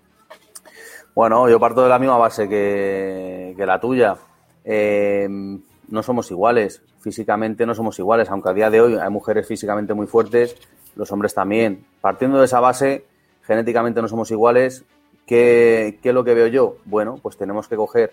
Bueno, 1.13 1.49
yo 1.49 1.59
parto 1.59 1.83
de 1.83 1.89
la 1.89 1.99
misma 1.99 2.17
base 2.17 2.47
que, 2.47 3.53
que 3.57 3.65
la 3.65 3.79
tuya. 3.79 4.15
Eh, 4.63 5.27
no 5.29 6.03
somos 6.03 6.29
iguales, 6.31 6.81
físicamente 6.99 7.65
no 7.65 7.75
somos 7.75 7.97
iguales, 7.99 8.29
aunque 8.29 8.49
a 8.49 8.53
día 8.53 8.69
de 8.69 8.81
hoy 8.81 8.95
hay 8.95 9.09
mujeres 9.09 9.47
físicamente 9.47 9.93
muy 9.93 10.07
fuertes, 10.07 10.55
los 10.95 11.11
hombres 11.11 11.33
también. 11.33 11.85
Partiendo 12.01 12.39
de 12.39 12.45
esa 12.45 12.59
base, 12.59 13.05
genéticamente 13.43 14.01
no 14.01 14.07
somos 14.07 14.31
iguales. 14.31 14.85
¿Qué, 15.25 15.99
es 16.01 16.13
lo 16.13 16.23
que 16.23 16.33
veo 16.33 16.47
yo? 16.47 16.77
Bueno, 16.85 17.19
pues 17.21 17.37
tenemos 17.37 17.67
que 17.67 17.75
coger 17.75 18.11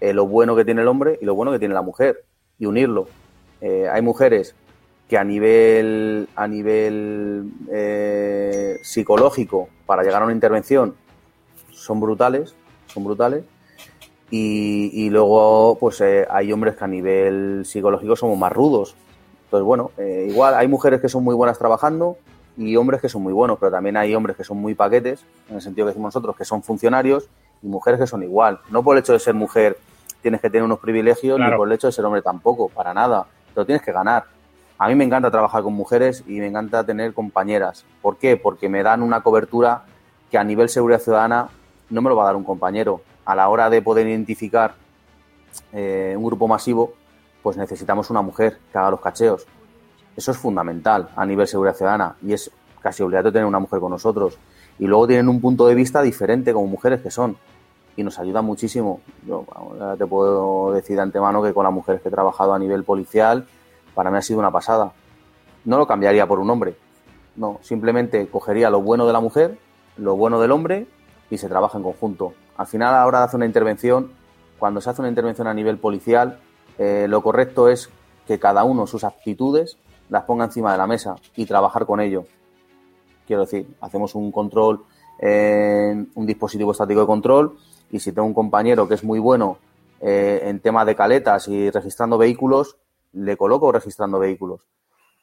eh, 0.00 0.12
lo 0.12 0.26
bueno 0.26 0.54
que 0.54 0.64
tiene 0.64 0.82
el 0.82 0.88
hombre 0.88 1.18
y 1.20 1.24
lo 1.24 1.34
bueno 1.34 1.50
que 1.50 1.58
tiene 1.58 1.74
la 1.74 1.82
mujer 1.82 2.24
y 2.58 2.66
unirlo. 2.66 3.08
Eh, 3.60 3.88
hay 3.90 4.02
mujeres 4.02 4.54
que 5.08 5.16
a 5.16 5.24
nivel, 5.24 6.28
a 6.36 6.46
nivel 6.46 7.50
eh, 7.72 8.78
psicológico, 8.82 9.68
para 9.86 10.02
llegar 10.02 10.22
a 10.22 10.26
una 10.26 10.34
intervención, 10.34 10.94
son 11.70 12.00
brutales, 12.00 12.54
son 12.86 13.04
brutales. 13.04 13.44
Y, 14.30 15.08
luego, 15.10 15.78
pues 15.80 16.02
hay 16.02 16.52
hombres 16.52 16.76
que 16.76 16.84
a 16.84 16.88
nivel 16.88 17.62
psicológico 17.64 18.14
somos 18.14 18.38
más 18.38 18.52
rudos. 18.52 18.94
Entonces, 19.44 19.64
bueno, 19.64 19.90
igual 19.98 20.54
hay 20.54 20.68
mujeres 20.68 21.00
que 21.00 21.08
son 21.08 21.24
muy 21.24 21.34
buenas 21.34 21.58
trabajando 21.58 22.18
y 22.58 22.76
hombres 22.76 23.00
que 23.00 23.08
son 23.08 23.22
muy 23.22 23.32
buenos, 23.32 23.58
pero 23.58 23.70
también 23.70 23.96
hay 23.96 24.14
hombres 24.14 24.36
que 24.36 24.44
son 24.44 24.58
muy 24.58 24.74
paquetes, 24.74 25.24
en 25.48 25.56
el 25.56 25.62
sentido 25.62 25.86
que 25.86 25.90
decimos 25.90 26.08
nosotros, 26.08 26.36
que 26.36 26.44
son 26.44 26.62
funcionarios, 26.62 27.28
y 27.62 27.68
mujeres 27.68 28.00
que 28.00 28.06
son 28.06 28.22
igual. 28.22 28.60
No 28.70 28.82
por 28.82 28.96
el 28.96 29.02
hecho 29.02 29.12
de 29.12 29.20
ser 29.20 29.34
mujer 29.34 29.78
tienes 30.20 30.40
que 30.40 30.50
tener 30.50 30.64
unos 30.64 30.80
privilegios, 30.80 31.38
ni 31.38 31.50
por 31.56 31.68
el 31.68 31.74
hecho 31.74 31.86
de 31.86 31.92
ser 31.92 32.04
hombre 32.04 32.20
tampoco, 32.20 32.68
para 32.68 32.92
nada. 32.92 33.26
Te 33.54 33.60
lo 33.60 33.66
tienes 33.66 33.82
que 33.82 33.92
ganar. 33.92 34.24
A 34.76 34.88
mí 34.88 34.94
me 34.94 35.04
encanta 35.04 35.30
trabajar 35.30 35.62
con 35.62 35.72
mujeres 35.72 36.24
y 36.26 36.38
me 36.38 36.46
encanta 36.46 36.84
tener 36.84 37.14
compañeras. 37.14 37.84
¿Por 38.02 38.16
qué? 38.16 38.36
Porque 38.36 38.68
me 38.68 38.82
dan 38.82 39.02
una 39.02 39.22
cobertura 39.22 39.84
que 40.30 40.38
a 40.38 40.44
nivel 40.44 40.68
seguridad 40.68 41.00
ciudadana 41.00 41.48
no 41.90 42.02
me 42.02 42.10
lo 42.10 42.16
va 42.16 42.24
a 42.24 42.26
dar 42.26 42.36
un 42.36 42.44
compañero. 42.44 43.00
A 43.28 43.34
la 43.34 43.50
hora 43.50 43.68
de 43.68 43.82
poder 43.82 44.06
identificar 44.06 44.74
eh, 45.74 46.14
un 46.16 46.24
grupo 46.24 46.48
masivo, 46.48 46.94
pues 47.42 47.58
necesitamos 47.58 48.08
una 48.08 48.22
mujer 48.22 48.58
que 48.72 48.78
haga 48.78 48.90
los 48.90 49.02
cacheos. 49.02 49.46
Eso 50.16 50.30
es 50.30 50.38
fundamental 50.38 51.10
a 51.14 51.26
nivel 51.26 51.46
seguridad 51.46 51.74
ciudadana 51.74 52.16
y 52.22 52.32
es 52.32 52.50
casi 52.80 53.02
obligatorio 53.02 53.34
tener 53.34 53.44
una 53.44 53.58
mujer 53.58 53.80
con 53.80 53.90
nosotros. 53.90 54.38
Y 54.78 54.86
luego 54.86 55.06
tienen 55.06 55.28
un 55.28 55.42
punto 55.42 55.66
de 55.66 55.74
vista 55.74 56.00
diferente 56.00 56.54
como 56.54 56.68
mujeres 56.68 57.02
que 57.02 57.10
son 57.10 57.36
y 57.98 58.02
nos 58.02 58.18
ayuda 58.18 58.40
muchísimo. 58.40 59.02
Yo 59.26 59.44
te 59.98 60.06
puedo 60.06 60.72
decir 60.72 60.96
de 60.96 61.02
antemano 61.02 61.42
que 61.42 61.52
con 61.52 61.64
las 61.64 61.72
mujeres 61.74 62.00
que 62.00 62.08
he 62.08 62.10
trabajado 62.10 62.54
a 62.54 62.58
nivel 62.58 62.82
policial, 62.82 63.46
para 63.94 64.10
mí 64.10 64.16
ha 64.16 64.22
sido 64.22 64.38
una 64.38 64.50
pasada. 64.50 64.92
No 65.66 65.76
lo 65.76 65.86
cambiaría 65.86 66.26
por 66.26 66.38
un 66.38 66.48
hombre. 66.48 66.76
No, 67.36 67.58
simplemente 67.60 68.26
cogería 68.28 68.70
lo 68.70 68.80
bueno 68.80 69.06
de 69.06 69.12
la 69.12 69.20
mujer, 69.20 69.58
lo 69.98 70.16
bueno 70.16 70.40
del 70.40 70.50
hombre 70.50 70.86
y 71.28 71.36
se 71.36 71.50
trabaja 71.50 71.76
en 71.76 71.84
conjunto. 71.84 72.32
Al 72.58 72.66
final, 72.66 72.94
a 72.94 72.98
la 72.98 73.06
hora 73.06 73.20
de 73.20 73.24
hacer 73.24 73.36
una 73.36 73.46
intervención, 73.46 74.10
cuando 74.58 74.80
se 74.80 74.90
hace 74.90 75.00
una 75.00 75.08
intervención 75.08 75.46
a 75.46 75.54
nivel 75.54 75.78
policial, 75.78 76.38
eh, 76.76 77.06
lo 77.08 77.22
correcto 77.22 77.68
es 77.68 77.88
que 78.26 78.38
cada 78.38 78.64
uno 78.64 78.86
sus 78.86 79.04
aptitudes 79.04 79.78
las 80.10 80.24
ponga 80.24 80.44
encima 80.44 80.72
de 80.72 80.78
la 80.78 80.86
mesa 80.86 81.16
y 81.36 81.46
trabajar 81.46 81.86
con 81.86 82.00
ello. 82.00 82.24
Quiero 83.26 83.42
decir, 83.42 83.74
hacemos 83.80 84.14
un 84.14 84.30
control, 84.32 84.82
en 85.18 86.10
un 86.14 86.26
dispositivo 86.26 86.72
estático 86.72 87.00
de 87.00 87.06
control 87.06 87.56
y 87.90 87.98
si 87.98 88.12
tengo 88.12 88.26
un 88.26 88.34
compañero 88.34 88.86
que 88.86 88.94
es 88.94 89.04
muy 89.04 89.18
bueno 89.18 89.58
eh, 90.00 90.42
en 90.44 90.60
tema 90.60 90.84
de 90.84 90.94
caletas 90.94 91.48
y 91.48 91.70
registrando 91.70 92.18
vehículos, 92.18 92.76
le 93.12 93.36
coloco 93.36 93.72
registrando 93.72 94.18
vehículos. 94.18 94.60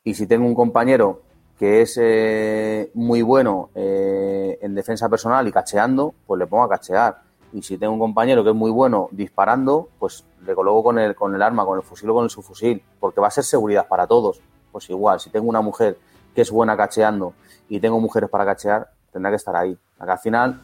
Y 0.04 0.14
si 0.14 0.28
tengo 0.28 0.46
un 0.46 0.56
compañero 0.56 1.22
que 1.58 1.82
es 1.82 1.98
eh, 2.02 2.92
muy 2.94 3.22
bueno 3.22 3.70
eh, 3.76 4.58
en 4.62 4.76
defensa 4.76 5.08
personal 5.08 5.48
y 5.48 5.52
cacheando, 5.52 6.14
pues 6.28 6.40
le 6.40 6.48
pongo 6.48 6.64
a 6.64 6.70
cachear. 6.70 7.25
Y 7.56 7.64
si 7.64 7.78
tengo 7.78 7.94
un 7.94 8.00
compañero 8.00 8.44
que 8.44 8.50
es 8.50 8.56
muy 8.56 8.70
bueno 8.70 9.08
disparando, 9.12 9.90
pues 9.98 10.26
le 10.46 10.54
coloco 10.54 10.84
con 10.84 11.00
el, 11.00 11.16
con 11.16 11.34
el 11.34 11.42
arma, 11.42 11.66
con 11.66 11.78
el 11.78 11.84
fusil 11.84 12.10
o 12.10 12.14
con 12.14 12.26
el 12.26 12.30
subfusil, 12.30 12.84
porque 13.00 13.22
va 13.22 13.28
a 13.28 13.32
ser 13.32 13.44
seguridad 13.44 13.88
para 13.88 14.06
todos 14.06 14.42
pues 14.76 14.90
igual, 14.90 15.22
si 15.22 15.30
tengo 15.30 15.48
una 15.48 15.62
mujer 15.62 15.98
que 16.36 16.42
es 16.42 16.52
buena 16.52 16.76
cacheando 16.76 17.34
y 17.70 17.80
tengo 17.80 17.98
mujeres 18.02 18.30
para 18.30 18.44
cachear, 18.44 18.90
tendrá 19.10 19.32
que 19.32 19.38
estar 19.38 19.56
ahí. 19.56 19.78
Al 19.98 20.20
final, 20.20 20.64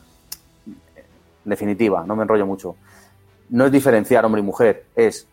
definitiva, 1.46 2.04
no 2.06 2.18
me 2.18 2.24
enrollo 2.24 2.46
mucho. 2.46 2.76
No 3.48 3.68
es 3.68 3.72
diferenciar 3.72 4.26
hombre 4.26 4.42
y 4.42 4.44
mujer, 4.44 4.88
es 4.98 5.30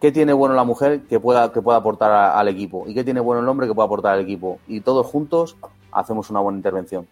qué 0.00 0.10
tiene 0.10 0.32
bueno 0.32 0.54
la 0.54 0.64
mujer 0.64 1.02
que 1.02 1.20
pueda, 1.20 1.52
que 1.52 1.60
pueda 1.60 1.76
aportar 1.76 2.10
al 2.10 2.48
equipo 2.48 2.84
y 2.86 2.94
qué 2.94 3.04
tiene 3.04 3.20
bueno 3.20 3.42
el 3.42 3.48
hombre 3.50 3.66
que 3.66 3.74
pueda 3.74 3.84
aportar 3.84 4.14
al 4.14 4.20
equipo. 4.20 4.60
Y 4.66 4.80
todos 4.80 5.06
juntos 5.06 5.58
hacemos 5.92 6.30
una 6.30 6.40
buena 6.40 6.56
intervención. 6.56 7.06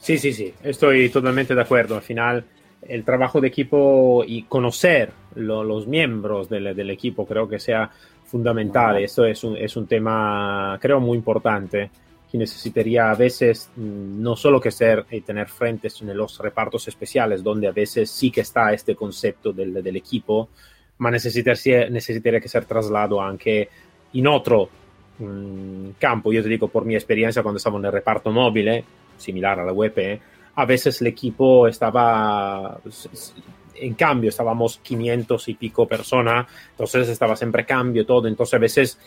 Sí, 0.00 0.16
sí, 0.16 0.32
sí, 0.32 0.52
estoy 0.62 1.10
totalmente 1.10 1.54
de 1.54 1.60
acuerdo. 1.60 1.94
Al 1.94 2.02
final, 2.02 2.44
el 2.88 3.04
trabajo 3.04 3.40
de 3.40 3.48
equipo 3.48 4.24
y 4.26 4.44
conocer 4.44 5.12
los 5.34 5.86
miembros 5.86 6.48
del, 6.48 6.74
del, 6.74 6.90
equipo 6.90 7.26
creo 7.26 7.46
que 7.46 7.60
sea 7.60 7.90
fundamental. 8.24 8.96
Esto 9.02 9.26
es 9.26 9.44
un, 9.44 9.56
es 9.58 9.76
un 9.76 9.86
tema, 9.86 10.78
creo, 10.80 11.00
muy 11.00 11.18
importante 11.18 11.90
que 12.32 12.38
necesitaría 12.38 13.10
a 13.10 13.14
veces 13.14 13.70
mm, 13.76 14.22
no 14.22 14.36
solo 14.36 14.58
que 14.58 14.70
ser 14.70 15.04
y 15.10 15.20
tener 15.20 15.48
frentes 15.48 16.00
en 16.00 16.16
los 16.16 16.38
repartos 16.38 16.88
especiales, 16.88 17.42
donde 17.42 17.68
a 17.68 17.72
veces 17.72 18.10
sí 18.10 18.30
que 18.30 18.40
está 18.40 18.72
este 18.72 18.94
concepto 18.94 19.52
del, 19.52 19.82
del 19.82 19.96
equipo, 19.96 20.48
ma 20.98 21.10
necesitaría, 21.10 21.90
necesitaría 21.90 22.40
que 22.40 22.48
ser 22.48 22.64
trasladado 22.64 23.20
anche 23.20 23.68
in 24.12 24.26
otro 24.26 24.70
mmm, 25.18 25.90
campo. 25.98 26.32
Io 26.32 26.42
ti 26.42 26.48
dico, 26.48 26.68
por 26.68 26.84
mi 26.84 26.94
esperienza, 26.94 27.42
cuando 27.42 27.58
estaba 27.58 27.78
en 27.78 27.84
el 27.84 27.92
reparto 27.92 28.30
móvil, 28.30 28.82
similar 29.20 29.60
a 29.60 29.64
la 29.64 29.72
WP, 29.72 30.20
a 30.54 30.64
veces 30.64 31.00
el 31.00 31.06
equipo 31.06 31.68
estaba 31.68 32.80
en 33.74 33.94
cambio 33.94 34.30
estábamos 34.30 34.78
500 34.82 35.48
y 35.48 35.54
pico 35.54 35.86
personas, 35.86 36.46
entonces 36.72 37.08
estaba 37.08 37.36
siempre 37.36 37.64
cambio, 37.64 38.04
todo, 38.04 38.28
entonces 38.28 38.54
a 38.54 38.58
veces 38.58 38.98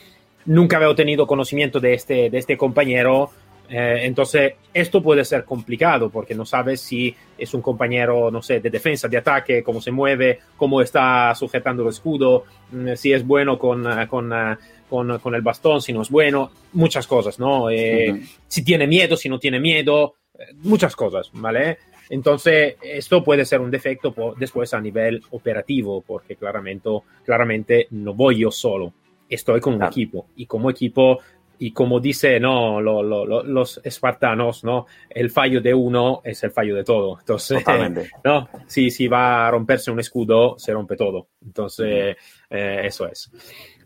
nunca 0.46 0.78
había 0.78 0.94
tenido 0.96 1.28
conocimiento 1.28 1.80
de 1.80 1.94
este, 1.94 2.30
de 2.30 2.38
este 2.38 2.58
compañero, 2.58 3.30
eh, 3.70 4.02
entonces 4.04 4.54
esto 4.74 5.02
puede 5.02 5.24
ser 5.24 5.46
complicado 5.46 6.10
porque 6.10 6.36
no 6.36 6.46
sabes 6.46 6.82
si 6.82 7.16
es 7.38 7.54
un 7.54 7.62
compañero, 7.62 8.30
no 8.30 8.42
sé, 8.42 8.60
de 8.60 8.70
defensa, 8.70 9.08
de 9.08 9.18
ataque, 9.18 9.64
cómo 9.64 9.82
se 9.82 9.92
mueve, 9.92 10.40
cómo 10.58 10.82
está 10.82 11.34
sujetando 11.36 11.84
el 11.84 11.90
escudo, 11.90 12.44
mm, 12.72 12.94
si 12.96 13.14
es 13.14 13.26
bueno 13.26 13.58
con, 13.58 13.88
eh, 13.88 14.08
con, 14.08 14.34
eh, 14.34 14.58
con, 14.90 15.20
con 15.20 15.36
el 15.36 15.42
bastón, 15.42 15.82
si 15.82 15.94
no 15.94 16.02
es 16.02 16.10
bueno, 16.10 16.52
muchas 16.74 17.08
cosas, 17.08 17.40
¿no? 17.40 17.70
Eh, 17.70 18.12
uh 18.12 18.16
-huh. 18.16 18.30
Si 18.48 18.64
tiene 18.64 18.88
miedo, 18.88 19.18
si 19.18 19.30
no 19.30 19.40
tiene 19.40 19.60
miedo, 19.60 20.16
muchas 20.64 20.96
cosas, 20.96 21.30
¿vale? 21.34 21.78
Entonces, 22.10 22.76
esto 22.82 23.24
puede 23.24 23.46
ser 23.46 23.62
un 23.62 23.72
defecto 23.72 24.14
después 24.38 24.74
a 24.74 24.82
nivel 24.82 25.22
operativo, 25.32 26.02
porque 26.02 26.36
claramente, 26.36 26.90
claramente 27.24 27.88
no 27.92 28.14
voy 28.14 28.40
yo 28.40 28.52
solo, 28.52 28.94
estoy 29.30 29.60
con 29.60 29.76
un 29.76 29.84
equipo 29.84 30.28
y 30.36 30.46
como 30.46 30.70
equipo, 30.70 31.20
y 31.60 31.72
como 31.72 32.00
dice 32.00 32.40
no, 32.40 32.82
lo, 32.82 33.02
lo, 33.02 33.44
los 33.44 33.80
espartanos, 33.84 34.64
¿no? 34.64 34.86
el 35.10 35.30
fallo 35.30 35.62
de 35.62 35.74
uno 35.74 36.22
es 36.24 36.44
el 36.44 36.52
fallo 36.52 36.76
de 36.76 36.84
todo. 36.84 37.18
Entonces, 37.20 37.64
¿no? 38.24 38.50
si, 38.68 38.92
si 38.92 39.08
va 39.08 39.48
a 39.48 39.52
romperse 39.52 39.90
un 39.90 40.00
escudo, 40.00 40.56
se 40.58 40.74
rompe 40.74 40.96
todo. 40.98 41.30
Entonces, 41.46 42.18
eh, 42.50 42.82
eso 42.84 43.08
es. 43.08 43.32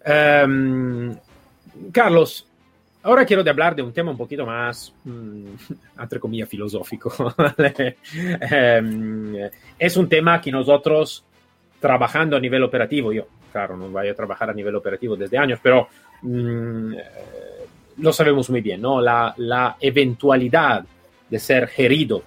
Um, 0.07 1.15
Carlos, 1.91 2.47
Ahora 3.07 3.25
quiero 3.25 3.41
hablar 3.49 3.73
de 3.73 3.81
un 3.81 3.93
tema 3.93 4.11
un 4.11 4.17
poquito 4.17 4.45
más, 4.45 4.93
mmm, 5.05 5.45
entre 6.01 6.19
comillas, 6.19 6.49
filosófico. 6.49 7.33
eh, 8.51 9.49
es 9.79 9.95
un 9.95 10.09
tema 10.09 10.41
que 10.41 10.51
nosotros, 10.51 11.23
trabajando 11.79 12.35
a 12.35 12.39
nivel 12.41 12.63
operativo, 12.63 13.13
yo, 13.13 13.25
claro, 13.49 13.77
no 13.77 13.87
voy 13.87 14.09
a 14.09 14.13
trabajar 14.13 14.49
a 14.49 14.53
nivel 14.53 14.75
operativo 14.75 15.15
desde 15.15 15.37
años, 15.37 15.59
pero 15.63 15.87
mmm, 16.21 16.95
lo 17.99 18.11
sabemos 18.11 18.49
muy 18.49 18.59
bien, 18.59 18.81
¿no? 18.81 18.99
La, 18.99 19.33
la, 19.37 19.77
eventualidad 19.79 20.83
de 21.29 21.39
ser 21.39 21.71
herido 21.77 22.21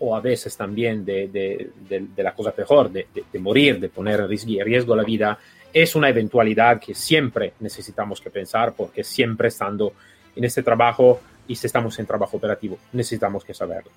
o 0.00 0.14
a 0.14 0.20
veces 0.20 0.56
también 0.58 1.06
de, 1.06 1.28
de, 1.28 1.70
de, 1.88 2.06
de 2.14 2.22
la 2.22 2.34
cosa 2.34 2.52
peor, 2.52 2.90
de, 2.90 3.06
morir, 3.40 3.80
de 3.80 3.88
poner 3.88 4.20
en 4.20 4.64
riesgo 4.64 4.94
la 4.94 5.04
vida, 5.04 5.38
es 5.72 5.94
una 5.94 6.08
eventualidad 6.08 6.80
que 6.80 6.94
siempre 6.94 7.54
necesitamos 7.60 8.20
que 8.20 8.30
pensar 8.30 8.74
porque 8.74 9.04
siempre 9.04 9.48
estando 9.48 9.92
en 10.34 10.44
este 10.44 10.62
trabajo 10.62 11.20
y 11.46 11.56
si 11.56 11.66
estamos 11.66 11.98
en 11.98 12.06
trabajo 12.06 12.36
operativo, 12.36 12.78
necesitamos 12.92 13.44
que 13.44 13.54
saberlo. 13.54 13.90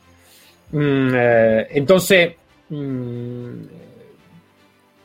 Mm, 0.72 1.12
eh, 1.14 1.68
entonces, 1.72 2.36
mm, 2.70 3.64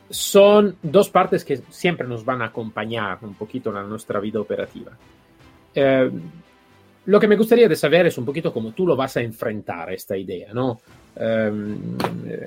son 0.09 0.77
dos 0.81 1.09
partes 1.09 1.43
que 1.43 1.57
siempre 1.69 2.07
nos 2.07 2.23
van 2.23 2.41
a 2.41 2.45
acompañar 2.45 3.17
un 3.21 3.33
poquito 3.33 3.77
en 3.77 3.89
nuestra 3.89 4.19
vida 4.19 4.39
operativa. 4.39 4.91
Eh, 7.07 7.11
lo 7.11 7.19
que 7.19 7.27
me 7.27 7.35
gustaría 7.35 7.67
de 7.67 7.75
saber 7.75 8.07
es 8.07 8.17
un 8.17 8.25
poquito 8.25 8.53
cómo 8.53 8.71
tú 8.71 8.85
lo 8.85 8.95
vas 8.95 9.17
a 9.17 9.21
enfrentar 9.21 9.91
esta 9.93 10.17
idea, 10.17 10.53
¿no? 10.53 10.81
Um, 11.15 11.97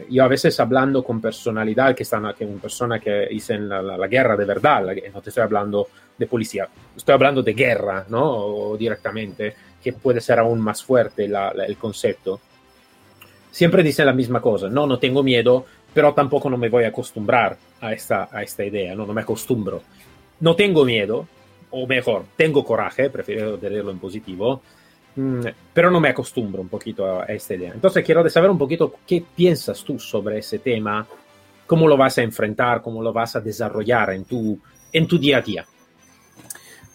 yo 0.08 0.22
a 0.22 0.28
veces 0.28 0.60
hablando 0.60 1.02
con 1.02 1.20
personalidad 1.20 1.94
que 1.94 2.04
están, 2.04 2.32
que 2.34 2.44
una 2.44 2.60
persona 2.60 3.00
que 3.00 3.26
hice 3.30 3.54
en 3.54 3.68
la, 3.68 3.82
la, 3.82 3.98
la, 3.98 4.06
guerra 4.06 4.36
de 4.36 4.44
verdad, 4.44 4.84
no 5.12 5.20
te 5.20 5.30
estoy 5.30 5.42
hablando 5.42 5.88
de 6.16 6.26
policía, 6.26 6.68
estoy 6.96 7.14
hablando 7.14 7.42
de 7.42 7.52
guerra, 7.52 8.04
¿no? 8.08 8.22
O 8.22 8.76
directamente, 8.76 9.54
que 9.82 9.92
puede 9.94 10.20
ser 10.20 10.38
aún 10.38 10.60
más 10.60 10.84
fuerte 10.84 11.26
la, 11.26 11.52
la, 11.52 11.64
el 11.64 11.76
concepto. 11.76 12.40
Siempre 13.50 13.82
dicen 13.82 14.06
la 14.06 14.12
misma 14.12 14.40
cosa, 14.40 14.68
no, 14.68 14.86
no 14.86 14.98
tengo 14.98 15.24
miedo 15.24 15.64
pero 15.92 16.14
tampoco 16.14 16.48
no 16.48 16.56
me 16.56 16.68
voy 16.68 16.84
a 16.84 16.88
acostumbrar 16.88 17.56
a 17.80 17.92
esta, 17.92 18.28
a 18.30 18.42
esta 18.42 18.64
idea, 18.64 18.94
¿no? 18.94 19.06
no 19.06 19.12
me 19.12 19.22
acostumbro. 19.22 19.82
No 20.40 20.54
tengo 20.54 20.84
miedo, 20.84 21.26
o 21.70 21.86
mejor, 21.86 22.24
tengo 22.36 22.64
coraje, 22.64 23.10
prefiero 23.10 23.58
tenerlo 23.58 23.90
en 23.90 23.98
positivo, 23.98 24.62
mm, 25.16 25.40
pero 25.72 25.90
no 25.90 26.00
me 26.00 26.08
acostumbro 26.08 26.60
un 26.60 26.68
poquito 26.68 27.20
a 27.20 27.24
esta 27.24 27.54
idea. 27.54 27.72
Entonces 27.72 28.04
quiero 28.04 28.28
saber 28.28 28.50
un 28.50 28.58
poquito 28.58 28.94
qué 29.06 29.22
piensas 29.34 29.82
tú 29.84 29.98
sobre 29.98 30.38
ese 30.38 30.58
tema, 30.58 31.06
cómo 31.66 31.86
lo 31.86 31.96
vas 31.96 32.18
a 32.18 32.22
enfrentar, 32.22 32.82
cómo 32.82 33.02
lo 33.02 33.12
vas 33.12 33.36
a 33.36 33.40
desarrollar 33.40 34.10
en 34.10 34.24
tu, 34.24 34.58
en 34.92 35.06
tu 35.06 35.18
día 35.18 35.38
a 35.38 35.42
día. 35.42 35.64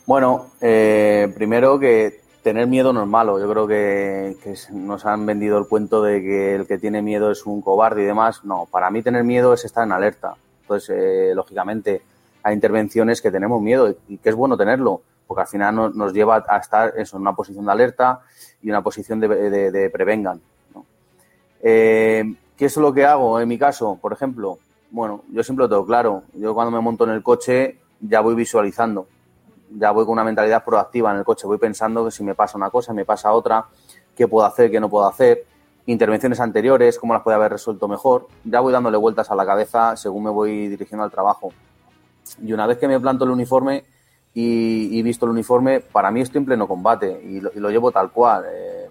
Bueno, 0.05 0.51
eh, 0.61 1.31
primero 1.35 1.79
que 1.79 2.25
tener 2.45 2.67
miedo 2.67 2.93
no 2.93 3.01
es 3.01 3.07
malo. 3.07 3.39
Yo 3.39 3.49
creo 3.49 3.67
que, 3.67 4.35
nos 4.71 5.03
han 5.07 5.25
vendido 5.25 5.57
el 5.57 5.67
cuento 5.67 6.03
de 6.03 6.21
que 6.21 6.55
el 6.55 6.67
que 6.67 6.77
tiene 6.77 7.01
miedo 7.01 7.31
es 7.31 7.43
un 7.47 7.59
cobarde 7.59 8.03
y 8.03 8.05
demás. 8.05 8.45
No, 8.45 8.67
para 8.69 8.91
mí 8.91 9.01
tener 9.01 9.23
miedo 9.23 9.51
es 9.51 9.65
estar 9.65 9.83
en 9.83 9.91
alerta. 9.91 10.35
Entonces, 10.61 10.95
eh, 10.95 11.31
lógicamente, 11.33 12.03
hay 12.45 12.53
intervenciones 12.53 13.23
que 13.23 13.31
tenemos 13.31 13.59
miedo 13.59 13.95
y 14.07 14.19
que 14.19 14.29
es 14.29 14.35
bueno 14.35 14.55
tenerlo, 14.55 15.01
porque 15.25 15.41
al 15.41 15.47
final 15.47 15.91
nos, 15.95 16.13
lleva 16.13 16.43
a 16.47 16.57
estar 16.57 16.93
en 16.95 17.05
una 17.13 17.35
posición 17.35 17.65
de 17.65 17.71
alerta 17.71 18.21
y 18.61 18.69
una 18.69 18.83
posición 18.83 19.19
de, 19.19 19.89
prevengan. 19.91 20.39
Eh, 21.63 22.35
¿Qué 22.55 22.65
es 22.65 22.77
lo 22.77 22.93
que 22.93 23.03
hago 23.03 23.39
en 23.39 23.49
mi 23.49 23.57
caso? 23.57 23.97
Por 23.99 24.13
ejemplo, 24.13 24.59
bueno, 24.91 25.23
yo 25.31 25.41
siempre 25.41 25.63
lo 25.63 25.69
tengo 25.69 25.87
claro. 25.87 26.21
Yo 26.35 26.53
cuando 26.53 26.69
me 26.69 26.79
monto 26.79 27.05
en 27.05 27.09
el 27.09 27.23
coche 27.23 27.79
ya 27.99 28.21
voy 28.21 28.35
visualizando 28.35 29.07
ya 29.71 29.89
voy 29.89 30.05
con 30.05 30.13
una 30.13 30.23
mentalidad 30.23 30.63
proactiva 30.63 31.11
en 31.11 31.17
el 31.17 31.25
coche, 31.25 31.47
voy 31.47 31.57
pensando 31.57 32.05
que 32.05 32.11
si 32.11 32.23
me 32.23 32.35
pasa 32.35 32.55
una 32.57 32.69
cosa, 32.69 32.93
me 32.93 33.03
pasa 33.03 33.33
otra, 33.33 33.65
qué 34.15 34.27
puedo 34.27 34.45
hacer, 34.45 34.69
qué 34.69 34.79
no 34.79 34.89
puedo 34.89 35.07
hacer, 35.07 35.43
intervenciones 35.87 36.39
anteriores, 36.39 36.99
cómo 36.99 37.13
las 37.13 37.23
puede 37.23 37.35
haber 37.35 37.53
resuelto 37.53 37.87
mejor, 37.87 38.27
ya 38.43 38.59
voy 38.59 38.71
dándole 38.71 38.97
vueltas 38.97 39.31
a 39.31 39.35
la 39.35 39.45
cabeza 39.45 39.97
según 39.97 40.25
me 40.25 40.29
voy 40.29 40.67
dirigiendo 40.67 41.03
al 41.03 41.11
trabajo. 41.11 41.51
Y 42.43 42.53
una 42.53 42.67
vez 42.67 42.77
que 42.77 42.87
me 42.87 42.99
planto 42.99 43.25
el 43.25 43.31
uniforme 43.31 43.83
y, 44.33 45.01
visto 45.01 45.25
el 45.25 45.31
uniforme, 45.31 45.79
para 45.79 46.11
mí 46.11 46.21
estoy 46.21 46.39
en 46.39 46.45
pleno 46.45 46.67
combate 46.67 47.21
y 47.23 47.39
lo, 47.39 47.69
llevo 47.69 47.91
tal 47.91 48.11
cual. 48.11 48.45
Eh, 48.51 48.89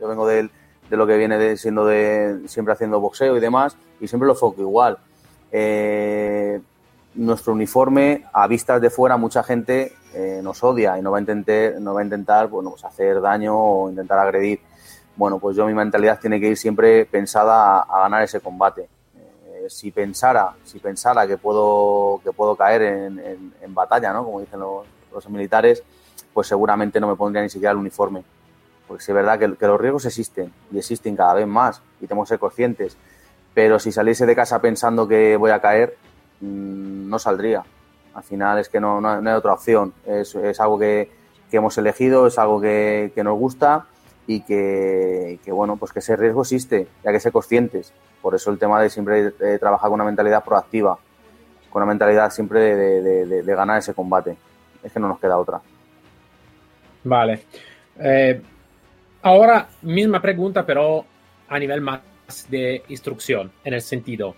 yo 0.00 0.08
vengo 0.08 0.26
de, 0.26 0.48
de, 0.88 0.96
lo 0.96 1.06
que 1.06 1.16
viene 1.16 1.56
siendo 1.56 1.84
de 1.84 2.40
siempre 2.46 2.72
haciendo 2.72 3.00
boxeo 3.00 3.36
y 3.36 3.40
demás 3.40 3.76
y 4.00 4.08
siempre 4.08 4.26
lo 4.26 4.34
foco 4.34 4.60
igual. 4.62 4.98
Eh, 5.52 6.60
nuestro 7.14 7.52
uniforme 7.52 8.24
a 8.32 8.46
vistas 8.46 8.80
de 8.80 8.88
fuera 8.88 9.16
mucha 9.16 9.42
gente 9.42 9.92
eh, 10.14 10.40
nos 10.42 10.62
odia 10.62 10.98
y 10.98 11.02
no 11.02 11.10
va 11.10 11.18
a 11.18 11.20
intentar, 11.20 11.74
no 11.80 11.94
va 11.94 12.00
a 12.00 12.04
intentar 12.04 12.48
bueno, 12.48 12.70
pues 12.70 12.84
hacer 12.84 13.20
daño 13.20 13.56
o 13.56 13.90
intentar 13.90 14.18
agredir. 14.18 14.60
Bueno, 15.16 15.38
pues 15.38 15.56
yo 15.56 15.66
mi 15.66 15.74
mentalidad 15.74 16.18
tiene 16.18 16.40
que 16.40 16.48
ir 16.48 16.56
siempre 16.56 17.04
pensada 17.04 17.80
a, 17.80 18.00
ganar 18.02 18.22
ese 18.22 18.40
combate. 18.40 18.88
Si 19.70 19.90
pensara, 19.90 20.54
si 20.64 20.78
pensara 20.78 21.26
que 21.26 21.38
puedo, 21.38 22.20
que 22.22 22.32
puedo 22.32 22.56
caer 22.56 22.82
en, 22.82 23.74
batalla, 23.74 24.12
¿no? 24.12 24.24
Como 24.24 24.40
dicen 24.40 24.60
los, 24.60 25.28
militares, 25.28 25.82
pues 26.32 26.46
seguramente 26.46 27.00
no 27.00 27.08
me 27.08 27.16
pondría 27.16 27.42
ni 27.42 27.50
siquiera 27.50 27.72
el 27.72 27.78
uniforme. 27.78 28.24
Porque 28.86 29.02
es 29.02 29.14
verdad 29.14 29.38
que, 29.38 29.66
los 29.66 29.80
riesgos 29.80 30.04
existen 30.04 30.52
y 30.72 30.78
existen 30.78 31.16
cada 31.16 31.34
vez 31.34 31.46
más 31.46 31.80
y 32.00 32.06
tenemos 32.06 32.26
que 32.26 32.34
ser 32.34 32.38
conscientes. 32.38 32.96
Pero 33.54 33.78
si 33.78 33.92
saliese 33.92 34.26
de 34.26 34.36
casa 34.36 34.60
pensando 34.60 35.06
que 35.08 35.36
voy 35.36 35.50
a 35.50 35.60
caer, 35.60 35.96
Mm, 36.40 37.08
no 37.08 37.18
saldría. 37.18 37.62
Al 38.14 38.22
final 38.22 38.58
es 38.58 38.68
que 38.68 38.80
no, 38.80 39.00
no, 39.00 39.08
hay 39.10 39.36
otra 39.36 39.52
opción. 39.52 39.92
Es, 40.06 40.34
es 40.34 40.58
algo 40.60 40.78
que, 40.78 41.10
que, 41.50 41.58
hemos 41.58 41.76
elegido, 41.78 42.26
es 42.26 42.38
algo 42.38 42.60
que, 42.60 43.12
que 43.14 43.22
nos 43.22 43.38
gusta 43.38 43.86
y 44.30 44.42
que, 44.42 45.40
que, 45.44 45.50
bueno, 45.50 45.76
pues 45.76 45.92
que 45.92 45.98
ese 45.98 46.14
riesgo 46.14 46.42
existe, 46.42 46.86
ya 47.02 47.10
que 47.10 47.18
ser 47.18 47.32
conscientes. 47.32 47.92
Por 48.22 48.32
eso 48.32 48.52
el 48.52 48.60
tema 48.60 48.80
de 48.80 48.88
siempre 48.88 49.32
trabajar 49.58 49.90
con 49.90 49.94
una 49.94 50.04
mentalidad 50.04 50.44
proactiva, 50.44 50.96
con 51.68 51.82
una 51.82 51.90
mentalidad 51.90 52.30
siempre 52.30 52.60
de, 52.76 53.02
de, 53.02 53.42
de, 53.42 53.54
ganar 53.56 53.78
ese 53.80 53.92
combate. 53.92 54.36
Es 54.84 54.92
que 54.92 55.00
no 55.00 55.08
nos 55.08 55.18
queda 55.18 55.36
otra. 55.36 55.60
Vale. 57.02 57.40
Eh, 57.98 58.40
ahora, 59.22 59.66
misma 59.82 60.22
pregunta, 60.22 60.64
pero 60.64 61.04
a 61.48 61.58
nivel 61.58 61.80
más 61.80 62.00
de 62.48 62.84
instrucción, 62.86 63.50
en 63.64 63.74
el 63.74 63.82
sentido, 63.82 64.36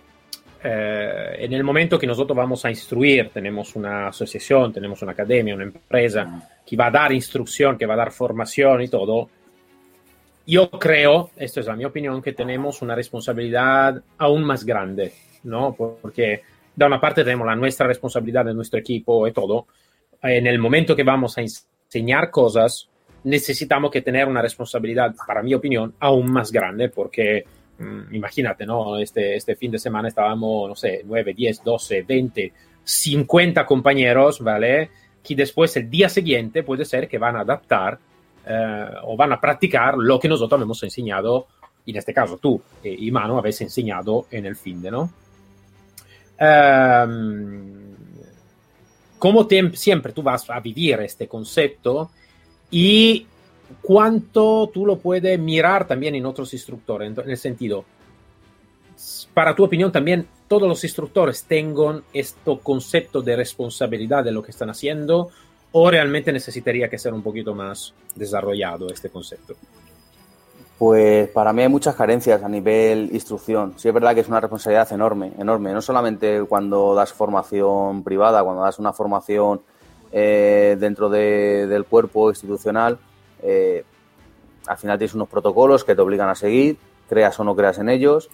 eh, 0.63 1.35
en 1.37 1.53
el 1.53 1.63
momento 1.63 1.99
que 1.99 2.07
nosotros 2.07 2.35
vamos 2.35 2.65
a 2.65 2.71
instruir, 2.71 3.29
tenemos 3.31 3.75
una 3.75 4.07
asociación, 4.07 4.73
tenemos 4.73 5.03
una 5.03 5.11
academia, 5.11 5.53
una 5.53 5.65
empresa 5.65 6.49
que 6.65 6.75
va 6.75 6.87
a 6.87 6.91
dar 6.91 7.13
instrucción, 7.13 7.77
que 7.77 7.85
va 7.85 7.93
a 7.93 7.97
dar 7.97 8.11
formación 8.11 8.81
y 8.81 8.87
todo, 8.87 9.29
yo 10.45 10.69
creo, 10.69 11.31
esto 11.35 11.59
es 11.59 11.67
la 11.67 11.75
mi 11.75 11.85
opinión, 11.85 12.21
que 12.21 12.33
tenemos 12.33 12.81
una 12.81 12.95
responsabilidad 12.95 14.01
aún 14.17 14.43
más 14.43 14.65
grande, 14.65 15.13
¿no? 15.43 15.73
Porque 15.73 16.41
da 16.75 16.87
una 16.87 16.99
parte 16.99 17.23
tenemos 17.23 17.47
la 17.47 17.55
nuestra 17.55 17.87
responsabilidad 17.87 18.45
de 18.45 18.53
nuestro 18.53 18.79
equipo 18.79 19.27
y 19.27 19.31
todo. 19.31 19.67
En 20.21 20.47
el 20.47 20.59
momento 20.59 20.95
que 20.95 21.03
vamos 21.03 21.37
a 21.37 21.41
enseñar 21.41 22.29
cosas, 22.29 22.89
necesitamos 23.23 23.91
que 23.91 24.01
tener 24.01 24.27
una 24.27 24.41
responsabilidad, 24.41 25.13
para 25.27 25.43
mi 25.43 25.53
opinión, 25.53 25.93
aún 25.99 26.31
más 26.31 26.51
grande, 26.51 26.89
porque 26.89 27.45
Mm, 27.77 28.13
imagínate, 28.15 28.65
¿no? 28.65 28.97
Este, 28.97 29.35
este 29.35 29.55
fin 29.55 29.71
de 29.71 29.79
semana 29.79 30.07
estábamos, 30.07 30.69
no 30.69 30.75
sé, 30.75 31.01
9, 31.05 31.33
10, 31.33 31.63
12, 31.63 32.03
20, 32.03 32.53
50 32.83 33.65
compañeros, 33.65 34.39
¿vale? 34.39 34.89
Que 35.23 35.35
después 35.35 35.75
el 35.77 35.89
día 35.89 36.09
siguiente 36.09 36.63
puede 36.63 36.85
ser 36.85 37.07
que 37.07 37.17
van 37.17 37.35
a 37.35 37.41
adaptar 37.41 37.99
eh, 38.45 38.85
o 39.03 39.15
van 39.15 39.33
a 39.33 39.39
practicar 39.39 39.95
lo 39.97 40.19
que 40.19 40.27
nosotros 40.27 40.61
hemos 40.61 40.81
enseñado, 40.83 41.47
en 41.85 41.95
este 41.95 42.13
caso 42.13 42.37
tú 42.37 42.61
y 42.83 43.11
Manu 43.11 43.37
habéis 43.37 43.61
enseñado 43.61 44.27
en 44.31 44.45
el 44.45 44.55
fin 44.55 44.81
de, 44.81 44.91
¿no? 44.91 45.09
Um, 46.39 47.93
como 49.17 49.47
siempre 49.73 50.11
tú 50.11 50.21
vas 50.21 50.49
a 50.49 50.59
vivir 50.59 50.99
este 50.99 51.27
concepto 51.27 52.11
y 52.69 53.25
cuánto 53.81 54.69
tú 54.73 54.85
lo 54.85 54.97
puedes 54.97 55.39
mirar 55.39 55.87
también 55.87 56.15
en 56.15 56.25
otros 56.25 56.53
instructores, 56.53 57.17
en 57.17 57.29
el 57.29 57.37
sentido, 57.37 57.85
para 59.33 59.55
tu 59.55 59.63
opinión 59.63 59.91
también 59.91 60.27
todos 60.47 60.67
los 60.67 60.83
instructores 60.83 61.43
tengan 61.45 62.03
este 62.11 62.59
concepto 62.61 63.21
de 63.21 63.35
responsabilidad 63.35 64.23
de 64.23 64.31
lo 64.31 64.43
que 64.43 64.51
están 64.51 64.69
haciendo 64.69 65.29
o 65.73 65.89
realmente 65.89 66.31
necesitaría 66.31 66.89
que 66.89 66.97
ser 66.97 67.13
un 67.13 67.21
poquito 67.21 67.53
más 67.53 67.93
desarrollado 68.15 68.87
este 68.89 69.09
concepto? 69.09 69.55
Pues 70.77 71.29
para 71.29 71.53
mí 71.53 71.61
hay 71.61 71.69
muchas 71.69 71.95
carencias 71.95 72.43
a 72.43 72.49
nivel 72.49 73.09
instrucción. 73.11 73.73
Sí 73.77 73.87
es 73.87 73.93
verdad 73.93 74.13
que 74.13 74.21
es 74.21 74.27
una 74.27 74.39
responsabilidad 74.39 74.91
enorme, 74.91 75.31
enorme. 75.37 75.73
No 75.73 75.81
solamente 75.81 76.43
cuando 76.43 76.93
das 76.93 77.13
formación 77.13 78.03
privada, 78.03 78.43
cuando 78.43 78.63
das 78.63 78.79
una 78.79 78.93
formación 78.93 79.61
eh, 80.11 80.77
dentro 80.79 81.09
del 81.09 81.85
cuerpo 81.85 82.29
institucional, 82.29 82.99
eh, 83.41 83.83
al 84.67 84.77
final 84.77 84.97
tienes 84.97 85.15
unos 85.15 85.29
protocolos 85.29 85.83
que 85.83 85.95
te 85.95 86.01
obligan 86.01 86.29
a 86.29 86.35
seguir, 86.35 86.77
creas 87.09 87.39
o 87.39 87.43
no 87.43 87.55
creas 87.55 87.79
en 87.79 87.89
ellos. 87.89 88.29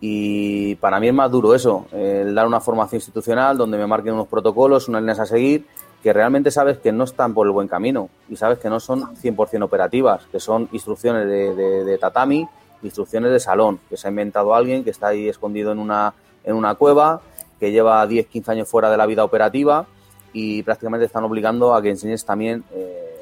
Y 0.00 0.74
para 0.76 0.98
mí 0.98 1.08
es 1.08 1.14
más 1.14 1.30
duro 1.30 1.54
eso, 1.54 1.86
el 1.92 2.34
dar 2.34 2.46
una 2.46 2.60
formación 2.60 2.96
institucional 2.96 3.56
donde 3.56 3.78
me 3.78 3.86
marquen 3.86 4.14
unos 4.14 4.26
protocolos, 4.26 4.88
unas 4.88 5.02
líneas 5.02 5.20
a 5.20 5.26
seguir, 5.26 5.64
que 6.02 6.12
realmente 6.12 6.50
sabes 6.50 6.78
que 6.78 6.92
no 6.92 7.04
están 7.04 7.32
por 7.34 7.46
el 7.46 7.52
buen 7.52 7.68
camino 7.68 8.08
y 8.28 8.36
sabes 8.36 8.58
que 8.58 8.68
no 8.68 8.80
son 8.80 9.14
100% 9.16 9.62
operativas, 9.62 10.26
que 10.32 10.40
son 10.40 10.68
instrucciones 10.72 11.28
de, 11.28 11.98
tatami, 11.98 12.48
instrucciones 12.82 13.30
de 13.30 13.38
salón, 13.38 13.78
que 13.88 13.96
se 13.96 14.08
ha 14.08 14.10
inventado 14.10 14.54
alguien 14.54 14.82
que 14.82 14.90
está 14.90 15.08
ahí 15.08 15.28
escondido 15.28 15.70
en 15.70 15.78
una, 15.78 16.14
en 16.44 16.56
una 16.56 16.74
cueva, 16.74 17.20
que 17.60 17.70
lleva 17.70 18.04
10, 18.06 18.26
15 18.26 18.50
años 18.50 18.68
fuera 18.68 18.90
de 18.90 18.96
la 18.96 19.06
vida 19.06 19.22
operativa 19.22 19.86
y 20.32 20.62
prácticamente 20.64 21.06
están 21.06 21.24
obligando 21.24 21.74
a 21.74 21.80
que 21.80 21.90
enseñes 21.90 22.24
también 22.24 22.64
eh, 22.72 23.12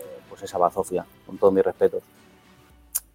esa 0.45 0.59
bazofia, 0.59 1.05
con 1.27 1.39
todos 1.39 1.53
mis 1.53 1.65
respetos. 1.65 2.03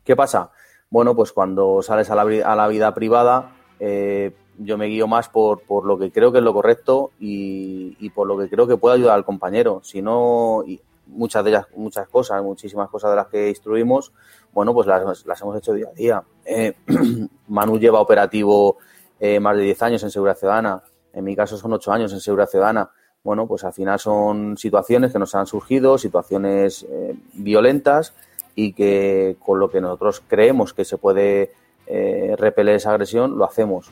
¿Qué 0.03 0.15
pasa? 0.15 0.51
Bueno, 0.89 1.15
pues 1.15 1.31
cuando 1.31 1.81
sales 1.81 2.09
a 2.09 2.15
la, 2.15 2.21
a 2.21 2.55
la 2.55 2.67
vida 2.67 2.93
privada, 2.93 3.51
eh, 3.79 4.31
yo 4.57 4.77
me 4.77 4.85
guío 4.87 5.07
más 5.07 5.29
por, 5.29 5.61
por, 5.61 5.85
lo 5.85 5.97
que 5.97 6.11
creo 6.11 6.31
que 6.31 6.39
es 6.39 6.43
lo 6.43 6.53
correcto 6.53 7.11
y, 7.19 7.95
y, 7.99 8.09
por 8.09 8.27
lo 8.27 8.37
que 8.37 8.49
creo 8.49 8.67
que 8.67 8.77
puede 8.77 8.95
ayudar 8.95 9.15
al 9.15 9.25
compañero. 9.25 9.81
Si 9.83 10.01
no, 10.01 10.63
y 10.65 10.81
muchas 11.07 11.43
de 11.43 11.51
ellas, 11.51 11.67
muchas 11.75 12.07
cosas, 12.07 12.41
muchísimas 12.43 12.89
cosas 12.89 13.11
de 13.11 13.15
las 13.17 13.27
que 13.27 13.49
instruimos, 13.49 14.11
bueno, 14.53 14.73
pues 14.73 14.87
las, 14.87 15.25
las 15.25 15.41
hemos 15.41 15.57
hecho 15.57 15.73
día 15.73 15.87
a 15.89 15.93
día. 15.93 16.23
Eh, 16.45 16.73
Manu 17.47 17.77
lleva 17.77 17.99
operativo 17.99 18.77
eh, 19.19 19.39
más 19.39 19.55
de 19.57 19.63
10 19.63 19.81
años 19.83 20.03
en 20.03 20.11
Seguridad 20.11 20.37
Ciudadana. 20.37 20.83
En 21.13 21.23
mi 21.23 21.35
caso 21.35 21.57
son 21.57 21.73
8 21.73 21.91
años 21.91 22.13
en 22.13 22.19
Seguridad 22.19 22.49
Ciudadana 22.49 22.89
bueno, 23.25 23.47
pues 23.47 23.63
al 23.63 23.73
final 23.73 23.99
son 23.99 24.55
situaciones 24.55 25.11
que 25.11 25.17
nos 25.17 25.33
han 25.33 25.47
surgido, 25.47 25.97
situaciones 25.97 26.85
eh, 26.87 27.15
violentas 27.33 28.13
y 28.53 28.73
que 28.73 29.35
con 29.43 29.59
lo 29.59 29.71
que 29.71 29.81
nosotros 29.81 30.21
creemos 30.27 30.75
que 30.75 30.85
se 30.85 30.99
puede 30.99 31.51
eh, 31.87 32.35
repeler 32.37 32.75
esa 32.75 32.91
agresión, 32.91 33.35
lo 33.35 33.45
hacemos. 33.45 33.89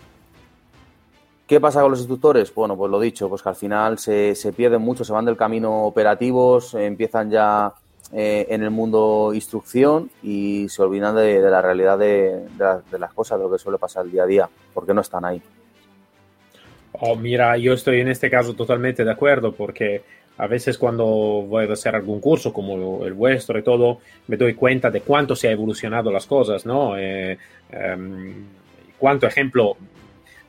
¿Qué 1.48 1.60
pasa 1.60 1.82
con 1.82 1.92
los 1.92 2.00
instructores? 2.00 2.54
Bueno, 2.54 2.78
pues 2.78 2.90
lo 2.90 3.00
dicho, 3.00 3.28
pues 3.28 3.42
que 3.42 3.50
al 3.50 3.56
final 3.56 4.00
se, 4.00 4.34
se 4.34 4.54
pierden 4.54 4.82
mucho, 4.82 5.04
se 5.04 5.12
van 5.12 5.26
del 5.26 5.36
camino 5.36 5.84
operativos, 5.84 6.74
empiezan 6.74 7.30
ya 7.30 7.74
eh, 8.16 8.46
en 8.50 8.62
el 8.62 8.70
mundo 8.70 9.32
instrucción 9.34 10.12
y 10.22 10.70
se 10.70 10.84
olvidan 10.84 11.16
de, 11.16 11.40
la 11.42 11.64
realidad 11.64 11.98
de, 11.98 12.46
las 12.60 13.14
cosas, 13.14 13.40
de 13.40 13.46
lo 13.46 13.52
que 13.52 13.58
suele 13.58 13.80
pasar 13.80 14.06
el 14.06 14.12
día 14.12 14.22
a 14.22 14.28
día, 14.28 14.50
porque 14.72 14.94
no 14.94 15.02
están 15.02 15.26
ahí. 15.26 15.42
Oh, 16.92 17.16
mira, 17.16 17.58
yo 17.58 17.74
estoy 17.74 18.02
en 18.02 18.10
este 18.10 18.30
caso 18.30 18.54
totalmente 18.54 19.04
de 19.04 19.12
acuerdo, 19.12 19.52
porque 19.52 20.04
a 20.38 20.46
veces 20.46 20.78
cuando 20.78 21.06
voy 21.06 21.66
a 21.68 21.74
hacer 21.74 21.96
algún 21.96 22.20
curso 22.20 22.54
como 22.54 23.04
el 23.04 23.14
vuestro 23.14 23.58
y 23.58 23.64
todo, 23.64 23.98
me 24.28 24.38
doy 24.38 24.54
cuenta 24.54 24.92
de 24.92 25.02
cuánto 25.02 25.36
se 25.36 25.48
ha 25.48 25.52
evolucionado 25.52 26.12
las 26.12 26.28
cosas, 26.28 26.68
¿no? 26.68 26.96
Eh, 26.96 27.40
em, 27.72 28.46
cuánto 29.00 29.26
ejemplo 29.26 29.76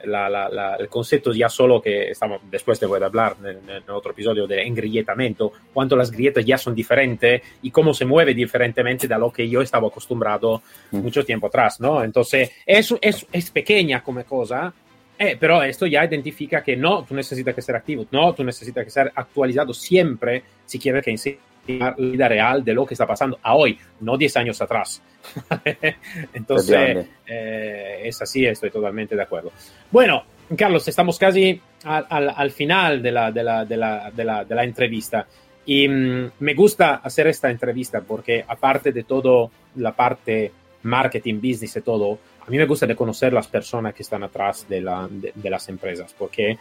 el 0.04 0.88
concepto 0.88 1.32
ya 1.32 1.48
solo 1.48 1.80
que 1.80 2.10
estamos, 2.10 2.40
después 2.50 2.78
te 2.78 2.86
voy 2.86 3.02
a 3.02 3.06
hablar 3.06 3.36
en, 3.44 3.90
otro 3.90 4.12
episodio 4.12 4.46
de 4.46 4.62
engrilletamiento, 4.62 5.52
cuánto 5.72 5.96
las 5.96 6.10
grietas 6.10 6.44
ya 6.44 6.58
son 6.58 6.74
diferentes 6.74 7.42
y 7.62 7.70
cómo 7.70 7.94
se 7.94 8.04
mueve 8.04 8.34
diferentemente 8.34 9.08
de 9.08 9.18
lo 9.18 9.32
que 9.32 9.48
yo 9.48 9.62
estaba 9.62 9.88
acostumbrado 9.88 10.62
mm. 10.90 10.98
mucho 10.98 11.24
tiempo 11.24 11.46
atrás, 11.48 11.80
¿no? 11.80 12.02
Entonces, 12.02 12.50
es, 12.64 12.94
es, 13.00 13.26
es 13.32 13.50
pequeña 13.50 14.02
como 14.02 14.24
cosa, 14.24 14.72
eh, 15.18 15.36
pero 15.38 15.62
esto 15.62 15.86
ya 15.86 16.04
identifica 16.04 16.62
que 16.62 16.76
no, 16.76 17.04
tú 17.04 17.14
necesitas 17.14 17.54
que 17.54 17.62
ser 17.62 17.76
activo, 17.76 18.06
no, 18.10 18.34
tú 18.34 18.42
necesitas 18.42 18.84
que 18.84 18.90
ser 18.90 19.12
actualizado 19.14 19.72
siempre 19.72 20.42
si 20.66 20.78
quieres 20.78 21.04
que 21.04 21.10
enseñe 21.12 21.38
la 21.66 21.92
vida 21.92 22.28
real 22.28 22.64
de 22.64 22.74
lo 22.74 22.86
que 22.86 22.94
está 22.94 23.06
pasando 23.06 23.38
a 23.42 23.54
hoy, 23.54 23.78
no 24.00 24.16
10 24.16 24.36
años 24.36 24.60
atrás. 24.60 25.02
Entonces, 26.32 27.06
eh, 27.26 28.02
es 28.04 28.20
así, 28.20 28.44
estoy 28.46 28.70
totalmente 28.70 29.16
de 29.16 29.22
acuerdo. 29.22 29.52
Bueno, 29.90 30.24
Carlos, 30.56 30.86
estamos 30.88 31.18
casi 31.18 31.60
al, 31.84 32.34
al, 32.36 32.50
final 32.50 33.02
de 33.02 33.12
la, 33.12 33.30
de, 33.32 33.42
la, 33.42 33.64
de, 33.64 33.76
la, 33.76 34.10
de 34.44 34.54
la, 34.54 34.64
entrevista. 34.64 35.26
Y 35.66 35.88
mm, 35.88 36.32
me 36.40 36.54
gusta 36.54 36.96
hacer 36.96 37.26
esta 37.28 37.50
entrevista 37.50 38.02
porque 38.02 38.44
aparte 38.46 38.92
de 38.92 39.04
todo 39.04 39.50
la 39.76 39.92
parte 39.92 40.52
marketing, 40.82 41.36
business 41.36 41.76
y 41.76 41.80
todo, 41.80 42.18
a 42.46 42.50
mí 42.50 42.58
me 42.58 42.66
gusta 42.66 42.86
de 42.86 42.94
conocer 42.94 43.32
las 43.32 43.48
personas 43.48 43.94
que 43.94 44.02
están 44.02 44.22
atrás 44.22 44.66
de, 44.68 44.80
la, 44.80 45.08
de, 45.10 45.50
las 45.50 45.68
empresas, 45.70 46.14
porque, 46.16 46.58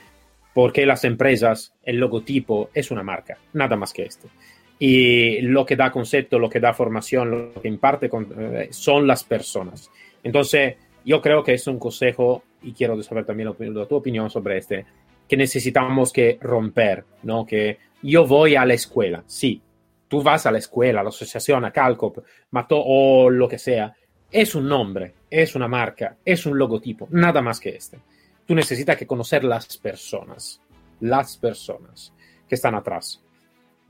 porque 0.53 0.85
las 0.85 1.03
empresas, 1.03 1.73
el 1.83 1.97
logotipo 1.97 2.69
es 2.73 2.89
una 2.89 3.03
marca, 3.03 3.37
nada 3.51 3.75
más 3.75 3.91
que 3.91 4.03
esto. 4.03 4.29
Y 4.85 5.39
lo 5.39 5.65
que 5.65 5.77
da 5.77 5.89
concepto, 5.89 6.37
lo 6.37 6.49
que 6.49 6.59
da 6.59 6.73
formación, 6.73 7.31
lo 7.31 7.61
que 7.61 7.69
imparte 7.69 8.09
eh, 8.11 8.67
son 8.71 9.07
las 9.07 9.23
personas. 9.23 9.89
Entonces, 10.21 10.75
yo 11.05 11.21
creo 11.21 11.41
que 11.41 11.53
es 11.53 11.65
un 11.67 11.79
consejo, 11.79 12.43
y 12.61 12.73
quiero 12.73 13.01
saber 13.01 13.23
también 13.23 13.47
la, 13.47 13.85
tu 13.85 13.95
opinión 13.95 14.29
sobre 14.29 14.57
este, 14.57 14.85
que 15.25 15.37
necesitamos 15.37 16.11
que 16.11 16.37
romper, 16.41 17.05
¿no? 17.23 17.45
Que 17.45 17.77
yo 18.01 18.27
voy 18.27 18.57
a 18.57 18.65
la 18.65 18.73
escuela, 18.73 19.23
sí, 19.25 19.61
tú 20.09 20.21
vas 20.21 20.45
a 20.47 20.51
la 20.51 20.57
escuela, 20.57 20.99
a 20.99 21.03
la 21.03 21.11
asociación, 21.11 21.63
a 21.63 21.71
Calcop, 21.71 22.17
o 22.71 23.29
lo 23.29 23.47
que 23.47 23.59
sea, 23.59 23.95
es 24.29 24.53
un 24.53 24.67
nombre, 24.67 25.13
es 25.29 25.55
una 25.55 25.69
marca, 25.69 26.17
es 26.25 26.45
un 26.45 26.57
logotipo, 26.57 27.07
nada 27.09 27.41
más 27.41 27.61
que 27.61 27.69
este. 27.69 27.99
Tú 28.45 28.53
necesitas 28.53 28.97
que 28.97 29.07
conocer 29.07 29.45
las 29.45 29.77
personas, 29.77 30.59
las 30.99 31.37
personas 31.37 32.11
que 32.49 32.55
están 32.55 32.75
atrás. 32.75 33.22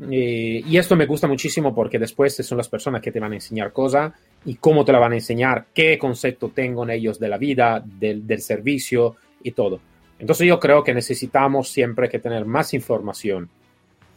Y 0.09 0.77
esto 0.77 0.95
me 0.95 1.05
gusta 1.05 1.27
muchísimo 1.27 1.73
porque 1.73 1.99
después 1.99 2.35
son 2.35 2.57
las 2.57 2.69
personas 2.69 3.01
que 3.01 3.11
te 3.11 3.19
van 3.19 3.31
a 3.31 3.35
enseñar 3.35 3.71
cosas 3.71 4.13
y 4.45 4.55
cómo 4.55 4.83
te 4.83 4.91
la 4.91 4.99
van 4.99 5.13
a 5.13 5.15
enseñar, 5.15 5.65
qué 5.73 5.97
concepto 5.97 6.49
tengo 6.49 6.83
en 6.83 6.91
ellos 6.91 7.19
de 7.19 7.29
la 7.29 7.37
vida, 7.37 7.83
del, 7.85 8.25
del 8.27 8.41
servicio 8.41 9.15
y 9.41 9.51
todo. 9.51 9.79
Entonces 10.19 10.47
yo 10.47 10.59
creo 10.59 10.83
que 10.83 10.93
necesitamos 10.93 11.69
siempre 11.69 12.09
que 12.09 12.19
tener 12.19 12.45
más 12.45 12.73
información, 12.73 13.49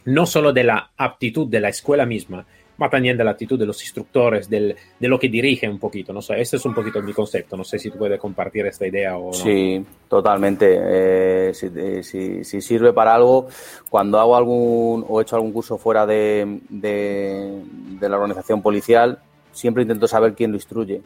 no 0.05 0.25
solo 0.25 0.53
de 0.53 0.63
la 0.63 0.91
aptitud 0.97 1.47
de 1.47 1.59
la 1.59 1.69
escuela 1.69 2.05
misma, 2.05 2.45
ma 2.77 2.89
también 2.89 3.17
de 3.17 3.23
la 3.23 3.31
actitud 3.31 3.57
de 3.57 3.65
los 3.65 3.81
instructores, 3.81 4.49
del, 4.49 4.75
de 4.99 5.07
lo 5.07 5.19
que 5.19 5.29
dirige 5.29 5.67
un 5.67 5.79
poquito. 5.79 6.13
No 6.13 6.21
sé, 6.21 6.39
este 6.39 6.57
es 6.57 6.65
un 6.65 6.73
poquito 6.73 7.01
mi 7.01 7.13
concepto. 7.13 7.57
No 7.57 7.63
sé 7.63 7.79
si 7.79 7.89
tú 7.89 7.97
puedes 7.97 8.19
compartir 8.19 8.65
esta 8.65 8.85
idea 8.85 9.17
o. 9.17 9.33
Sí, 9.33 9.83
totalmente. 10.07 10.77
Eh, 10.79 11.53
si, 11.53 11.69
si, 12.03 12.43
si, 12.43 12.61
sirve 12.61 12.93
para 12.93 13.15
algo, 13.15 13.47
cuando 13.89 14.19
hago 14.19 14.35
algún 14.35 15.05
o 15.07 15.19
he 15.19 15.23
hecho 15.23 15.35
algún 15.35 15.51
curso 15.51 15.77
fuera 15.77 16.05
de, 16.05 16.59
de, 16.69 17.61
de 17.99 18.09
la 18.09 18.15
organización 18.17 18.61
policial, 18.61 19.19
siempre 19.51 19.83
intento 19.83 20.07
saber 20.07 20.33
quién 20.33 20.51
lo 20.51 20.57
instruye. 20.57 21.01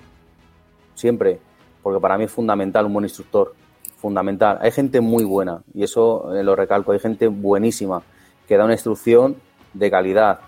Siempre. 0.95 1.39
Porque 1.82 1.99
para 1.99 2.17
mí 2.17 2.26
es 2.26 2.32
fundamental 2.32 2.86
un 2.86 2.93
buen 2.93 3.05
instructor. 3.05 3.55
Fundamental. 3.97 4.57
Hay 4.61 4.72
gente 4.72 4.99
muy 4.99 5.24
buena, 5.24 5.61
y 5.74 5.84
eso 5.84 6.36
eh, 6.36 6.43
lo 6.43 6.55
recalco, 6.55 6.91
hay 6.91 6.99
gente 6.99 7.28
buenísima 7.28 8.01
que 8.47 8.57
da 8.57 8.65
una 8.65 8.74
instrucción 8.74 9.36
de 9.74 9.89
calidad, 9.89 10.39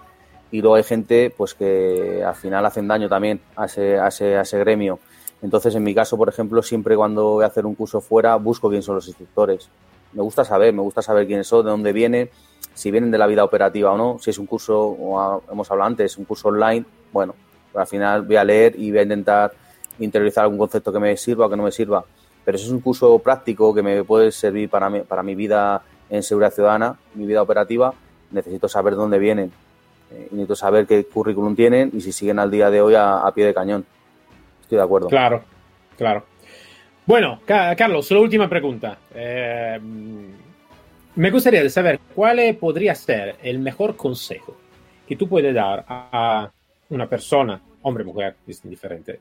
y 0.54 0.62
luego 0.62 0.76
hay 0.76 0.84
gente 0.84 1.34
pues 1.36 1.56
que 1.56 2.24
al 2.24 2.36
final 2.36 2.64
hacen 2.64 2.88
daño 2.88 3.10
también 3.10 3.42
a 3.56 3.66
ese, 3.66 3.98
a 3.98 4.10
ese, 4.10 4.38
a 4.38 4.42
ese 4.42 4.60
gremio. 4.60 5.00
Entonces, 5.42 5.74
en 5.74 5.84
mi 5.84 5.96
caso, 5.96 6.16
por 6.16 6.30
ejemplo, 6.30 6.62
siempre 6.62 6.96
cuando 6.96 7.24
voy 7.24 7.44
a 7.44 7.48
hacer 7.48 7.66
un 7.66 7.74
curso 7.74 8.02
fuera, 8.02 8.36
busco 8.36 8.70
quién 8.70 8.84
son 8.84 8.94
los 8.94 9.08
instructores. 9.08 9.68
Me 10.14 10.22
gusta 10.22 10.46
saber, 10.46 10.72
me 10.72 10.84
gusta 10.84 11.02
saber 11.02 11.26
quiénes 11.26 11.48
son, 11.48 11.66
de 11.66 11.72
dónde 11.72 11.92
vienen, 11.92 12.30
si 12.76 12.92
vienen 12.92 13.10
de 13.10 13.18
la 13.18 13.26
vida 13.26 13.44
operativa 13.44 13.94
o 13.94 13.98
no, 13.98 14.20
si 14.20 14.30
es 14.30 14.38
un 14.38 14.46
curso, 14.46 14.80
o 14.80 15.42
hemos 15.52 15.72
hablado 15.72 15.88
antes, 15.88 16.20
un 16.20 16.26
curso 16.26 16.50
online, 16.50 16.86
bueno, 17.12 17.34
pues 17.72 17.82
al 17.82 17.88
final 17.88 18.22
voy 18.22 18.36
a 18.36 18.44
leer 18.44 18.76
y 18.78 18.92
voy 18.92 19.00
a 19.00 19.04
intentar 19.04 19.54
interiorizar 19.98 20.44
algún 20.44 20.60
concepto 20.60 20.94
que 20.94 21.00
me 21.00 21.18
sirva 21.18 21.48
o 21.48 21.50
que 21.50 21.58
no 21.58 21.64
me 21.64 21.72
sirva. 21.72 22.06
Pero 22.46 22.60
si 22.60 22.66
es 22.66 22.72
un 22.72 22.80
curso 22.80 23.18
práctico 23.18 23.74
que 23.74 23.82
me 23.82 24.04
puede 24.04 24.32
servir 24.32 24.70
para 24.70 24.88
mi, 24.92 25.00
para 25.00 25.24
mi 25.24 25.34
vida 25.34 25.82
en 26.12 26.22
seguridad 26.22 26.54
ciudadana, 26.54 27.00
mi 27.16 27.26
vida 27.26 27.42
operativa, 27.42 27.92
necesito 28.30 28.68
saber 28.68 28.96
dónde 28.96 29.18
vienen, 29.18 29.52
eh, 30.14 30.28
necesito 30.32 30.56
saber 30.56 30.86
qué 30.86 31.04
currículum 31.06 31.56
tienen 31.56 31.92
y 31.94 32.02
si 32.02 32.12
siguen 32.12 32.40
al 32.40 32.52
día 32.52 32.70
de 32.70 32.82
hoy 32.82 32.94
a, 32.96 33.32
pie 33.34 33.46
de 33.46 33.54
cañón. 33.54 33.86
Estoy 34.62 34.78
de 34.78 34.84
acuerdo. 34.84 35.08
Claro, 35.08 35.44
claro. 35.98 36.26
Bueno, 37.06 37.42
Carlos, 37.46 38.10
la 38.12 38.20
última 38.20 38.48
pregunta. 38.48 38.98
Eh, 39.14 39.80
me 41.16 41.32
gustaría 41.32 41.70
saber 41.70 42.00
cuál 42.16 42.58
podría 42.60 42.96
ser 42.96 43.36
el 43.44 43.60
mejor 43.60 43.96
consejo 43.96 44.56
que 45.08 45.16
tú 45.16 45.28
puedes 45.28 45.54
dar 45.54 45.84
a 45.88 46.50
una 46.90 47.08
persona, 47.08 47.62
hombre 47.82 48.04
o 48.04 48.08
mujer, 48.08 48.36
es 48.48 48.64
indiferente, 48.64 49.20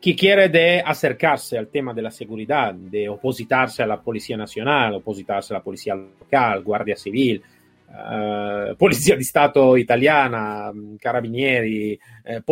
que 0.00 0.14
quiere 0.14 0.48
de 0.48 0.80
acercarse 0.80 1.58
al 1.58 1.68
tema 1.68 1.92
de 1.92 2.02
la 2.02 2.10
seguridad, 2.10 2.72
de 2.72 3.08
opositarse 3.08 3.82
a 3.82 3.86
la 3.86 4.00
Policía 4.00 4.36
Nacional, 4.36 4.94
opositarse 4.94 5.52
a 5.52 5.58
la 5.58 5.62
Policía 5.62 5.94
Local, 5.94 6.62
Guardia 6.62 6.96
Civil, 6.96 7.42
eh, 7.90 8.74
Polizia 8.76 9.16
di 9.16 9.24
Stato 9.24 9.76
italiana, 9.76 10.72
carabinieri, 10.98 11.98
eh, 12.24 12.42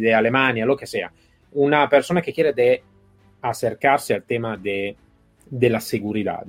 de 0.00 0.14
Alemania, 0.14 0.64
lo 0.64 0.76
que 0.76 0.86
sea. 0.86 1.12
Una 1.52 1.88
persona 1.88 2.22
que 2.22 2.32
quiere 2.32 2.82
acercarse 3.40 4.14
al 4.14 4.24
tema 4.24 4.56
de, 4.56 4.96
de 5.46 5.70
la 5.70 5.80
seguridad. 5.80 6.44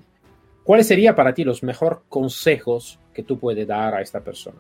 ¿Cuáles 0.64 0.88
serían 0.88 1.16
para 1.16 1.34
ti 1.34 1.44
los 1.44 1.64
mejores 1.64 2.00
consejos 2.10 3.00
que 3.14 3.24
tú 3.24 3.40
puedes 3.40 3.68
dar 3.68 3.96
a 3.96 4.02
esta 4.02 4.20
persona? 4.20 4.58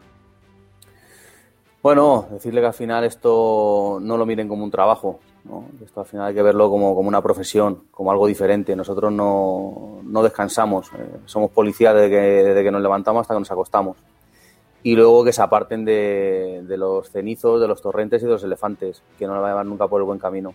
Bueno, 1.81 2.27
decirle 2.31 2.61
que 2.61 2.67
al 2.67 2.73
final 2.73 3.03
esto 3.05 3.99
no 4.01 4.17
lo 4.17 4.25
miren 4.25 4.47
como 4.47 4.63
un 4.63 4.71
trabajo, 4.71 5.19
esto 5.83 6.01
al 6.01 6.05
final 6.05 6.27
hay 6.27 6.33
que 6.33 6.41
verlo 6.41 6.69
como, 6.69 6.91
una 6.91 7.21
profesión, 7.21 7.83
como 7.91 8.11
algo 8.11 8.27
diferente. 8.27 8.75
Nosotros 8.75 9.11
no, 9.11 10.01
descansamos, 10.23 10.91
eh, 10.97 11.19
somos 11.25 11.51
policías 11.51 11.95
desde 11.95 12.09
que, 12.09 12.17
desde 12.17 12.63
que 12.63 12.71
nos 12.71 12.81
levantamos 12.81 13.21
hasta 13.21 13.33
que 13.33 13.39
nos 13.39 13.51
acostamos. 13.51 13.97
Y 14.81 14.95
luego 14.95 15.25
que 15.25 15.33
se 15.33 15.41
aparten 15.41 15.83
de, 15.83 16.63
los 16.77 17.09
cenizos, 17.09 17.59
de 17.59 17.67
los 17.67 17.81
torrentes 17.81 18.21
y 18.21 18.25
de 18.25 18.31
los 18.31 18.43
elefantes, 18.43 19.03
que 19.17 19.27
no 19.27 19.33
le 19.33 19.41
va 19.41 19.47
a 19.47 19.51
llevar 19.51 19.65
nunca 19.65 19.87
por 19.87 20.01
el 20.01 20.05
buen 20.05 20.19
camino. 20.19 20.53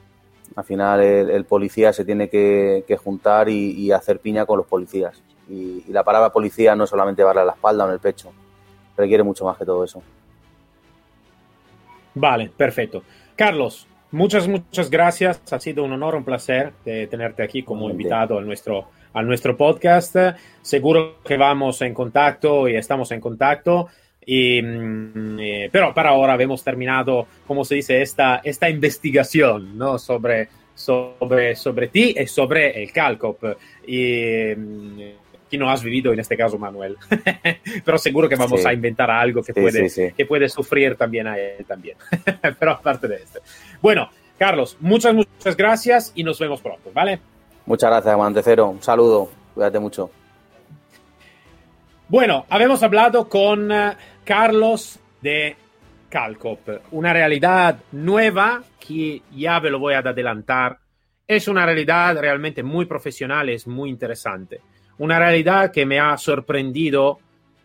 Al 0.56 0.64
final 0.64 1.00
el, 1.02 1.44
policía 1.44 1.92
se 1.92 2.04
tiene 2.04 2.28
que, 2.28 2.98
juntar 3.02 3.48
y, 3.48 3.90
hacer 3.92 4.20
piña 4.20 4.46
con 4.46 4.58
los 4.58 4.66
policías. 4.66 5.22
Y, 5.48 5.84
la 5.92 6.04
palabra 6.04 6.30
policía 6.30 6.74
no 6.74 6.84
es 6.84 6.90
solamente 6.90 7.20
llevarla 7.20 7.42
a 7.42 7.46
la 7.46 7.52
espalda 7.52 7.84
o 7.84 7.88
en 7.88 7.94
el 7.94 8.00
pecho, 8.00 8.32
requiere 8.96 9.22
mucho 9.22 9.44
más 9.44 9.58
que 9.58 9.66
todo 9.66 9.84
eso. 9.84 10.02
Vale, 12.14 12.50
perfecto. 12.56 13.02
Carlos, 13.36 13.88
Muchas, 14.14 14.46
muchas 14.46 14.90
gracias. 14.90 15.42
Ha 15.52 15.58
sido 15.58 15.82
un 15.82 15.90
honor, 15.90 16.14
un 16.14 16.22
placer 16.22 16.72
de 16.84 17.08
tenerte 17.08 17.42
aquí 17.42 17.64
como 17.64 17.90
invitado 17.90 18.38
a 18.38 18.42
nuestro, 18.42 18.86
a 19.12 19.22
nuestro 19.22 19.56
podcast. 19.56 20.14
Seguro 20.62 21.18
que 21.24 21.36
vamos 21.36 21.82
en 21.82 21.92
contacto 21.92 22.68
y 22.68 22.76
estamos 22.76 23.10
en 23.10 23.20
contacto. 23.20 23.88
Y, 24.24 24.62
mm, 24.62 25.40
eh, 25.40 25.68
pero 25.72 25.92
para 25.92 26.10
ahora 26.10 26.40
hemos 26.40 26.62
terminado, 26.62 27.26
como 27.44 27.64
se 27.64 27.74
dice, 27.74 28.02
esta, 28.02 28.40
esta 28.44 28.70
investigación 28.70 29.76
¿no? 29.76 29.98
sobre, 29.98 30.48
sobre, 30.76 31.56
sobre 31.56 31.88
ti 31.88 32.14
y 32.16 32.28
sobre 32.28 32.84
el 32.84 32.92
Calcop. 32.92 33.42
Y 33.84 34.54
mm, 34.56 35.00
que 35.54 35.58
no 35.58 35.70
has 35.70 35.84
vivido 35.84 36.12
en 36.12 36.18
este 36.18 36.36
caso, 36.36 36.58
Manuel. 36.58 36.96
pero 37.84 37.96
seguro 37.96 38.28
que 38.28 38.34
vamos 38.34 38.66
a 38.66 38.72
inventar 38.72 39.08
algo 39.08 39.40
que, 39.40 39.54
puede, 39.54 40.12
que 40.12 40.26
puede 40.26 40.48
sufrir 40.48 40.96
también 40.96 41.28
a 41.28 41.38
él 41.38 41.64
también. 41.64 41.96
pero 42.58 42.72
aparte 42.72 43.06
de 43.06 43.16
esto. 43.16 43.38
Bueno, 43.80 44.10
Carlos, 44.36 44.76
muchas, 44.80 45.14
muchas 45.14 45.56
gracias 45.56 46.12
y 46.16 46.24
nos 46.24 46.40
vemos 46.40 46.60
pronto, 46.60 46.90
¿vale? 46.92 47.20
Muchas 47.66 47.88
gracias, 47.88 48.16
Montecero. 48.16 48.68
Un 48.68 48.82
saludo. 48.82 49.30
Cuídate 49.54 49.78
mucho. 49.78 50.10
Bueno, 52.08 52.46
habíamos 52.50 52.82
hablado 52.82 53.28
con 53.28 53.70
eh, 53.70 53.92
Carlos 54.24 54.98
de 55.22 55.56
Calcop, 56.08 56.68
una 56.90 57.12
realidad 57.12 57.78
nueva 57.92 58.62
que 58.80 59.22
ya 59.30 59.60
ve 59.60 59.70
lo 59.70 59.78
voy 59.78 59.94
a 59.94 59.98
adelantar. 59.98 60.78
Es 61.28 61.46
una 61.46 61.64
realidad 61.64 62.18
realmente 62.18 62.64
muy 62.64 62.86
profesional, 62.86 63.48
es 63.48 63.68
muy 63.68 63.88
interesante. 63.88 64.60
Una 64.98 65.18
realidad 65.18 65.72
que 65.72 65.86
me 65.86 65.98
ha 65.98 66.16
sorprendido 66.16 67.18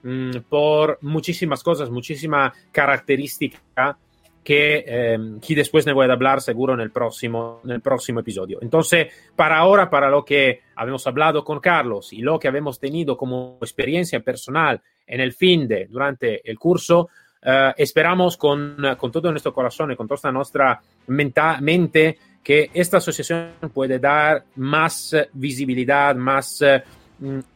mmm, 0.03 0.32
por 0.49 0.97
muchísimas 1.01 1.63
cosas, 1.63 1.89
muchísima 1.89 2.53
característica 2.71 3.97
que, 4.43 4.84
eh, 4.88 5.17
después 5.49 5.86
me 5.86 5.93
voy 5.93 6.07
a 6.09 6.13
hablar 6.13 6.41
seguro 6.41 6.73
en 6.73 6.80
el, 6.80 6.91
próximo, 6.91 7.61
en 7.63 7.71
el 7.71 7.82
próximo 7.82 8.21
episodio. 8.21 8.59
Entonces, 8.61 9.07
para 9.36 9.57
ahora, 9.57 9.89
para 9.89 10.09
lo 10.09 10.25
que 10.25 10.61
habíamos 10.75 11.05
hablado 11.05 11.43
con 11.43 11.59
Carlos 11.59 12.13
y 12.13 12.21
lo 12.21 12.39
que 12.39 12.47
habíamos 12.47 12.80
tenido 12.80 13.15
como 13.15 13.57
experiencia 13.61 14.21
personal 14.21 14.82
en 15.05 15.19
el 15.21 15.34
fin 15.34 15.67
de, 15.67 15.86
durante 15.86 16.49
el 16.49 16.57
curso, 16.57 17.09
Uh, 17.41 17.71
esperamos 17.77 18.36
con, 18.36 18.75
con, 18.97 19.13
todo 19.13 19.32
nuestro 19.32 19.53
corazón 19.53 19.93
y 19.93 19.95
con 19.95 20.09
toda 20.09 20.30
nuestra 20.30 20.77
menta, 21.07 21.61
mente 21.61 22.17
que 22.43 22.69
esta 22.73 22.97
asociación 22.97 23.53
puede 23.73 23.97
dar 23.97 24.43
más 24.57 25.15
visibilidad, 25.32 26.17
más 26.17 26.61
uh, 26.61 26.82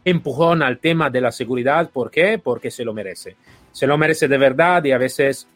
empujón 0.03 0.61
al 0.61 0.79
tema 0.79 1.09
de 1.09 1.21
la 1.21 1.31
seguridad. 1.31 1.89
¿Por 1.89 2.11
qué? 2.11 2.39
Porque 2.39 2.71
se 2.71 2.83
lo 2.83 2.93
merece. 2.93 3.35
Se 3.71 3.87
lo 3.87 3.97
merece 3.97 4.27
de 4.27 4.37
verdad 4.37 4.83
y 4.83 4.91
a 4.91 4.97
veces 4.97 5.47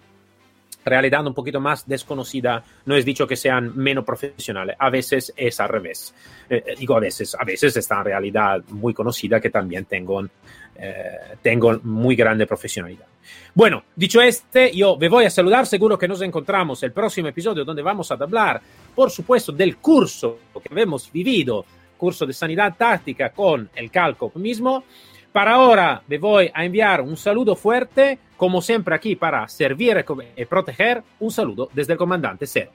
realidad 0.89 1.25
un 1.25 1.33
poquito 1.33 1.59
más 1.59 1.87
desconocida, 1.87 2.63
no 2.85 2.95
es 2.95 3.05
dicho 3.05 3.27
que 3.27 3.35
sean 3.35 3.75
menos 3.75 4.03
profesionales, 4.03 4.75
a 4.79 4.89
veces 4.89 5.33
es 5.35 5.59
al 5.59 5.69
revés. 5.69 6.13
Eh, 6.49 6.75
digo 6.77 6.95
a 6.95 6.99
veces, 6.99 7.35
a 7.35 7.43
veces 7.43 7.75
está 7.77 7.97
en 7.99 8.05
realidad 8.05 8.63
muy 8.69 8.93
conocida 8.93 9.39
que 9.39 9.49
también 9.49 9.85
tengo, 9.85 10.25
eh, 10.75 11.01
tengo 11.41 11.79
muy 11.83 12.15
grande 12.15 12.47
profesionalidad. 12.47 13.05
Bueno, 13.53 13.83
dicho 13.95 14.21
este, 14.21 14.73
yo 14.73 14.97
me 14.97 15.09
voy 15.09 15.25
a 15.25 15.29
saludar, 15.29 15.65
seguro 15.65 15.97
que 15.97 16.07
nos 16.07 16.21
encontramos 16.21 16.81
el 16.83 16.91
próximo 16.91 17.27
episodio 17.27 17.65
donde 17.65 17.81
vamos 17.81 18.09
a 18.11 18.15
hablar, 18.15 18.61
por 18.95 19.11
supuesto, 19.11 19.51
del 19.51 19.77
curso 19.77 20.39
que 20.63 20.81
hemos 20.81 21.11
vivido, 21.11 21.65
curso 21.97 22.25
de 22.25 22.33
sanidad 22.33 22.75
táctica 22.77 23.31
con 23.31 23.69
el 23.75 23.91
Calco 23.91 24.31
mismo. 24.35 24.83
Para 25.31 25.53
ahora 25.53 26.01
me 26.07 26.17
voy 26.17 26.49
a 26.53 26.63
enviar 26.63 27.01
un 27.01 27.17
saludo 27.17 27.55
fuerte, 27.55 28.17
como 28.37 28.61
siempre 28.61 28.95
aquí 28.95 29.15
para 29.15 29.47
servir 29.47 30.03
y 30.35 30.45
proteger. 30.45 31.03
Un 31.19 31.31
saludo 31.31 31.69
desde 31.73 31.93
el 31.93 31.99
comandante 31.99 32.47
Cero. 32.47 32.71